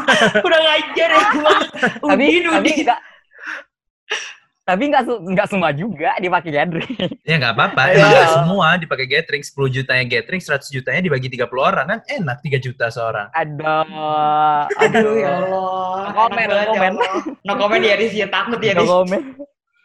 Udah 0.47 0.59
ngajar 0.61 1.09
ya 1.09 1.24
gua. 1.32 1.55
tapi 2.05 2.26
tapi 2.39 2.70
Udin. 2.70 2.86
nggak 2.86 2.99
tapi 4.64 4.88
nggak 4.88 5.03
nggak 5.28 5.47
semua 5.49 5.76
juga 5.76 6.16
dipakai 6.18 6.47
gathering 6.49 6.95
Ya 7.22 7.36
nggak 7.36 7.51
apa-apa, 7.51 7.82
emang 7.91 8.09
nggak 8.09 8.30
semua 8.32 8.68
dipakai 8.78 9.07
gathering. 9.09 9.43
10 9.43 9.51
jutanya 9.74 10.05
gathering, 10.05 10.39
100 10.39 10.72
jutanya 10.72 11.01
dibagi 11.01 11.28
30 11.28 11.43
orang 11.59 11.86
kan 11.86 11.99
enak 12.07 12.38
3 12.39 12.61
juta 12.61 12.88
seorang. 12.88 13.28
ada 13.34 13.84
Aduh 14.80 15.18
ya 15.18 15.32
Allah. 15.36 16.14
No 16.14 16.24
banget 16.30 16.47
no 16.47 16.55
ya 16.55 16.66
comment. 16.70 16.95
Allah. 16.95 17.14
No 17.43 17.53
comment 17.57 17.84
ya 17.84 17.95
Riz, 17.97 18.14
ya 18.14 18.28
takut 18.30 18.59
ya 18.59 18.72
no 18.72 18.80
Riz. 18.80 18.91
komen 18.93 19.22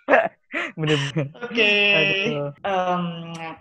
bener-bener 0.79 1.29
Oke. 1.45 1.73
Aduh. 1.95 2.51
Em, 2.65 3.05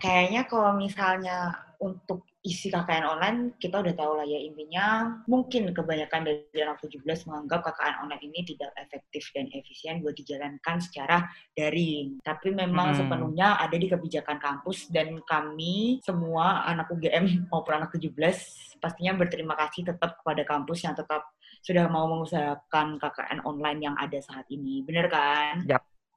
kayaknya 0.00 0.48
kalau 0.48 0.76
misalnya 0.76 1.52
untuk 1.78 2.26
isi 2.42 2.70
KKN 2.72 3.06
online 3.06 3.38
kita 3.60 3.78
udah 3.82 3.94
tahu 3.94 4.18
lah 4.18 4.26
ya 4.26 4.38
intinya 4.40 5.14
mungkin 5.30 5.70
kebanyakan 5.70 6.26
dari 6.26 6.58
anak 6.58 6.80
17 6.82 7.04
menganggap 7.28 7.60
KKN 7.66 7.94
online 8.02 8.24
ini 8.24 8.40
tidak 8.46 8.70
efektif 8.78 9.30
dan 9.34 9.46
efisien 9.52 10.00
buat 10.02 10.14
dijalankan 10.16 10.76
secara 10.82 11.28
daring. 11.54 12.18
Tapi 12.24 12.50
memang 12.54 12.94
Hmm. 12.94 12.98
sepenuhnya 13.04 13.58
ada 13.58 13.76
di 13.76 13.86
kebijakan 13.86 14.38
kampus 14.42 14.90
dan 14.90 15.18
kami 15.26 15.98
semua 16.02 16.66
anak 16.66 16.88
UGM 16.90 17.26
maupun 17.52 17.74
anak 17.78 17.94
17 17.94 18.16
pastinya 18.78 19.12
berterima 19.18 19.58
kasih 19.58 19.90
tetap 19.90 20.22
kepada 20.22 20.42
kampus 20.46 20.86
yang 20.86 20.94
tetap 20.94 21.26
sudah 21.62 21.90
mau 21.90 22.06
mengusahakan 22.06 23.02
KKN 23.02 23.42
online 23.42 23.80
yang 23.82 23.96
ada 23.98 24.18
saat 24.22 24.46
ini. 24.50 24.86
Bener 24.86 25.10
kan? 25.10 25.66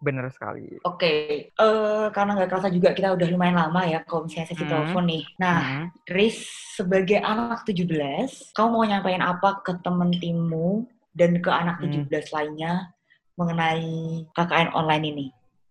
Bener 0.02 0.26
sekali 0.34 0.82
Oke, 0.82 1.14
eh 1.54 2.06
karena 2.10 2.34
nggak 2.34 2.50
kerasa 2.50 2.74
juga 2.74 2.98
kita 2.98 3.14
udah 3.14 3.28
lumayan 3.30 3.54
lama 3.54 3.86
ya 3.86 4.02
kalau 4.02 4.26
misalnya 4.26 4.50
sesi 4.50 4.66
Hmm. 4.66 4.74
telepon 4.74 5.06
nih. 5.06 5.24
Nah, 5.38 5.58
Mhm. 5.62 5.86
Riz, 6.10 6.38
sebagai 6.74 7.22
anak 7.22 7.62
17, 7.70 8.50
kamu 8.58 8.68
mau 8.74 8.86
nyampain 8.90 9.22
apa 9.22 9.62
ke 9.62 9.78
temen 9.86 10.10
timmu 10.18 10.90
dan 11.14 11.38
ke 11.38 11.54
anak 11.54 11.78
Hmm. 11.78 11.86
17 11.86 12.34
lainnya 12.34 12.90
mengenai 13.38 14.26
KKN 14.34 14.74
online 14.74 15.06
ini? 15.06 15.26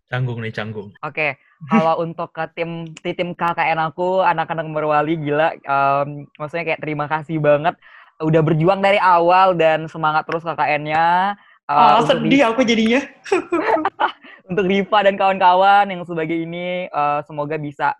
Canggung 0.07 0.43
nih, 0.43 0.55
canggung. 0.55 0.95
Oke, 1.03 1.39
kalau 1.67 1.99
untuk 2.07 2.31
ke 2.31 2.47
tim 2.55 2.87
di 2.95 3.11
tim 3.11 3.35
KKN 3.35 3.79
aku, 3.91 4.23
anak-anak 4.23 4.67
Merwali 4.71 5.19
gila, 5.19 5.55
em, 5.59 6.27
maksudnya 6.39 6.71
kayak 6.71 6.83
terima 6.83 7.11
kasih 7.11 7.43
banget 7.43 7.75
udah 8.21 8.43
berjuang 8.47 8.79
dari 8.79 9.01
awal 9.01 9.59
dan 9.59 9.91
semangat 9.91 10.23
terus 10.23 10.47
KKN-nya. 10.47 11.35
Eh, 11.71 11.79
ah, 11.79 12.03
untuk 12.03 12.19
sedih 12.19 12.51
aku 12.51 12.67
jadinya. 12.67 12.99
untuk 14.51 14.67
Riva 14.67 14.99
dan 15.07 15.15
kawan-kawan 15.15 15.87
yang 15.87 16.03
sebagai 16.03 16.35
ini 16.35 16.91
eh, 16.91 17.21
semoga 17.23 17.55
bisa 17.63 17.95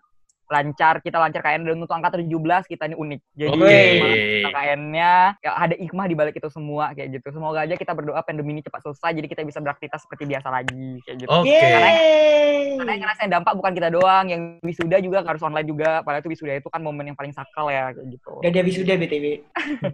lancar, 0.51 0.99
kita 0.99 1.15
lancar 1.15 1.39
KN 1.39 1.63
dan 1.63 1.79
untuk 1.79 1.89
angka 1.89 2.13
17 2.13 2.27
kita 2.67 2.83
ini 2.85 2.95
unik. 2.95 3.19
Jadi 3.33 3.55
semangat 3.55 4.51
KN-nya 4.51 5.11
ya, 5.39 5.51
ada 5.55 5.73
hikmah 5.73 6.05
di 6.05 6.13
balik 6.13 6.35
itu 6.35 6.49
semua 6.51 6.91
kayak 6.91 7.09
gitu. 7.13 7.27
Semoga 7.31 7.63
aja 7.63 7.73
kita 7.73 7.91
berdoa 7.91 8.19
pandemi 8.21 8.51
ini 8.51 8.61
cepat 8.61 8.83
selesai 8.83 9.11
jadi 9.13 9.27
kita 9.27 9.41
bisa 9.41 9.59
beraktivitas 9.59 10.03
seperti 10.03 10.27
biasa 10.27 10.47
lagi 10.47 10.99
kayak 11.01 11.17
gitu. 11.17 11.31
Oke. 11.31 11.47
Yeay. 11.47 12.75
Karena 12.75 12.91
yang 12.91 13.01
ngerasain 13.01 13.31
dampak 13.31 13.53
bukan 13.55 13.71
kita 13.71 13.87
doang, 13.87 14.25
yang 14.27 14.41
wisuda 14.59 14.97
juga 14.99 15.23
harus 15.23 15.39
online 15.39 15.65
juga. 15.65 16.03
Padahal 16.03 16.19
itu 16.19 16.29
wisuda 16.29 16.53
itu 16.55 16.67
kan 16.67 16.81
momen 16.81 17.07
yang 17.07 17.17
paling 17.17 17.31
sakral 17.31 17.71
ya 17.71 17.95
kayak 17.95 18.07
gitu. 18.11 18.31
Gak 18.41 18.51
ada 18.51 18.61
wisuda 18.61 18.93
BTW. 18.97 19.25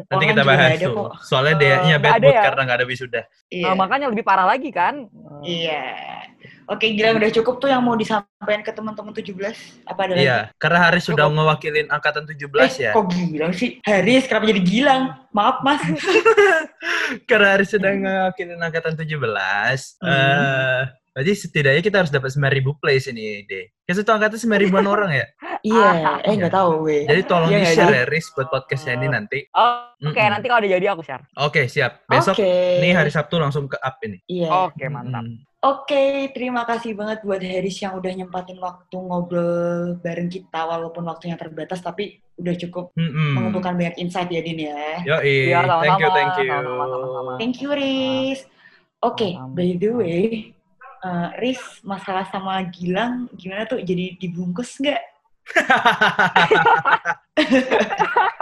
Nanti 0.09 0.25
kita 0.25 0.41
bahas 0.41 0.69
tuh. 0.75 0.93
kok. 0.93 1.09
Soalnya 1.21 1.53
Eh, 1.53 1.59
dia 1.59 1.75
nggak 1.79 2.01
bad 2.01 2.13
ada 2.13 2.21
mood 2.23 2.33
ya? 2.33 2.43
karena 2.43 2.61
nggak 2.63 2.77
ada 2.77 2.87
wisuda. 2.87 3.21
Iya. 3.47 3.65
Nah, 3.67 3.75
makanya 3.75 4.07
lebih 4.09 4.23
parah 4.23 4.47
lagi 4.47 4.69
kan. 4.69 5.05
Iya. 5.41 5.85
Oke, 6.67 6.91
gila 6.91 7.15
udah 7.15 7.31
cukup 7.31 7.57
tuh 7.57 7.69
yang 7.71 7.79
mau 7.79 7.95
disampaikan 7.95 8.36
ke 8.37 8.71
teman-teman 8.71 9.09
17. 9.11 9.33
Apa 9.89 10.05
ada 10.05 10.13
lagi? 10.13 10.21
Iya, 10.23 10.39
karena 10.61 10.79
Haris 10.85 11.09
sudah 11.09 11.25
Cukup. 11.25 11.35
ngewakilin 11.41 11.87
angkatan 11.89 12.23
17 12.29 12.77
Eh, 12.77 12.85
ya. 12.85 12.91
kok 12.93 13.05
Gilang 13.09 13.53
sih? 13.53 13.81
Haris, 13.81 14.29
kenapa 14.29 14.45
jadi 14.45 14.61
Gilang? 14.61 15.03
Maaf, 15.33 15.65
Mas. 15.65 15.81
Karena 17.29 17.57
Haris 17.57 17.73
sudah 17.73 17.91
ngewakilin 17.91 18.61
angkatan 18.61 18.93
17. 18.93 19.97
Hmm. 19.97 20.05
eh 20.05 20.81
berarti 21.17 21.33
setidaknya 21.33 21.81
kita 21.81 21.97
harus 22.05 22.13
dapat 22.13 22.29
9000 22.29 22.77
plays 22.77 23.09
ini, 23.09 23.41
deh. 23.49 23.65
Kan 23.89 23.97
satu 23.97 24.13
angkatan 24.13 24.37
9000-an 24.37 24.85
orang 24.85 25.11
ya. 25.17 25.25
Iya, 25.65 26.21
eh 26.21 26.37
nggak 26.37 26.53
tahu 26.53 26.85
gue. 26.85 27.09
Jadi 27.09 27.21
tolong 27.25 27.49
Iya 27.49 27.57
nggak 27.59 27.73
di-share 27.73 27.95
ya, 27.97 28.05
Riz, 28.05 28.29
buat 28.31 28.47
podcastnya 28.47 28.93
ini 28.93 29.09
nanti. 29.09 29.41
Oh, 29.57 29.89
Oke, 29.97 30.13
Mm-mm. 30.13 30.29
nanti 30.29 30.45
kalau 30.45 30.61
udah 30.61 30.71
jadi 30.77 30.85
aku 30.93 31.01
share. 31.01 31.25
Oke, 31.41 31.65
siap. 31.65 32.05
Besok 32.05 32.37
Oke. 32.37 32.45
ini 32.77 32.93
hari 32.93 33.09
Sabtu 33.09 33.41
langsung 33.41 33.65
ke 33.65 33.73
up 33.75 33.97
ini. 34.05 34.21
Iya. 34.29 34.69
Oke, 34.69 34.85
mantap. 34.85 35.25
Mm. 35.25 35.41
Oke, 35.57 36.29
terima 36.37 36.69
kasih 36.69 36.93
banget 36.93 37.25
buat 37.25 37.41
Haris 37.41 37.81
yang 37.81 37.97
udah 37.97 38.13
nyempatin 38.13 38.61
waktu 38.61 38.93
ngobrol 38.93 39.97
bareng 40.05 40.29
kita 40.29 40.69
walaupun 40.69 41.01
waktunya 41.09 41.33
terbatas 41.33 41.81
tapi 41.81 42.21
udah 42.37 42.53
cukup 42.61 42.93
Mm-mm. 42.93 43.33
mengumpulkan 43.33 43.73
banyak 43.73 43.97
insight 43.97 44.29
ya 44.29 44.45
Din 44.45 44.69
ya. 44.69 45.01
Iya, 45.25 45.65
sama-sama, 45.65 45.81
thank 45.81 45.97
you, 45.97 46.09
thank 46.13 46.37
you. 46.37 46.53
sama-sama, 46.53 46.85
sama-sama. 46.93 47.31
Thank 47.41 47.57
you 47.65 47.73
Riz. 47.73 48.45
Oke, 49.01 49.33
Sama-sama. 49.33 49.57
by 49.57 49.69
the 49.81 49.89
way, 49.97 50.53
eh, 51.01 51.27
Riz 51.41 51.81
masalah 51.81 52.29
sama 52.29 52.61
Gilang 52.69 53.25
gimana 53.33 53.65
tuh 53.65 53.81
jadi 53.81 54.13
dibungkus 54.21 54.77
nggak? 54.77 55.01